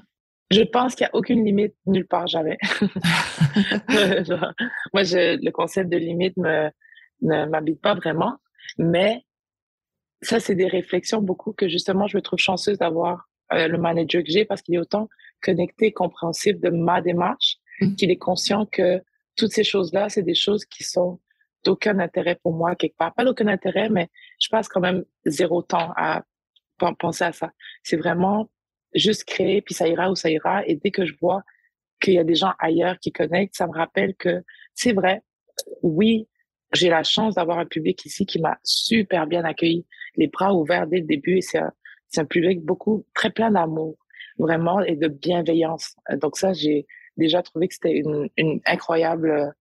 Je 0.51 0.61
pense 0.61 0.95
qu'il 0.95 1.05
n'y 1.05 1.09
a 1.09 1.15
aucune 1.15 1.45
limite 1.45 1.75
nulle 1.85 2.07
part, 2.07 2.27
jamais. 2.27 2.57
Genre, 4.25 4.53
moi, 4.93 5.03
je, 5.03 5.37
le 5.43 5.51
concept 5.51 5.91
de 5.91 5.97
limite 5.97 6.37
me, 6.37 6.69
ne 7.21 7.45
m'habite 7.45 7.81
pas 7.81 7.95
vraiment, 7.95 8.37
mais 8.77 9.21
ça, 10.21 10.39
c'est 10.39 10.55
des 10.55 10.67
réflexions 10.67 11.21
beaucoup 11.21 11.53
que 11.53 11.67
justement, 11.67 12.07
je 12.07 12.17
me 12.17 12.21
trouve 12.21 12.39
chanceuse 12.39 12.77
d'avoir 12.77 13.27
euh, 13.53 13.67
le 13.67 13.77
manager 13.77 14.23
que 14.23 14.31
j'ai 14.31 14.45
parce 14.45 14.61
qu'il 14.61 14.75
est 14.75 14.79
autant 14.79 15.09
connecté, 15.41 15.91
compréhensif 15.91 16.59
de 16.59 16.69
ma 16.69 17.01
démarche, 17.01 17.59
Mm. 17.81 17.95
qu'il 17.95 18.11
est 18.11 18.17
conscient 18.17 18.65
que 18.65 19.01
toutes 19.39 19.53
ces 19.53 19.63
choses-là, 19.63 20.09
c'est 20.09 20.23
des 20.23 20.35
choses 20.35 20.65
qui 20.65 20.83
sont 20.83 21.19
d'aucun 21.63 21.99
intérêt 21.99 22.35
pour 22.35 22.53
moi 22.53 22.75
quelque 22.75 22.97
part. 22.97 23.13
Pas 23.13 23.23
d'aucun 23.23 23.47
intérêt, 23.47 23.89
mais 23.89 24.09
je 24.39 24.49
passe 24.49 24.67
quand 24.67 24.81
même 24.81 25.03
zéro 25.25 25.61
temps 25.61 25.93
à 25.95 26.23
pen- 26.77 26.95
penser 26.95 27.23
à 27.23 27.31
ça. 27.31 27.51
C'est 27.83 27.97
vraiment 27.97 28.49
juste 28.93 29.23
créer, 29.23 29.61
puis 29.61 29.73
ça 29.73 29.87
ira 29.87 30.11
où 30.11 30.15
ça 30.15 30.29
ira. 30.29 30.65
Et 30.67 30.75
dès 30.75 30.91
que 30.91 31.05
je 31.05 31.13
vois 31.21 31.43
qu'il 32.01 32.13
y 32.13 32.19
a 32.19 32.23
des 32.23 32.35
gens 32.35 32.53
ailleurs 32.59 32.99
qui 32.99 33.11
connectent, 33.11 33.55
ça 33.55 33.67
me 33.67 33.73
rappelle 33.73 34.15
que 34.15 34.43
c'est 34.73 34.93
vrai, 34.93 35.21
oui, 35.81 36.27
j'ai 36.73 36.89
la 36.89 37.03
chance 37.03 37.35
d'avoir 37.35 37.59
un 37.59 37.65
public 37.65 38.05
ici 38.05 38.25
qui 38.25 38.39
m'a 38.39 38.59
super 38.63 39.27
bien 39.27 39.43
accueilli, 39.43 39.85
les 40.15 40.27
bras 40.27 40.53
ouverts 40.53 40.87
dès 40.87 40.99
le 40.99 41.05
début. 41.05 41.37
Et 41.37 41.41
c'est 41.41 41.59
un, 42.17 42.25
public 42.25 42.61
beaucoup, 42.61 43.05
très 43.13 43.29
plein 43.29 43.51
d'amour, 43.51 43.97
vraiment, 44.37 44.81
et 44.81 44.95
de 44.95 45.07
bienveillance. 45.07 45.95
Donc 46.21 46.37
ça, 46.37 46.53
j'ai 46.53 46.85
déjà 47.19 47.43
trouvé 47.43 47.67
que 47.67 47.75
c'était 47.75 47.95
une, 47.95 48.29
une 48.37 48.59
incroyable, 48.65 49.29
euh, 49.29 49.51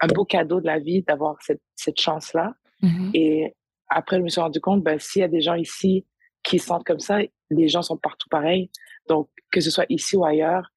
un 0.00 0.06
beau 0.06 0.24
cadeau 0.24 0.60
de 0.60 0.66
la 0.66 0.78
vie 0.78 1.02
d'avoir 1.02 1.36
cette, 1.42 1.62
cette 1.76 2.00
chance-là. 2.00 2.54
Mhm. 2.82 3.10
Et 3.14 3.54
après, 3.88 4.16
je 4.16 4.22
me 4.22 4.28
suis 4.28 4.40
rendu 4.40 4.60
compte, 4.60 4.82
ben, 4.82 4.98
s'il 4.98 5.20
y 5.20 5.24
a 5.24 5.28
des 5.28 5.42
gens 5.42 5.54
ici 5.54 6.06
qui 6.42 6.58
se 6.58 6.66
sentent 6.66 6.84
comme 6.84 7.00
ça, 7.00 7.18
les 7.50 7.68
gens 7.68 7.82
sont 7.82 7.98
partout 7.98 8.28
pareils. 8.30 8.70
Donc, 9.08 9.28
que 9.50 9.60
ce 9.60 9.70
soit 9.70 9.86
ici 9.88 10.16
ou 10.16 10.24
ailleurs, 10.24 10.70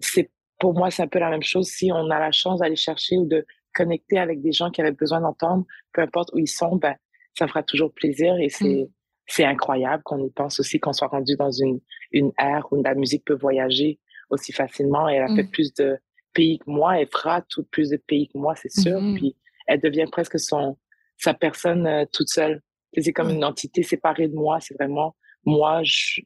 c'est, 0.00 0.32
pour 0.58 0.74
moi, 0.74 0.90
c'est 0.90 1.02
un 1.02 1.08
peu 1.08 1.18
la 1.18 1.30
même 1.30 1.42
chose. 1.42 1.68
Si 1.68 1.92
on 1.92 2.10
a 2.10 2.18
la 2.18 2.32
chance 2.32 2.60
d'aller 2.60 2.76
chercher 2.76 3.16
ou 3.16 3.26
de 3.26 3.46
connecter 3.74 4.18
avec 4.18 4.40
des 4.40 4.52
gens 4.52 4.70
qui 4.70 4.80
avaient 4.80 4.92
besoin 4.92 5.20
d'entendre, 5.20 5.64
peu 5.92 6.02
importe 6.02 6.30
où 6.32 6.38
ils 6.38 6.48
sont, 6.48 6.76
ben, 6.76 6.96
ça 7.38 7.46
fera 7.46 7.62
toujours 7.62 7.92
plaisir 7.92 8.36
et 8.38 8.48
c'est, 8.48 8.88
c'est 9.26 9.44
incroyable 9.44 10.02
qu'on 10.04 10.24
y 10.24 10.30
pense 10.30 10.60
aussi, 10.60 10.78
qu'on 10.78 10.92
soit 10.92 11.08
rendu 11.08 11.36
dans 11.36 11.50
une, 11.50 11.80
une 12.12 12.32
ère 12.38 12.66
où 12.70 12.82
la 12.82 12.94
musique 12.94 13.24
peut 13.24 13.34
voyager 13.34 13.98
aussi 14.30 14.52
facilement 14.52 15.08
et 15.08 15.14
elle 15.14 15.24
a 15.24 15.34
fait 15.34 15.44
plus 15.44 15.72
de 15.74 15.98
pays 16.32 16.58
que 16.58 16.70
moi, 16.70 17.00
elle 17.00 17.08
fera 17.08 17.42
tout 17.42 17.64
plus 17.64 17.90
de 17.90 17.96
pays 17.96 18.28
que 18.28 18.38
moi, 18.38 18.54
c'est 18.56 18.72
sûr. 18.72 19.00
Mhm. 19.00 19.14
Puis 19.14 19.36
elle 19.66 19.80
devient 19.80 20.06
presque 20.10 20.38
son, 20.38 20.76
sa 21.16 21.34
personne 21.34 21.86
euh, 21.86 22.04
toute 22.12 22.28
seule. 22.28 22.60
Tu 22.92 23.02
C'est 23.02 23.12
comme 23.12 23.30
une 23.30 23.44
entité 23.44 23.82
séparée 23.82 24.28
de 24.28 24.34
moi. 24.34 24.58
C'est 24.60 24.74
vraiment 24.74 25.16
moi, 25.44 25.80
je, 25.84 26.20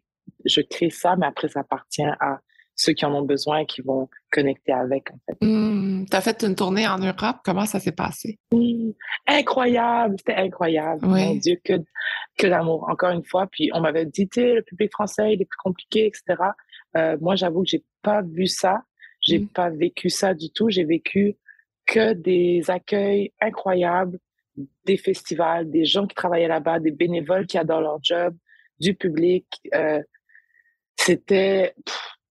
je 0.45 0.61
crée 0.61 0.91
ça, 0.91 1.17
mais 1.17 1.27
après, 1.27 1.49
ça 1.49 1.61
appartient 1.61 2.03
à 2.03 2.41
ceux 2.75 2.93
qui 2.93 3.05
en 3.05 3.13
ont 3.13 3.23
besoin 3.23 3.59
et 3.59 3.67
qui 3.67 3.83
vont 3.83 4.09
connecter 4.31 4.73
avec, 4.73 5.11
en 5.11 5.19
fait. 5.27 5.45
Hmm, 5.45 6.05
T'as 6.09 6.21
fait 6.21 6.43
une 6.45 6.55
tournée 6.55 6.87
en 6.87 6.99
Europe? 6.99 7.39
Comment 7.45 7.67
ça 7.67 7.81
s'est 7.81 7.93
passé? 7.93 8.39
Incroyable, 9.27 10.15
c'était 10.19 10.37
incroyable. 10.37 11.05
Oui. 11.05 11.25
Mon 11.25 11.35
Dieu, 11.35 11.57
que, 11.65 11.75
que 12.39 12.47
d'amour, 12.47 12.87
encore 12.89 13.11
une 13.11 13.25
fois. 13.25 13.49
Puis 13.51 13.71
on 13.75 13.81
m'avait 13.81 14.07
dit, 14.07 14.29
tu 14.29 14.41
le 14.41 14.63
public 14.63 14.93
français, 14.93 15.35
il 15.35 15.43
est 15.43 15.47
plus 15.47 15.59
compliqué, 15.59 16.07
etc. 16.07 16.41
Euh, 16.97 17.17
moi, 17.21 17.37
j'avoue 17.37 17.63
que 17.63 17.69
j'ai 17.71 17.85
pas 18.03 18.23
vu 18.23 18.47
ça. 18.47 18.83
J'ai 19.21 19.41
Mm. 19.41 19.49
pas 19.49 19.71
vécu 19.71 20.11
ça 20.11 20.35
du 20.35 20.51
tout. 20.51 20.71
J'ai 20.71 20.85
vécu 20.85 21.37
que 21.87 22.13
des 22.13 22.63
accueils 22.71 23.33
incroyables, 23.41 24.19
des 24.85 24.97
festivals, 24.97 25.71
des 25.71 25.85
gens 25.85 26.07
qui 26.07 26.15
travaillaient 26.15 26.49
là-bas, 26.49 26.81
des 26.81 26.91
bénévoles 26.91 27.47
qui 27.47 27.59
adorent 27.59 27.81
leur 27.81 27.99
job, 28.03 28.37
du 28.81 28.95
public. 28.95 29.47
Euh, 29.75 30.03
c'était, 30.97 31.75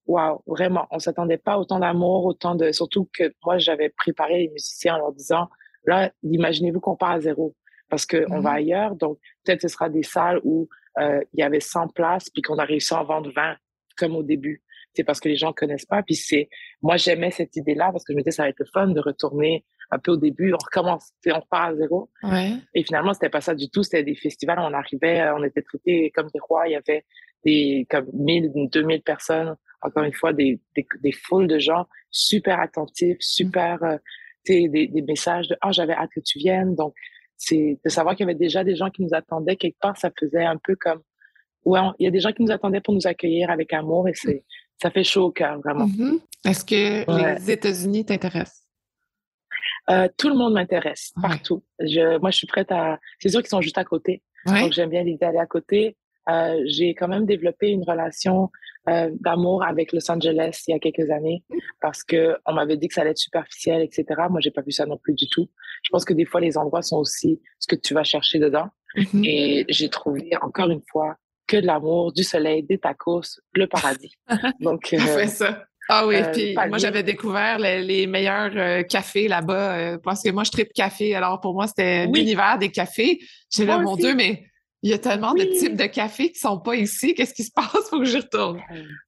waouh, 0.06 0.41
vraiment, 0.46 0.88
on 0.91 1.00
s'attendait 1.00 1.38
pas 1.38 1.58
autant 1.58 1.80
d'amour, 1.80 2.26
autant 2.26 2.56
de, 2.56 2.72
surtout 2.72 3.10
que 3.13 3.34
moi, 3.46 3.58
j'avais 3.58 3.89
préparé 3.89 4.39
les 4.39 4.50
musiciens 4.50 4.96
en 4.96 5.00
leur 5.00 5.13
disant, 5.13 5.50
là, 5.86 6.12
imaginez-vous 6.24 6.80
qu'on 6.80 6.96
part 6.96 7.12
à 7.12 7.20
zéro 7.20 7.56
parce 7.89 8.06
que 8.06 8.26
on 8.30 8.41
va 8.41 8.52
ailleurs, 8.52 8.96
donc 8.96 9.17
peut-être 9.46 9.62
ce 9.62 9.70
sera 9.70 9.89
des 9.89 10.04
salles 10.04 10.41
où 10.43 10.67
euh, 11.00 11.22
il 11.34 11.39
y 11.39 11.43
avait 11.43 11.62
100 11.62 11.88
places 11.89 12.30
puis 12.30 12.41
qu'on 12.41 12.58
a 12.58 12.65
réussi 12.65 12.93
à 12.93 13.02
en 13.02 13.06
vendre 13.06 13.32
20 13.34 13.56
comme 13.98 14.16
au 14.16 14.24
début. 14.24 14.64
C'est 14.94 15.04
parce 15.04 15.20
que 15.20 15.30
les 15.30 15.36
gens 15.36 15.54
connaissent 15.54 15.86
pas. 15.86 16.02
Puis 16.04 16.16
c'est, 16.16 16.50
moi 16.82 16.98
j'aimais 16.98 17.32
cette 17.32 17.56
idée-là 17.56 17.90
parce 17.92 18.04
que 18.04 18.14
je 18.14 18.18
me 18.18 18.22
disais 18.22 18.32
ça 18.32 18.44
va 18.44 18.50
être 18.50 18.60
le 18.60 18.66
fun 18.66 18.88
de 18.88 19.00
retourner 19.00 19.66
un 19.92 20.00
peu 20.00 20.12
au 20.12 20.18
début, 20.18 20.54
on 20.54 20.58
recommence, 20.58 21.12
on 21.28 21.40
repart 21.40 21.72
à 21.72 21.76
zéro. 21.76 22.10
Ouais. 22.24 22.52
Et 22.74 22.84
finalement, 22.84 23.14
c'était 23.14 23.30
pas 23.30 23.41
ça 23.41 23.56
du 23.56 23.70
tout. 23.70 23.84
C'était 23.84 24.04
des 24.04 24.16
festivals. 24.16 24.60
On 24.60 24.74
arrivait, 24.74 25.30
on 25.32 25.43
était 25.43 25.62
traités 25.62 26.12
comme 26.14 26.28
des 26.34 26.39
rois. 26.39 26.68
Il 26.68 26.74
y 26.74 26.76
avait 26.76 27.06
des, 27.45 27.88
comme 27.89 28.08
1000, 28.14 28.52
2000 28.72 29.02
personnes. 29.02 29.56
Encore 29.82 30.04
une 30.04 30.14
fois, 30.14 30.34
des, 30.34 30.60
des, 30.76 30.86
des 31.02 31.12
foules 31.12 31.48
de 31.48 31.60
gens 31.60 31.86
super 32.10 32.60
attentifs, 32.60 33.18
super, 33.20 33.82
euh, 33.84 33.98
des, 34.45 34.68
des 34.68 35.02
messages 35.04 35.48
de, 35.48 35.56
ah, 35.62 35.72
j'avais 35.72 35.93
hâte 35.93 36.10
que 36.14 36.22
tu 36.22 36.39
viennes. 36.39 36.76
Donc, 36.76 36.93
c'est 37.38 37.80
de 37.84 37.89
savoir 37.89 38.16
qu'il 38.16 38.26
y 38.26 38.30
avait 38.30 38.38
déjà 38.38 38.64
des 38.64 38.76
gens 38.76 38.89
qui 38.89 39.04
nous 39.04 39.14
attendaient 39.14 39.56
quelque 39.56 39.78
part. 39.80 39.95
Ça 39.98 40.12
faisait 40.20 40.43
un 40.43 40.58
peu 40.58 40.76
comme, 40.76 41.02
ouais, 41.68 41.80
il 41.99 42.05
y 42.05 42.07
a 42.07 42.11
des 42.11 42.20
gens 42.20 42.32
qui 42.32 42.41
nous 42.43 42.51
attendaient 42.51 42.82
pour 42.82 42.93
nous 42.93 43.07
accueillir 43.07 43.49
avec 43.49 43.74
amour 43.74 44.07
et 44.07 44.13
c'est, 44.13 44.43
ça 44.82 44.89
fait 44.89 45.03
chaud 45.03 45.26
au 45.26 45.32
cœur, 45.32 45.59
vraiment. 45.59 45.88
Mhm. 45.88 46.20
Est-ce 46.45 46.63
que 46.63 47.09
Ouais. 47.11 47.36
les 47.39 47.51
États-Unis 47.51 48.05
t'intéressent? 48.05 48.63
Euh, 49.89 50.07
tout 50.18 50.30
le 50.30 50.36
monde 50.36 50.53
m'intéresse, 50.53 51.13
partout. 51.22 51.63
Je, 51.80 52.20
moi, 52.20 52.30
je 52.32 52.38
suis 52.38 52.47
prête 52.47 52.72
à... 52.72 52.99
C'est 53.20 53.30
sûr 53.30 53.39
qu'ils 53.41 53.49
sont 53.49 53.61
juste 53.61 53.78
à 53.78 53.86
côté. 53.86 54.22
Donc, 54.45 54.72
j'aime 54.72 54.89
bien 54.89 55.03
l'idée 55.03 55.18
d'aller 55.18 55.39
à 55.39 55.45
côté. 55.45 55.97
Euh, 56.30 56.61
j'ai 56.65 56.93
quand 56.93 57.07
même 57.07 57.26
développé 57.26 57.70
une 57.70 57.84
relation 57.84 58.49
euh, 58.89 59.09
d'amour 59.22 59.63
avec 59.63 59.93
Los 59.93 60.09
Angeles 60.11 60.63
il 60.68 60.72
y 60.72 60.74
a 60.74 60.80
quelques 60.80 61.09
années 61.09 61.43
parce 61.82 62.03
que 62.03 62.38
on 62.45 62.53
m'avait 62.53 62.76
dit 62.78 62.88
que 62.89 62.93
ça 62.93 63.01
allait 63.01 63.11
être 63.11 63.18
superficiel, 63.18 63.82
etc. 63.82 64.05
Moi, 64.30 64.39
j'ai 64.41 64.51
pas 64.51 64.61
vu 64.61 64.72
ça 64.72 64.86
non 64.86 64.97
plus 64.97 65.13
du 65.13 65.28
tout. 65.30 65.49
Je 65.84 65.89
pense 65.89 66.03
que 66.05 66.13
des 66.13 66.26
fois, 66.26 66.41
les 66.41 66.57
endroits 66.57 66.82
sont 66.82 66.97
aussi 66.97 67.41
ce 67.59 67.68
que 67.68 67.76
tu 67.76 67.93
vas 67.93 68.03
chercher 68.03 68.39
dedans. 68.39 68.68
Mm-hmm. 68.95 69.26
Et 69.26 69.65
j'ai 69.70 69.89
trouvé 69.89 70.32
encore 70.41 70.70
une 70.70 70.84
fois 70.91 71.15
que 71.48 71.58
de 71.58 71.66
l'amour, 71.66 72.12
du 72.14 72.24
soleil, 72.24 72.64
des 72.64 72.78
tacos, 72.78 73.39
le 73.54 73.68
paradis. 73.68 74.14
Donc, 74.60 74.93
euh, 74.93 75.28
ça. 75.28 75.64
Ah 75.89 76.06
oui, 76.06 76.16
euh, 76.18 76.32
puis 76.32 76.56
moi 76.68 76.78
j'avais 76.78 77.04
découvert 77.04 77.60
les, 77.60 78.08
meilleurs 78.08 78.52
euh, 78.56 78.84
cafés 78.84 79.28
là-bas 79.28 79.78
euh, 79.78 79.98
parce 79.98 80.22
que 80.22 80.30
moi 80.32 80.43
je 80.43 80.52
tripe 80.52 80.74
café. 80.74 81.16
Alors 81.16 81.39
pour 81.39 81.54
moi 81.54 81.68
c'était 81.68 82.08
l'univers 82.08 82.58
des 82.58 82.70
cafés. 82.70 83.20
J'ai 83.50 83.66
là 83.66 83.80
mon 83.80 83.95
Dieu, 83.95 84.14
mais 84.14 84.43
il 84.84 84.91
y 84.91 84.93
a 84.93 84.98
tellement 84.98 85.34
de 85.34 85.43
types 85.43 85.78
de 85.78 85.86
cafés 85.86 86.32
qui 86.32 86.39
sont 86.39 86.60
pas 86.60 86.76
ici. 86.76 87.14
Qu'est-ce 87.14 87.34
qui 87.34 87.43
se 87.43 87.52
passe? 87.52 87.89
Faut 87.89 88.00
que 88.00 88.06
j'y 88.06 88.18
retourne. 88.18 88.62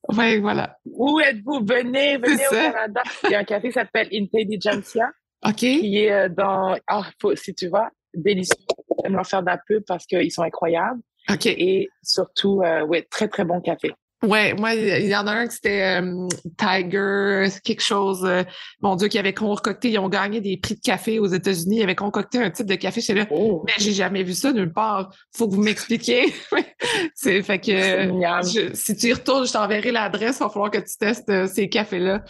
Oui, 0.10 0.40
voilà. 0.40 0.78
Où 0.86 1.20
êtes-vous? 1.20 1.60
Venez, 1.66 2.18
venez 2.18 2.48
au 2.48 2.52
Canada. 2.52 3.02
Il 3.26 3.32
y 3.32 3.36
a 3.36 3.40
un 3.40 3.44
café 3.44 3.68
qui 3.68 3.74
s'appelle 3.74 4.08
Intelligentsia. 4.14 5.12
OK. 5.46 5.58
Qui 5.58 5.98
est 5.98 6.30
dans, 6.30 6.76
ah, 6.88 7.04
si 7.36 7.54
tu 7.54 7.68
vois, 7.68 7.90
délicieux. 8.14 8.56
J'aime 9.04 9.14
leur 9.14 9.28
faire 9.28 9.42
de 9.42 9.48
la 9.48 9.58
pub 9.58 9.84
parce 9.86 10.06
qu'ils 10.06 10.32
sont 10.32 10.44
incroyables. 10.44 11.02
OK. 11.30 11.45
Et 11.47 11.89
surtout, 12.03 12.61
ouais, 12.88 13.07
très, 13.09 13.28
très 13.28 13.45
bon 13.45 13.61
café. 13.61 13.91
Ouais, 14.22 14.53
moi, 14.53 14.74
il 14.74 15.07
y 15.07 15.15
en 15.15 15.28
a 15.28 15.32
un 15.32 15.47
qui 15.47 15.55
c'était 15.55 16.01
euh, 16.01 16.28
Tiger, 16.57 17.47
quelque 17.63 17.82
chose, 17.82 18.26
euh, 18.26 18.43
mon 18.82 18.97
Dieu, 18.97 19.07
qui 19.07 19.17
avait 19.17 19.34
concocté, 19.34 19.91
ils 19.91 19.99
ont 19.99 20.09
gagné 20.09 20.41
des 20.41 20.57
prix 20.57 20.76
de 20.76 20.82
café 20.82 21.20
aux 21.20 21.28
États-Unis, 21.28 21.78
ils 21.78 21.84
avaient 21.84 21.95
concocté 21.95 22.38
un 22.38 22.49
type 22.49 22.65
de 22.65 22.76
café 22.76 22.99
chez 22.99 23.13
là. 23.13 23.26
Oh. 23.30 23.63
Mais 23.65 23.74
j'ai 23.78 23.93
jamais 23.93 24.24
vu 24.24 24.34
ça 24.34 24.51
nulle 24.51 24.74
part. 24.74 25.09
Faut 25.34 25.47
que 25.47 25.55
vous 25.55 25.63
m'expliquiez. 25.63 26.34
c'est 27.15 27.41
fait 27.43 27.59
que 27.59 28.74
si 28.74 28.97
tu 28.97 29.07
y 29.07 29.13
retournes, 29.13 29.47
je 29.47 29.53
t'enverrai 29.53 29.91
l'adresse, 29.93 30.38
il 30.41 30.43
va 30.43 30.49
falloir 30.49 30.72
que 30.72 30.80
tu 30.80 30.97
testes 30.99 31.30
euh, 31.30 31.47
ces 31.47 31.70
cafés-là. 31.70 32.22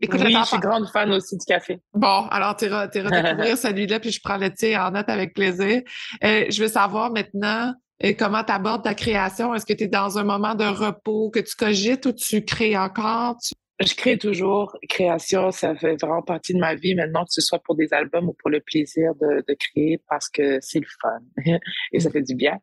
écoute, 0.00 0.20
oui, 0.24 0.34
je 0.34 0.46
suis 0.46 0.58
grande 0.58 0.88
fan 0.88 1.12
aussi 1.12 1.36
du 1.36 1.44
café. 1.44 1.78
Bon, 1.92 2.26
alors 2.30 2.56
tu 2.56 2.64
iras, 2.64 2.86
découvrir 2.94 3.58
celui-là, 3.58 4.00
puis 4.00 4.12
je 4.12 4.20
prends 4.24 4.38
le 4.38 4.50
tien 4.50 4.86
en 4.86 4.92
note 4.92 5.10
avec 5.10 5.34
plaisir. 5.34 5.82
je 6.22 6.62
veux 6.62 6.68
savoir 6.68 7.12
maintenant 7.12 7.74
et 8.00 8.16
comment 8.16 8.42
tu 8.42 8.52
ta 8.82 8.94
création? 8.94 9.54
Est-ce 9.54 9.66
que 9.66 9.72
tu 9.72 9.84
es 9.84 9.88
dans 9.88 10.18
un 10.18 10.24
moment 10.24 10.54
de 10.54 10.64
repos 10.64 11.30
que 11.30 11.40
tu 11.40 11.54
cogites 11.54 12.06
ou 12.06 12.12
tu 12.12 12.44
crées 12.44 12.76
encore? 12.76 13.36
Je 13.80 13.94
crée 13.94 14.18
toujours. 14.18 14.76
Création, 14.88 15.50
ça 15.50 15.74
fait 15.74 15.96
vraiment 16.00 16.22
partie 16.22 16.54
de 16.54 16.58
ma 16.58 16.74
vie 16.74 16.94
maintenant, 16.94 17.24
que 17.24 17.32
ce 17.32 17.40
soit 17.40 17.58
pour 17.60 17.76
des 17.76 17.92
albums 17.92 18.28
ou 18.28 18.34
pour 18.34 18.50
le 18.50 18.60
plaisir 18.60 19.14
de, 19.20 19.54
créer 19.54 20.00
parce 20.08 20.28
que 20.28 20.58
c'est 20.60 20.80
le 20.80 20.86
fun 21.00 21.20
et 21.92 22.00
ça 22.00 22.10
fait 22.10 22.22
du 22.22 22.34
bien. 22.34 22.58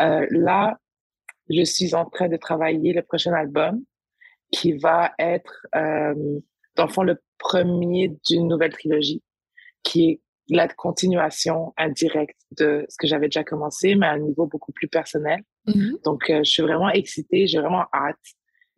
Euh, 0.00 0.26
là, 0.30 0.78
je 1.50 1.62
suis 1.62 1.94
en 1.94 2.04
train 2.04 2.28
de 2.28 2.36
travailler 2.36 2.92
le 2.92 3.02
prochain 3.02 3.32
album 3.32 3.82
qui 4.50 4.72
va 4.72 5.12
être, 5.18 5.66
euh, 5.74 6.14
dans 6.76 6.86
le 6.86 6.92
fond, 6.92 7.02
le 7.02 7.20
premier 7.38 8.14
d'une 8.28 8.48
nouvelle 8.48 8.72
trilogie 8.72 9.22
qui 9.82 10.10
est 10.10 10.20
la 10.52 10.68
continuation 10.68 11.72
indirecte 11.78 12.38
de 12.58 12.84
ce 12.88 12.96
que 12.98 13.06
j'avais 13.06 13.26
déjà 13.26 13.42
commencé, 13.42 13.94
mais 13.94 14.06
à 14.06 14.12
un 14.12 14.18
niveau 14.18 14.46
beaucoup 14.46 14.72
plus 14.72 14.88
personnel. 14.88 15.40
Mm-hmm. 15.66 16.02
Donc, 16.04 16.28
euh, 16.28 16.40
je 16.44 16.50
suis 16.50 16.62
vraiment 16.62 16.90
excitée, 16.90 17.46
j'ai 17.46 17.58
vraiment 17.58 17.86
hâte 17.94 18.16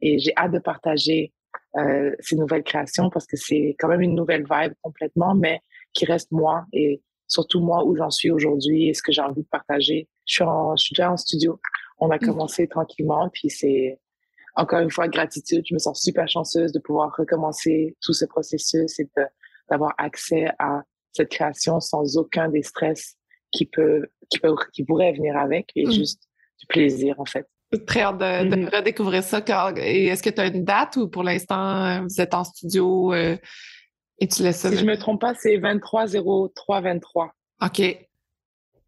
et 0.01 0.19
j'ai 0.19 0.33
hâte 0.37 0.53
de 0.53 0.61
partager 0.61 1.33
euh, 1.77 2.15
ces 2.21 2.37
nouvelles 2.37 2.63
créations 2.63 3.11
parce 3.11 3.27
que 3.27 3.37
c'est 3.37 3.75
quand 3.79 3.89
même 3.89 4.03
une 4.03 4.15
nouvelle 4.15 4.45
vibe 4.49 4.75
complètement, 4.83 5.35
mais 5.35 5.61
qui 5.93 6.05
reste 6.05 6.31
moi 6.31 6.65
et 6.73 7.03
surtout 7.27 7.61
moi 7.61 7.85
où 7.85 7.97
j'en 7.97 8.11
suis 8.11 8.31
aujourd'hui 8.31 8.89
et 8.89 8.95
ce 8.95 9.03
que 9.03 9.11
j'ai 9.11 9.23
envie 9.23 9.43
de 9.43 9.49
partager. 9.49 10.09
Je 10.27 10.35
suis, 10.35 10.45
en, 10.45 10.77
je 10.77 10.85
suis 10.85 10.95
déjà 10.95 11.11
en 11.11 11.17
studio. 11.17 11.61
On 11.99 12.11
a 12.11 12.17
mm-hmm. 12.17 12.27
commencé 12.27 12.69
tranquillement, 12.69 13.29
puis 13.33 13.51
c'est 13.51 13.99
encore 14.55 14.81
une 14.81 14.91
fois 14.91 15.09
gratitude. 15.09 15.65
Je 15.69 15.75
me 15.75 15.79
sens 15.81 16.01
super 16.01 16.29
chanceuse 16.29 16.71
de 16.71 16.79
pouvoir 16.79 17.13
recommencer 17.17 17.97
tout 18.01 18.13
ce 18.13 18.25
processus 18.27 19.01
et 19.01 19.09
d'avoir 19.69 19.95
accès 19.99 20.51
à 20.61 20.83
cette 21.15 21.31
création 21.31 21.81
sans 21.81 22.17
aucun 22.17 22.49
des 22.49 22.63
stress 22.63 23.17
qui 23.53 23.67
peut, 23.67 24.07
qui 24.31 24.39
peut, 24.39 24.55
qui 24.73 24.85
pourrait 24.85 25.13
venir 25.13 25.37
avec 25.37 25.71
et 25.77 25.87
mm. 25.87 25.93
juste 25.93 26.23
du 26.61 26.67
plaisir, 26.67 27.19
en 27.19 27.25
fait. 27.25 27.47
Très 27.87 28.03
hâte 28.03 28.19
de, 28.19 28.57
mm. 28.57 28.69
redécouvrir 28.73 29.23
ça. 29.23 29.43
Et 29.77 30.07
est-ce 30.07 30.23
que 30.23 30.31
tu 30.31 30.41
as 30.41 30.47
une 30.47 30.65
date 30.65 30.97
ou 30.97 31.09
pour 31.09 31.23
l'instant, 31.23 32.03
vous 32.03 32.21
êtes 32.21 32.35
en 32.35 32.45
studio 32.45 33.13
euh, 33.13 33.37
et 34.19 34.29
tu 34.29 34.43
laisses 34.43 34.59
ça? 34.59 34.71
Si 34.71 34.77
je 34.77 34.85
me 34.85 34.97
trompe 34.97 35.21
pas, 35.21 35.35
c'est 35.35 35.57
23 35.57 36.07
03 36.55 36.81
23. 36.81 37.33
OK. 37.63 37.83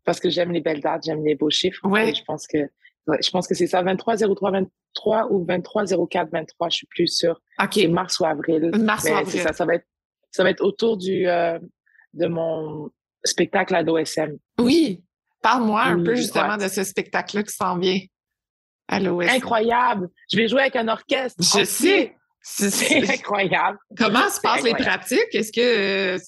Parce 0.04 0.20
que 0.20 0.30
j'aime 0.30 0.52
les 0.52 0.60
belles 0.60 0.80
dates, 0.80 1.04
j'aime 1.04 1.24
les 1.24 1.34
beaux 1.34 1.50
chiffres. 1.50 1.80
Oui. 1.84 2.14
Je 2.14 2.22
pense 2.24 2.46
que, 2.46 2.58
je 3.20 3.30
pense 3.30 3.48
que 3.48 3.54
c'est 3.54 3.66
ça, 3.66 3.82
23 3.82 4.16
03 4.16 4.50
23 4.52 5.32
ou 5.32 5.44
23 5.44 5.84
04 6.08 6.30
23, 6.30 6.68
je 6.68 6.76
suis 6.76 6.86
plus 6.86 7.08
sûre. 7.08 7.40
OK. 7.60 7.70
C'est 7.74 7.88
mars 7.88 8.20
ou 8.20 8.24
avril. 8.24 8.70
Mars 8.78 9.04
ou 9.04 9.14
avril. 9.14 9.40
Ça, 9.40 9.52
ça 9.52 9.64
va 9.64 9.74
être, 9.76 9.86
ça 10.30 10.44
va 10.44 10.50
être 10.50 10.62
autour 10.62 10.96
du, 10.96 11.26
euh, 11.26 11.58
de 12.16 12.26
mon 12.26 12.90
spectacle 13.24 13.74
à 13.74 13.82
l'OSM. 13.82 14.36
Oui. 14.58 15.02
Parle-moi 15.42 15.82
un 15.82 16.02
peu 16.02 16.14
justement 16.14 16.56
de 16.56 16.68
ce 16.68 16.82
spectacle-là 16.82 17.42
qui 17.42 17.54
s'en 17.54 17.78
vient 17.78 18.00
à 18.88 19.00
l'OSM. 19.00 19.30
Incroyable. 19.30 20.08
Je 20.30 20.36
vais 20.36 20.48
jouer 20.48 20.62
avec 20.62 20.76
un 20.76 20.88
orchestre. 20.88 21.42
Je 21.42 21.64
sais. 21.64 22.16
C'est 22.48 23.10
incroyable. 23.10 23.76
Comment 23.98 24.28
se 24.28 24.40
passent 24.40 24.62
les 24.62 24.74
pratiques? 24.74 25.34
Est-ce 25.34 25.50
que. 25.50 26.22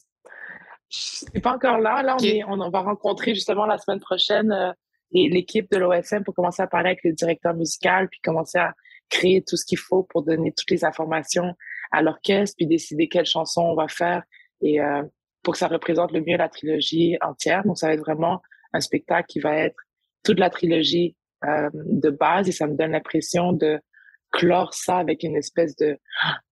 C'est 0.90 1.40
pas 1.40 1.52
encore 1.54 1.78
là. 1.78 2.02
Là, 2.02 2.16
on, 2.48 2.60
on, 2.60 2.70
va 2.70 2.80
rencontrer 2.80 3.34
justement 3.34 3.66
la 3.66 3.78
semaine 3.78 4.00
prochaine 4.00 4.50
euh, 4.50 4.72
l'équipe 5.12 5.70
de 5.70 5.76
l'OSM 5.76 6.24
pour 6.24 6.34
commencer 6.34 6.62
à 6.62 6.66
parler 6.66 6.90
avec 6.90 7.04
le 7.04 7.12
directeur 7.12 7.54
musical, 7.54 8.08
puis 8.08 8.20
commencer 8.20 8.58
à 8.58 8.74
créer 9.10 9.44
tout 9.46 9.56
ce 9.56 9.64
qu'il 9.64 9.78
faut 9.78 10.02
pour 10.02 10.22
donner 10.22 10.52
toutes 10.52 10.70
les 10.70 10.84
informations 10.84 11.54
à 11.92 12.02
l'orchestre, 12.02 12.56
puis 12.56 12.66
décider 12.66 13.08
quelle 13.08 13.26
chanson 13.26 13.62
on 13.62 13.74
va 13.74 13.88
faire. 13.88 14.22
Et 14.60 14.80
euh, 14.80 15.02
pour 15.48 15.54
que 15.54 15.58
ça 15.60 15.68
représente 15.68 16.12
le 16.12 16.20
mieux 16.20 16.36
la 16.36 16.50
trilogie 16.50 17.16
entière. 17.22 17.64
Donc, 17.64 17.78
ça 17.78 17.86
va 17.86 17.94
être 17.94 18.00
vraiment 18.00 18.42
un 18.74 18.82
spectacle 18.82 19.24
qui 19.28 19.40
va 19.40 19.56
être 19.56 19.76
toute 20.22 20.38
la 20.38 20.50
trilogie 20.50 21.16
euh, 21.42 21.70
de 21.72 22.10
base 22.10 22.50
et 22.50 22.52
ça 22.52 22.66
me 22.66 22.76
donne 22.76 22.90
l'impression 22.90 23.54
de 23.54 23.80
clore 24.30 24.74
ça 24.74 24.98
avec 24.98 25.22
une 25.22 25.36
espèce 25.36 25.74
de, 25.76 25.96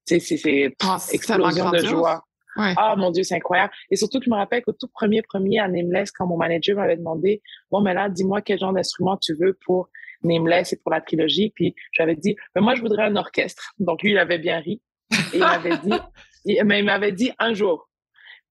tu 0.07 0.19
sais, 0.19 0.39
c'est 0.39 0.75
oh, 0.83 0.97
explosion 1.13 1.71
de 1.73 1.79
joie. 1.81 2.25
Ah 2.57 2.95
mon 2.97 3.11
Dieu, 3.11 3.23
c'est 3.23 3.35
incroyable. 3.35 3.71
Et 3.91 3.97
surtout 3.97 4.19
je 4.25 4.31
me 4.31 4.37
rappelle 4.37 4.63
qu'au 4.63 4.73
tout 4.73 4.89
premier 4.89 5.21
premier 5.21 5.59
à 5.59 5.69
Nameless, 5.69 6.11
quand 6.11 6.27
mon 6.27 6.39
manager 6.39 6.77
m'avait 6.77 6.97
demandé, 6.97 7.43
bon, 7.71 7.83
mais 7.83 7.93
là, 7.93 8.09
dis-moi 8.09 8.41
quel 8.41 8.59
genre 8.59 8.73
d'instrument 8.73 9.19
tu 9.19 9.35
veux 9.35 9.59
pour 9.67 9.91
Nameless 10.23 10.73
et 10.73 10.79
pour 10.79 10.91
la 10.91 11.03
trilogie. 11.03 11.53
Puis 11.55 11.75
j'avais 11.93 12.17
dit, 12.17 12.35
mais 12.55 12.63
moi, 12.63 12.75
je 12.75 12.81
voudrais 12.81 13.05
un 13.05 13.17
orchestre. 13.17 13.75
Donc 13.79 14.03
lui, 14.03 14.13
il 14.13 14.19
avait 14.19 14.39
bien 14.39 14.59
ri. 14.59 14.81
Et 15.35 15.37
il 15.37 15.41
m'avait 15.41 15.77
dit, 15.77 15.93
mais 16.65 16.79
il 16.79 16.85
m'avait 16.87 17.13
dit 17.13 17.31
un 17.39 17.53
jour, 17.53 17.86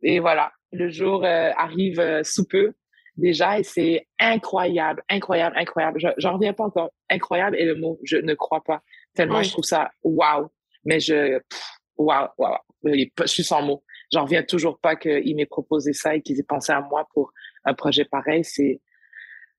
et 0.06 0.20
voilà, 0.20 0.51
le 0.72 0.89
jour 0.89 1.26
euh, 1.26 1.49
arrive 1.58 1.99
euh, 1.99 2.22
sous 2.24 2.45
peu 2.45 2.74
déjà 3.18 3.60
et 3.60 3.64
c'est 3.64 4.08
incroyable, 4.20 5.03
incroyable, 5.10 5.58
incroyable. 5.58 5.99
J'en 6.18 6.34
reviens 6.34 6.53
pas 6.53 6.66
encore. 6.66 6.91
Incroyable 7.10 7.58
et 7.58 7.66
le 7.66 7.76
mot, 7.76 7.99
je 8.03 8.18
ne 8.18 8.36
crois 8.36 8.64
pas. 8.64 8.84
Tellement 9.16 9.41
je 9.41 9.49
trouve 9.49 9.64
ça 9.64 9.89
wow. 10.03 10.51
Mais 10.84 10.99
je, 10.99 11.39
wow, 11.97 12.28
wow. 12.38 12.58
Je 12.84 13.26
suis 13.26 13.43
sans 13.43 13.64
mots. 13.64 13.84
J'en 14.14 14.26
reviens 14.26 14.43
toujours 14.43 14.80
pas 14.80 14.95
qu'ils 14.95 15.36
m'aient 15.36 15.47
proposé 15.47 15.91
ça 15.93 16.16
et 16.16 16.22
qu'ils 16.22 16.39
aient 16.39 16.45
pensé 16.47 16.72
à 16.72 16.82
moi 16.82 17.08
pour 17.16 17.32
un 17.64 17.74
projet 17.74 18.06
pareil. 18.06 18.43
C'est 18.43 18.82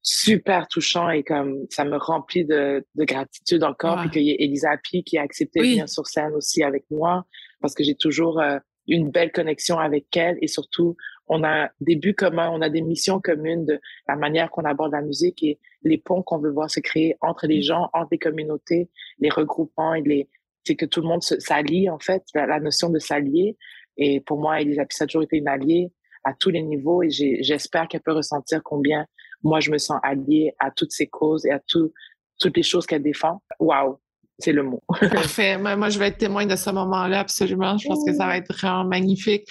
super 0.03 0.68
touchant 0.68 1.11
et 1.11 1.24
comme 1.24 1.66
ça 1.70 1.84
me 1.84 1.97
remplit 1.97 2.44
de, 2.44 2.86
de 2.94 3.05
gratitude 3.05 3.64
encore. 3.64 3.99
Puis 4.03 4.11
qu'il 4.11 4.22
y 4.22 4.30
ait 4.30 4.36
Elisa 4.38 4.70
Api 4.70 5.03
qui 5.03 5.18
a 5.18 5.22
accepté 5.22 5.59
de 5.59 5.64
venir 5.64 5.88
sur 5.88 6.07
scène 6.07 6.34
aussi 6.34 6.62
avec 6.62 6.84
moi 6.88 7.24
parce 7.61 7.74
que 7.74 7.82
j'ai 7.82 7.97
toujours 7.97 8.40
euh, 8.40 8.59
une 8.89 9.11
belle 9.11 9.32
connexion 9.32 9.78
avec 9.78 10.16
elle 10.16 10.39
et 10.41 10.49
surtout, 10.49 10.97
on 11.28 11.43
a 11.43 11.70
des 11.80 11.97
buts 11.97 12.14
communs, 12.14 12.51
on 12.51 12.61
a 12.61 12.68
des 12.68 12.82
missions 12.82 13.20
communes 13.20 13.64
de 13.66 13.80
la 14.09 14.16
manière 14.16 14.51
qu'on 14.51 14.64
aborde 14.64 14.93
la 14.93 15.03
musique 15.03 15.43
et 15.43 15.59
les 15.82 15.99
ponts 15.99 16.22
qu'on 16.22 16.39
veut 16.39 16.51
voir 16.51 16.70
se 16.70 16.80
créer 16.80 17.16
entre 17.20 17.47
les 17.47 17.59
mm. 17.59 17.62
gens, 17.62 17.91
entre 17.93 18.09
les 18.12 18.18
communautés, 18.18 18.89
les 19.18 19.30
regroupements 19.30 19.95
et 19.95 20.03
les, 20.03 20.28
c'est 20.64 20.76
que 20.76 20.87
tout 20.87 21.01
le 21.01 21.09
monde 21.09 21.22
s'allie, 21.22 21.89
en 21.91 21.99
fait, 21.99 22.24
la, 22.34 22.61
notion 22.61 22.91
de 22.91 22.99
s'allier. 22.99 23.57
Et 23.97 24.20
pour 24.20 24.39
moi, 24.39 24.61
Elisabeth 24.61 24.97
a 25.01 25.07
toujours 25.07 25.22
été 25.22 25.37
une 25.37 25.49
alliée 25.49 25.93
à 26.24 26.34
tous 26.34 26.51
les 26.51 26.62
niveaux 26.62 27.03
et 27.03 27.11
j'espère 27.11 27.87
qu'elle 27.89 28.03
peut 28.03 28.12
ressentir 28.12 28.61
combien 28.64 29.07
moi 29.43 29.61
je 29.61 29.70
me 29.70 29.78
sens 29.78 30.01
alliée 30.03 30.55
à 30.59 30.70
toutes 30.70 30.91
ces 30.91 31.07
causes 31.07 31.47
et 31.47 31.51
à 31.51 31.61
tout, 31.61 31.93
toutes 32.41 32.57
les 32.57 32.64
choses 32.64 32.84
qu'elle 32.84 33.03
défend. 33.03 33.43
Waouh! 33.61 33.99
C'est 34.39 34.53
le 34.53 34.62
mot. 34.62 34.82
Parfait. 35.01 35.59
Moi, 35.59 35.89
je 35.89 35.99
vais 35.99 36.09
être 36.09 36.18
témoin 36.18 36.47
de 36.47 36.57
ce 36.57 36.70
moment-là, 36.70 37.20
absolument. 37.20 37.78
Je 37.78 37.89
pense 37.89 38.05
que 38.05 38.12
ça 38.12 38.26
va 38.26 38.37
être 38.37 38.53
vraiment 38.53 38.84
magnifique. 38.84 39.49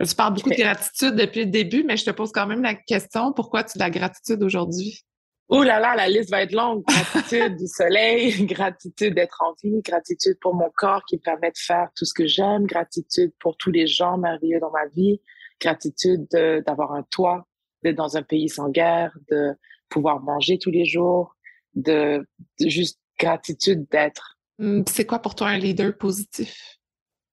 Tu 0.00 0.14
parles 0.14 0.34
beaucoup 0.34 0.50
de 0.50 0.56
gratitude 0.56 1.14
depuis 1.14 1.44
le 1.44 1.50
début, 1.50 1.84
mais 1.84 1.96
je 1.96 2.04
te 2.04 2.10
pose 2.10 2.32
quand 2.32 2.46
même 2.46 2.62
la 2.62 2.74
question, 2.74 3.32
pourquoi 3.32 3.62
tu 3.64 3.72
as 3.72 3.74
de 3.74 3.80
la 3.80 3.90
gratitude 3.90 4.42
aujourd'hui? 4.42 5.04
Oh 5.48 5.62
là 5.62 5.80
là, 5.80 5.94
la 5.94 6.08
liste 6.08 6.30
va 6.30 6.42
être 6.42 6.54
longue. 6.54 6.82
Gratitude 6.86 7.56
du 7.56 7.66
soleil, 7.66 8.46
gratitude 8.46 9.14
d'être 9.14 9.42
en 9.42 9.52
vie, 9.62 9.82
gratitude 9.82 10.38
pour 10.40 10.54
mon 10.54 10.70
corps 10.74 11.04
qui 11.04 11.16
me 11.16 11.20
permet 11.20 11.50
de 11.50 11.58
faire 11.58 11.88
tout 11.94 12.06
ce 12.06 12.14
que 12.14 12.26
j'aime, 12.26 12.64
gratitude 12.64 13.32
pour 13.38 13.56
tous 13.58 13.70
les 13.70 13.86
gens 13.86 14.16
merveilleux 14.16 14.60
dans 14.60 14.70
ma 14.70 14.86
vie, 14.86 15.20
gratitude 15.60 16.26
d'avoir 16.30 16.92
un 16.92 17.02
toit, 17.02 17.46
d'être 17.82 17.96
dans 17.96 18.16
un 18.16 18.22
pays 18.22 18.48
sans 18.48 18.70
guerre, 18.70 19.16
de 19.30 19.52
pouvoir 19.90 20.22
manger 20.22 20.58
tous 20.58 20.70
les 20.70 20.86
jours, 20.86 21.36
de, 21.74 22.26
juste 22.58 22.98
gratitude 23.22 23.86
d'être. 23.88 24.38
Mmh, 24.58 24.82
c'est 24.88 25.06
quoi 25.06 25.20
pour 25.20 25.34
toi 25.34 25.48
un 25.48 25.58
leader 25.58 25.96
positif? 25.96 26.78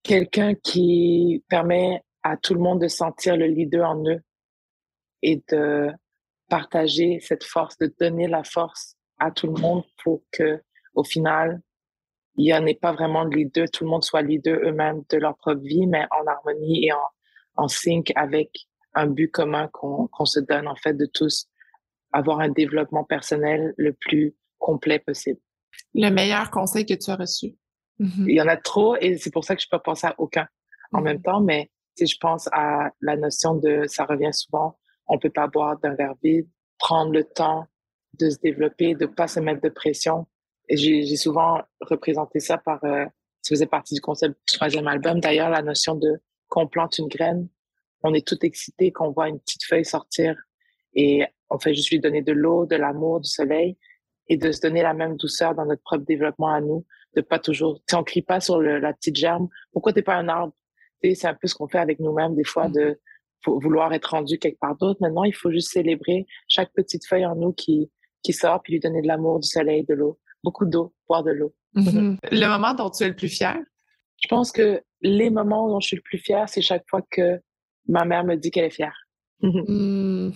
Quelqu'un 0.04 0.54
qui 0.56 1.44
permet 1.50 2.02
à 2.24 2.38
tout 2.38 2.54
le 2.54 2.60
monde 2.60 2.82
de 2.82 2.88
sentir 2.88 3.36
le 3.36 3.48
leader 3.48 3.90
en 3.90 4.04
eux 4.06 4.22
et 5.22 5.42
de 5.50 5.90
partager 6.48 7.20
cette 7.22 7.44
force, 7.44 7.78
de 7.78 7.94
donner 8.00 8.28
la 8.28 8.44
force 8.44 8.96
à 9.20 9.32
tout 9.32 9.48
le 9.48 9.60
monde 9.60 9.84
pour 10.04 10.22
que, 10.32 10.62
au 10.94 11.04
final, 11.04 11.62
il 12.36 12.46
n'y 12.46 12.54
en 12.54 12.66
ait 12.66 12.76
pas 12.76 12.94
vraiment 12.94 13.26
de 13.26 13.36
leader, 13.36 13.70
tout 13.72 13.84
le 13.84 13.90
monde 13.90 14.04
soit 14.04 14.22
leader 14.22 14.60
eux-mêmes 14.64 15.04
de 15.10 15.18
leur 15.18 15.36
propre 15.36 15.62
vie, 15.62 15.88
mais 15.88 16.06
en 16.12 16.26
harmonie 16.26 16.86
et 16.86 16.94
en, 16.94 17.08
en 17.56 17.68
sync 17.68 18.12
avec 18.16 18.50
un 18.94 19.08
but 19.08 19.30
commun 19.30 19.70
qu'on 19.74 20.26
se 20.26 20.40
donne, 20.40 20.68
en 20.68 20.76
fait, 20.76 20.94
de 20.94 21.06
tous 21.06 21.48
avoir 22.12 22.40
un 22.40 22.50
développement 22.50 23.04
personnel 23.04 23.74
le 23.78 23.94
plus 23.94 24.36
complet 24.58 25.00
possible. 25.00 25.40
Le 25.94 26.10
meilleur 26.10 26.52
conseil 26.52 26.86
que 26.86 26.94
tu 26.94 27.10
as 27.10 27.16
reçu? 27.16 27.56
Mm-hmm. 28.00 28.26
Il 28.28 28.36
y 28.36 28.42
en 28.42 28.48
a 28.48 28.58
trop 28.58 28.96
et 28.98 29.18
c'est 29.18 29.32
pour 29.32 29.44
ça 29.44 29.56
que 29.56 29.62
je 29.62 29.68
peux 29.70 29.80
penser 29.80 30.08
à 30.08 30.16
aucun 30.18 30.48
en 30.92 31.02
même 31.02 31.18
mm-hmm. 31.18 31.22
temps, 31.22 31.42
mais 31.42 31.70
si 31.98 32.08
je 32.08 32.18
pense 32.20 32.48
à 32.52 32.92
la 33.02 33.18
notion 33.18 33.56
de, 33.56 33.84
ça 33.88 34.06
revient 34.06 34.34
souvent, 34.34 34.80
on 35.08 35.20
peut 35.20 35.30
pas 35.30 35.48
boire 35.48 35.78
d'un 35.80 35.96
verre 35.96 36.16
vide, 36.24 36.48
prendre 36.78 37.12
le 37.12 37.24
temps 37.24 37.66
de 38.18 38.30
se 38.30 38.38
développer, 38.40 38.96
de 38.96 39.06
pas 39.06 39.28
se 39.28 39.40
mettre 39.40 39.62
de 39.62 39.70
pression. 39.70 40.28
Et 40.70 40.78
j'ai 40.78 41.16
souvent 41.16 41.62
représenté 41.82 42.40
ça 42.40 42.58
par, 42.58 42.84
euh, 42.84 43.06
ça 43.42 43.50
faisait 43.50 43.66
partie 43.66 43.96
du 43.96 44.02
concept 44.02 44.36
du 44.48 44.56
troisième 44.58 44.88
album. 44.88 45.20
D'ailleurs, 45.20 45.50
la 45.50 45.62
notion 45.62 45.96
de 45.96 46.22
qu'on 46.48 46.68
plante 46.68 46.98
une 46.98 47.08
graine, 47.08 47.48
on 48.04 48.14
est 48.14 48.26
tout 48.26 48.38
excité 48.44 48.92
qu'on 48.92 49.12
voit 49.12 49.30
une 49.30 49.40
petite 49.40 49.64
feuille 49.66 49.86
sortir 49.86 50.36
et 50.94 51.26
on 51.50 51.60
fait 51.60 51.74
juste 51.74 51.90
lui 51.90 52.00
donner 52.00 52.22
de 52.22 52.32
l'eau, 52.32 52.66
de 52.66 52.76
l'amour, 52.76 53.20
du 53.20 53.30
soleil 53.30 53.78
et 54.30 54.38
de 54.38 54.52
se 54.52 54.62
donner 54.62 54.82
la 54.82 54.94
même 54.94 55.18
douceur 55.18 55.56
dans 55.56 55.66
notre 55.66 55.82
propre 55.82 56.06
développement 56.06 56.54
à 56.54 56.62
nous, 56.62 56.86
de 57.16 57.22
pas 57.22 57.40
toujours, 57.40 57.82
si 57.90 57.96
on 57.96 58.04
crie 58.04 58.22
pas 58.22 58.40
sur 58.40 58.62
la 58.62 58.94
petite 58.94 59.16
germe, 59.16 59.50
pourquoi 59.72 59.94
t'es 59.94 60.04
pas 60.04 60.16
un 60.16 60.28
arbre? 60.30 60.54
C'est 61.02 61.26
un 61.26 61.34
peu 61.34 61.48
ce 61.48 61.56
qu'on 61.56 61.68
fait 61.68 61.80
avec 61.80 62.00
nous-mêmes 62.00 62.36
des 62.36 62.44
fois 62.44 62.68
de 62.68 63.00
vouloir 63.46 63.94
être 63.94 64.12
rendu 64.12 64.38
quelque 64.38 64.60
part 64.60 64.76
d'autre. 64.76 65.00
Maintenant, 65.02 65.24
il 65.24 65.34
faut 65.34 65.52
juste 65.52 65.72
célébrer 65.72 66.28
chaque 66.48 66.72
petite 66.74 67.06
feuille 67.08 67.26
en 67.26 67.36
nous 67.36 67.54
qui, 67.54 67.90
qui 68.22 68.34
sort 68.34 68.62
puis 68.62 68.74
lui 68.74 68.80
donner 68.80 69.02
de 69.02 69.08
l'amour, 69.08 69.40
du 69.40 69.48
soleil, 69.48 69.86
de 69.86 69.94
l'eau. 69.94 70.20
Beaucoup 70.44 70.66
d'eau, 70.66 70.94
boire 71.08 71.24
de 71.24 71.32
l'eau. 71.32 71.54
Mm-hmm. 71.76 72.18
Le 72.32 72.48
moment 72.48 72.74
dont 72.74 72.90
tu 72.90 73.04
es 73.04 73.08
le 73.08 73.16
plus 73.16 73.30
fier? 73.30 73.58
Je 74.22 74.28
pense 74.28 74.52
que 74.52 74.82
les 75.02 75.30
moments 75.30 75.70
dont 75.70 75.80
je 75.80 75.88
suis 75.88 75.96
le 75.96 76.02
plus 76.02 76.18
fière, 76.18 76.50
c'est 76.50 76.62
chaque 76.62 76.84
fois 76.90 77.02
que 77.10 77.40
ma 77.88 78.04
mère 78.04 78.26
me 78.26 78.36
dit 78.36 78.52
qu'elle 78.52 78.66
est 78.66 78.70
fière. 78.70 78.98
Mm. 79.42 80.34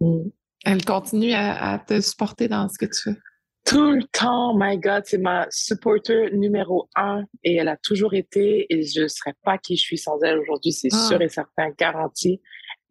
Mm. 0.00 0.30
Elle 0.64 0.84
continue 0.84 1.32
à, 1.32 1.78
te 1.86 2.00
supporter 2.00 2.48
dans 2.48 2.68
ce 2.68 2.78
que 2.78 2.86
tu 2.86 3.02
fais. 3.02 3.18
Tout 3.66 3.92
le 3.92 4.04
temps, 4.12 4.54
my 4.56 4.78
God, 4.78 5.04
c'est 5.06 5.18
ma 5.18 5.46
supporter 5.50 6.30
numéro 6.32 6.88
un 6.96 7.24
et 7.42 7.56
elle 7.56 7.68
a 7.68 7.78
toujours 7.78 8.12
été 8.12 8.66
et 8.68 8.82
je 8.82 9.02
ne 9.02 9.08
serais 9.08 9.34
pas 9.42 9.56
qui 9.56 9.76
je 9.76 9.82
suis 9.82 9.96
sans 9.96 10.20
elle 10.22 10.38
aujourd'hui, 10.38 10.72
c'est 10.72 10.88
ah. 10.92 11.08
sûr 11.08 11.22
et 11.22 11.30
certain, 11.30 11.70
garanti. 11.78 12.42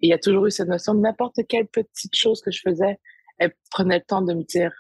Et 0.02 0.08
il 0.08 0.10
y 0.10 0.14
a 0.14 0.18
toujours 0.18 0.48
eu 0.48 0.52
cette 0.52 0.68
notion 0.68 0.96
de 0.96 1.02
n'importe 1.02 1.38
quelle 1.48 1.68
petite 1.68 2.16
chose 2.16 2.42
que 2.42 2.50
je 2.50 2.62
faisais, 2.62 2.98
elle 3.38 3.54
prenait 3.70 4.00
le 4.00 4.04
temps 4.04 4.24
de 4.24 4.34
me 4.34 4.44
dire, 4.44 4.72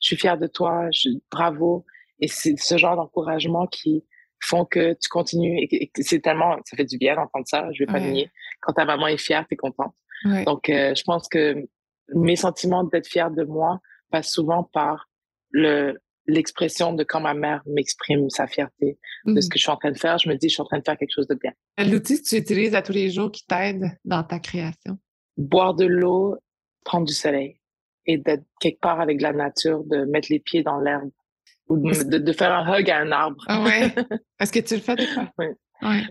je 0.00 0.08
suis 0.08 0.16
fière 0.16 0.38
de 0.38 0.46
toi, 0.46 0.88
je, 0.90 1.10
bravo. 1.30 1.84
Et 2.20 2.28
c'est 2.28 2.58
ce 2.58 2.78
genre 2.78 2.96
d'encouragement 2.96 3.66
qui, 3.66 4.04
font 4.44 4.64
que 4.64 4.92
tu 4.94 5.08
continues 5.08 5.66
et, 5.70 5.90
c'est 6.00 6.20
tellement, 6.20 6.56
ça 6.64 6.76
fait 6.76 6.84
du 6.84 6.98
bien 6.98 7.14
d'entendre 7.14 7.46
ça, 7.46 7.68
je 7.72 7.84
vais 7.84 7.92
pas 7.92 8.00
nier. 8.00 8.30
Quand 8.60 8.72
ta 8.72 8.84
maman 8.84 9.06
est 9.06 9.18
fière, 9.18 9.46
tu 9.48 9.54
es 9.54 9.56
contente. 9.56 9.94
Donc, 10.46 10.68
euh, 10.68 10.94
je 10.94 11.02
pense 11.02 11.28
que 11.28 11.66
mes 12.14 12.36
sentiments 12.36 12.84
d'être 12.84 13.06
fière 13.06 13.30
de 13.30 13.44
moi 13.44 13.80
passent 14.10 14.32
souvent 14.32 14.64
par 14.64 15.08
le 15.50 15.96
l'expression 16.26 16.92
de 16.92 17.02
quand 17.04 17.20
ma 17.20 17.34
mère 17.34 17.62
m'exprime 17.66 18.30
sa 18.30 18.46
fierté 18.46 18.98
de 19.26 19.40
ce 19.40 19.46
mmh. 19.46 19.50
que 19.50 19.58
je 19.58 19.62
suis 19.62 19.70
en 19.70 19.76
train 19.76 19.90
de 19.90 19.98
faire. 19.98 20.18
Je 20.18 20.28
me 20.28 20.34
dis, 20.36 20.48
je 20.48 20.54
suis 20.54 20.62
en 20.62 20.66
train 20.66 20.78
de 20.78 20.84
faire 20.84 20.96
quelque 20.96 21.12
chose 21.12 21.26
de 21.26 21.34
bien. 21.34 21.52
L'outil 21.78 22.22
que 22.22 22.28
tu 22.28 22.36
utilises 22.36 22.74
à 22.74 22.82
tous 22.82 22.92
les 22.92 23.10
jours 23.10 23.30
qui 23.30 23.44
t'aide 23.44 23.98
dans 24.04 24.22
ta 24.22 24.38
création? 24.38 24.98
Boire 25.36 25.74
de 25.74 25.86
l'eau, 25.86 26.36
prendre 26.84 27.06
du 27.06 27.12
soleil 27.14 27.58
et 28.06 28.18
d'être 28.18 28.44
quelque 28.60 28.80
part 28.80 29.00
avec 29.00 29.20
la 29.20 29.32
nature, 29.32 29.84
de 29.84 30.04
mettre 30.04 30.28
les 30.30 30.40
pieds 30.40 30.62
dans 30.62 30.78
l'herbe 30.78 31.10
ou 31.68 31.78
de, 31.78 32.32
faire 32.32 32.52
un 32.52 32.78
hug 32.78 32.90
à 32.90 32.98
un 32.98 33.12
arbre. 33.12 33.44
Ah 33.48 33.62
ouais? 33.62 33.94
Est-ce 34.40 34.52
que 34.52 34.60
tu 34.60 34.74
le 34.74 34.80
fais 34.80 34.96
des 34.96 35.06
fois? 35.06 35.32
Oui. 35.38 35.46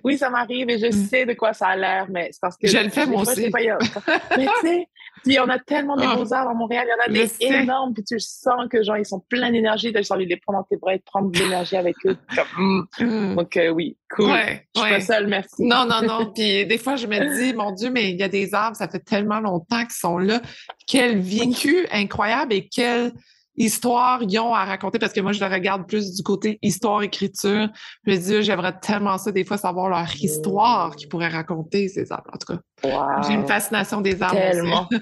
Oui, 0.03 0.17
ça 0.17 0.29
m'arrive 0.29 0.69
et 0.69 0.77
je 0.77 0.87
mm. 0.87 0.91
sais 0.91 1.25
de 1.25 1.33
quoi 1.33 1.53
ça 1.53 1.67
a 1.67 1.75
l'air, 1.75 2.07
mais 2.09 2.29
c'est 2.31 2.41
parce 2.41 2.57
que. 2.57 2.67
Je 2.67 2.77
le 2.77 2.89
fais 2.89 3.05
moi 3.05 3.21
aussi. 3.21 3.49
mais 4.37 4.45
tu 4.45 4.67
sais, 4.67 4.87
puis 5.23 5.39
on 5.39 5.49
a 5.49 5.59
tellement 5.59 5.95
de 5.95 6.03
ah. 6.03 6.15
beaux 6.15 6.33
arbres 6.33 6.51
à 6.51 6.53
Montréal, 6.53 6.87
il 6.87 6.91
y 6.91 6.93
en 6.93 7.21
a 7.21 7.25
des 7.25 7.35
énormes, 7.39 7.93
puis 7.93 8.03
tu 8.03 8.19
sens 8.19 8.67
que 8.69 8.83
genre 8.83 8.97
ils 8.97 9.05
sont 9.05 9.21
pleins 9.29 9.51
d'énergie, 9.51 9.93
tu 9.93 9.97
as 9.97 10.13
envie 10.13 10.25
de 10.25 10.29
les 10.29 10.37
prendre 10.37 10.59
dans 10.59 10.65
tes 10.65 10.77
bras 10.77 10.93
et 10.93 10.97
de 10.97 11.03
prendre 11.03 11.31
de 11.31 11.39
l'énergie 11.39 11.75
avec 11.75 11.95
eux. 12.05 12.17
Mm. 12.57 12.81
Mm. 12.99 13.35
Donc 13.35 13.55
euh, 13.55 13.69
oui, 13.69 13.97
cool. 14.09 14.31
je 14.75 14.81
suis 14.81 14.89
pas 14.89 14.99
seule, 14.99 15.27
merci. 15.27 15.63
Non, 15.63 15.85
non, 15.85 16.01
non. 16.01 16.31
puis 16.35 16.65
des 16.65 16.77
fois 16.77 16.95
je 16.95 17.07
me 17.07 17.37
dis, 17.37 17.53
mon 17.53 17.71
Dieu, 17.71 17.89
mais 17.89 18.11
il 18.11 18.19
y 18.19 18.23
a 18.23 18.27
des 18.27 18.53
arbres, 18.53 18.75
ça 18.75 18.87
fait 18.87 18.99
tellement 18.99 19.39
longtemps 19.39 19.81
qu'ils 19.81 19.91
sont 19.91 20.17
là. 20.17 20.41
Quel 20.87 21.19
vécu 21.19 21.87
incroyable 21.91 22.53
et 22.53 22.67
quel 22.67 23.13
histoire 23.55 24.23
ils 24.23 24.39
ont 24.39 24.53
à 24.53 24.65
raconter 24.65 24.99
parce 24.99 25.13
que 25.13 25.21
moi, 25.21 25.31
je 25.31 25.43
le 25.43 25.51
regarde 25.51 25.87
plus 25.87 26.15
du 26.15 26.23
côté 26.23 26.59
histoire-écriture. 26.61 27.69
Je 28.05 28.11
me 28.11 28.17
dis, 28.17 28.43
j'aimerais 28.43 28.79
tellement 28.79 29.17
ça, 29.17 29.31
des 29.31 29.43
fois, 29.43 29.57
savoir 29.57 29.89
leur 29.89 30.07
histoire 30.15 30.95
qu'ils 30.95 31.09
pourraient 31.09 31.27
raconter, 31.27 31.87
ces 31.87 32.11
arbres. 32.11 32.31
En 32.33 32.37
tout 32.37 32.53
cas, 32.53 33.21
j'ai 33.27 33.33
une 33.33 33.47
fascination 33.47 34.01
des 34.01 34.21
arbres. 34.21 34.35
Tellement. 34.35 34.89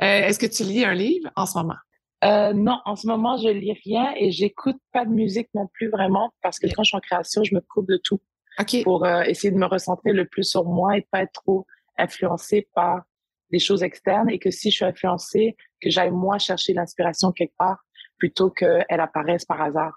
Euh, 0.00 0.26
est-ce 0.26 0.38
que 0.38 0.46
tu 0.46 0.62
lis 0.62 0.84
un 0.84 0.94
livre 0.94 1.28
en 1.34 1.44
ce 1.44 1.58
moment? 1.58 1.74
Euh, 2.22 2.52
non, 2.52 2.78
en 2.84 2.94
ce 2.94 3.06
moment, 3.08 3.36
je 3.36 3.48
lis 3.48 3.76
rien 3.84 4.12
et 4.16 4.30
j'écoute 4.30 4.76
pas 4.92 5.04
de 5.04 5.10
musique 5.10 5.48
non 5.54 5.66
plus 5.72 5.90
vraiment 5.90 6.30
parce 6.40 6.60
que 6.60 6.68
quand 6.68 6.84
je 6.84 6.88
suis 6.88 6.96
en 6.96 7.00
création, 7.00 7.42
je 7.42 7.54
me 7.54 7.60
coupe 7.60 7.88
de 7.88 7.96
tout 7.96 8.20
pour 8.84 9.04
euh, 9.04 9.22
essayer 9.22 9.50
de 9.50 9.58
me 9.58 9.66
recentrer 9.66 10.12
le 10.12 10.26
plus 10.26 10.44
sur 10.44 10.64
moi 10.64 10.96
et 10.96 11.06
pas 11.10 11.22
être 11.22 11.32
trop 11.32 11.66
influencée 11.98 12.68
par 12.74 13.02
des 13.50 13.58
choses 13.58 13.82
externes 13.82 14.30
et 14.30 14.38
que 14.38 14.50
si 14.50 14.70
je 14.70 14.76
suis 14.76 14.84
influencée, 14.84 15.56
que 15.82 15.90
j'aille 15.90 16.10
moi 16.10 16.38
chercher 16.38 16.72
l'inspiration 16.72 17.32
quelque 17.32 17.54
part 17.58 17.84
plutôt 18.18 18.50
qu'elle 18.50 18.84
apparaisse 18.88 19.44
par 19.44 19.60
hasard 19.60 19.92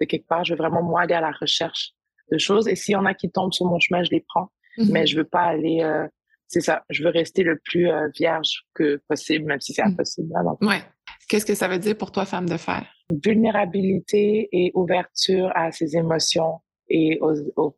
de 0.00 0.04
quelque 0.04 0.26
part. 0.26 0.44
Je 0.44 0.54
veux 0.54 0.58
vraiment 0.58 0.82
moi 0.82 1.02
aller 1.02 1.14
à 1.14 1.20
la 1.20 1.32
recherche 1.32 1.92
de 2.30 2.38
choses 2.38 2.68
et 2.68 2.76
s'il 2.76 2.92
y 2.92 2.96
en 2.96 3.06
a 3.06 3.14
qui 3.14 3.30
tombent 3.30 3.52
sur 3.52 3.66
mon 3.66 3.78
chemin, 3.78 4.02
je 4.04 4.10
les 4.10 4.24
prends. 4.28 4.50
Mhm. 4.78 4.90
Mais 4.92 5.06
je 5.06 5.16
veux 5.16 5.24
pas 5.24 5.42
aller, 5.42 5.80
euh, 5.82 6.06
c'est 6.46 6.60
ça, 6.60 6.84
je 6.90 7.02
veux 7.02 7.10
rester 7.10 7.42
le 7.42 7.58
plus 7.64 7.88
euh, 7.88 8.08
vierge 8.16 8.64
que 8.74 9.00
possible, 9.08 9.46
même 9.46 9.60
si 9.60 9.72
c'est 9.72 9.82
mhm. 9.82 9.92
impossible. 9.92 10.32
Hein, 10.36 10.56
ouais. 10.66 10.82
Qu'est-ce 11.28 11.46
que 11.46 11.54
ça 11.54 11.68
veut 11.68 11.78
dire 11.78 11.96
pour 11.96 12.12
toi, 12.12 12.24
femme 12.24 12.48
de 12.48 12.56
fer? 12.56 12.86
Vulnérabilité 13.24 14.48
et 14.52 14.72
ouverture 14.74 15.50
à 15.54 15.72
ses 15.72 15.96
émotions 15.96 16.60
et 16.88 17.18
aux, 17.20 17.76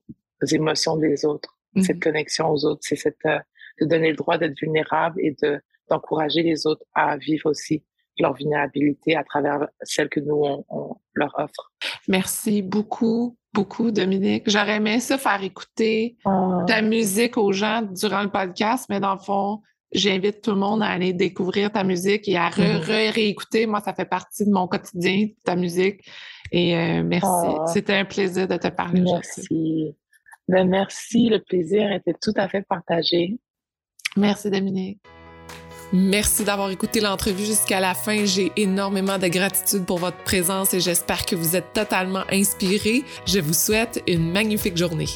émotions 0.50 0.96
des 0.96 1.24
autres. 1.24 1.56
Cette 1.80 1.96
mhm. 1.96 2.02
connexion 2.02 2.50
aux 2.50 2.64
autres, 2.66 2.80
c'est 2.82 2.96
cette 2.96 3.24
euh, 3.26 3.38
de 3.80 3.86
donner 3.86 4.10
le 4.10 4.16
droit 4.16 4.36
d'être 4.38 4.58
vulnérable 4.60 5.18
et 5.20 5.34
de 5.42 5.60
d'encourager 5.88 6.42
les 6.42 6.66
autres 6.66 6.84
à 6.94 7.16
vivre 7.16 7.50
aussi 7.50 7.82
leur 8.18 8.34
vulnérabilité 8.34 9.16
à 9.16 9.24
travers 9.24 9.66
celle 9.82 10.08
que 10.08 10.20
nous 10.20 10.42
on, 10.68 10.96
leur 11.14 11.32
offre. 11.38 11.72
Merci 12.08 12.62
beaucoup, 12.62 13.36
beaucoup 13.52 13.90
Dominique. 13.90 14.44
J'aurais 14.46 14.76
aimé 14.76 15.00
ça 15.00 15.18
faire 15.18 15.42
écouter 15.42 16.16
ah. 16.24 16.64
ta 16.66 16.82
musique 16.82 17.36
aux 17.36 17.52
gens 17.52 17.82
durant 17.82 18.22
le 18.22 18.30
podcast, 18.30 18.86
mais 18.88 19.00
dans 19.00 19.14
le 19.14 19.20
fond, 19.20 19.60
j'invite 19.92 20.42
tout 20.42 20.52
le 20.52 20.58
monde 20.58 20.82
à 20.82 20.86
aller 20.86 21.12
découvrir 21.12 21.70
ta 21.70 21.84
musique 21.84 22.28
et 22.28 22.36
à 22.36 22.50
mm-hmm. 22.50 23.10
réécouter. 23.10 23.66
Moi, 23.66 23.80
ça 23.80 23.94
fait 23.94 24.04
partie 24.04 24.44
de 24.46 24.50
mon 24.50 24.66
quotidien, 24.66 25.28
ta 25.44 25.56
musique. 25.56 26.02
Et 26.50 26.76
euh, 26.76 27.02
merci. 27.02 27.26
Ah. 27.28 27.66
C'était 27.66 27.94
un 27.94 28.04
plaisir 28.04 28.48
de 28.48 28.56
te 28.56 28.68
parler. 28.68 29.00
Merci. 29.00 29.94
Ben, 30.48 30.68
merci. 30.68 31.28
Le 31.28 31.40
plaisir 31.40 31.92
était 31.92 32.14
tout 32.20 32.34
à 32.36 32.48
fait 32.48 32.62
partagé. 32.62 33.38
Merci 34.16 34.50
Dominique. 34.50 35.00
Merci 35.92 36.44
d'avoir 36.44 36.70
écouté 36.70 37.00
l'entrevue 37.00 37.44
jusqu'à 37.44 37.78
la 37.78 37.94
fin. 37.94 38.24
J'ai 38.24 38.50
énormément 38.56 39.18
de 39.18 39.28
gratitude 39.28 39.84
pour 39.84 39.98
votre 39.98 40.16
présence 40.18 40.72
et 40.72 40.80
j'espère 40.80 41.26
que 41.26 41.36
vous 41.36 41.54
êtes 41.54 41.74
totalement 41.74 42.24
inspirés. 42.30 43.04
Je 43.26 43.40
vous 43.40 43.52
souhaite 43.52 44.02
une 44.06 44.32
magnifique 44.32 44.76
journée. 44.76 45.08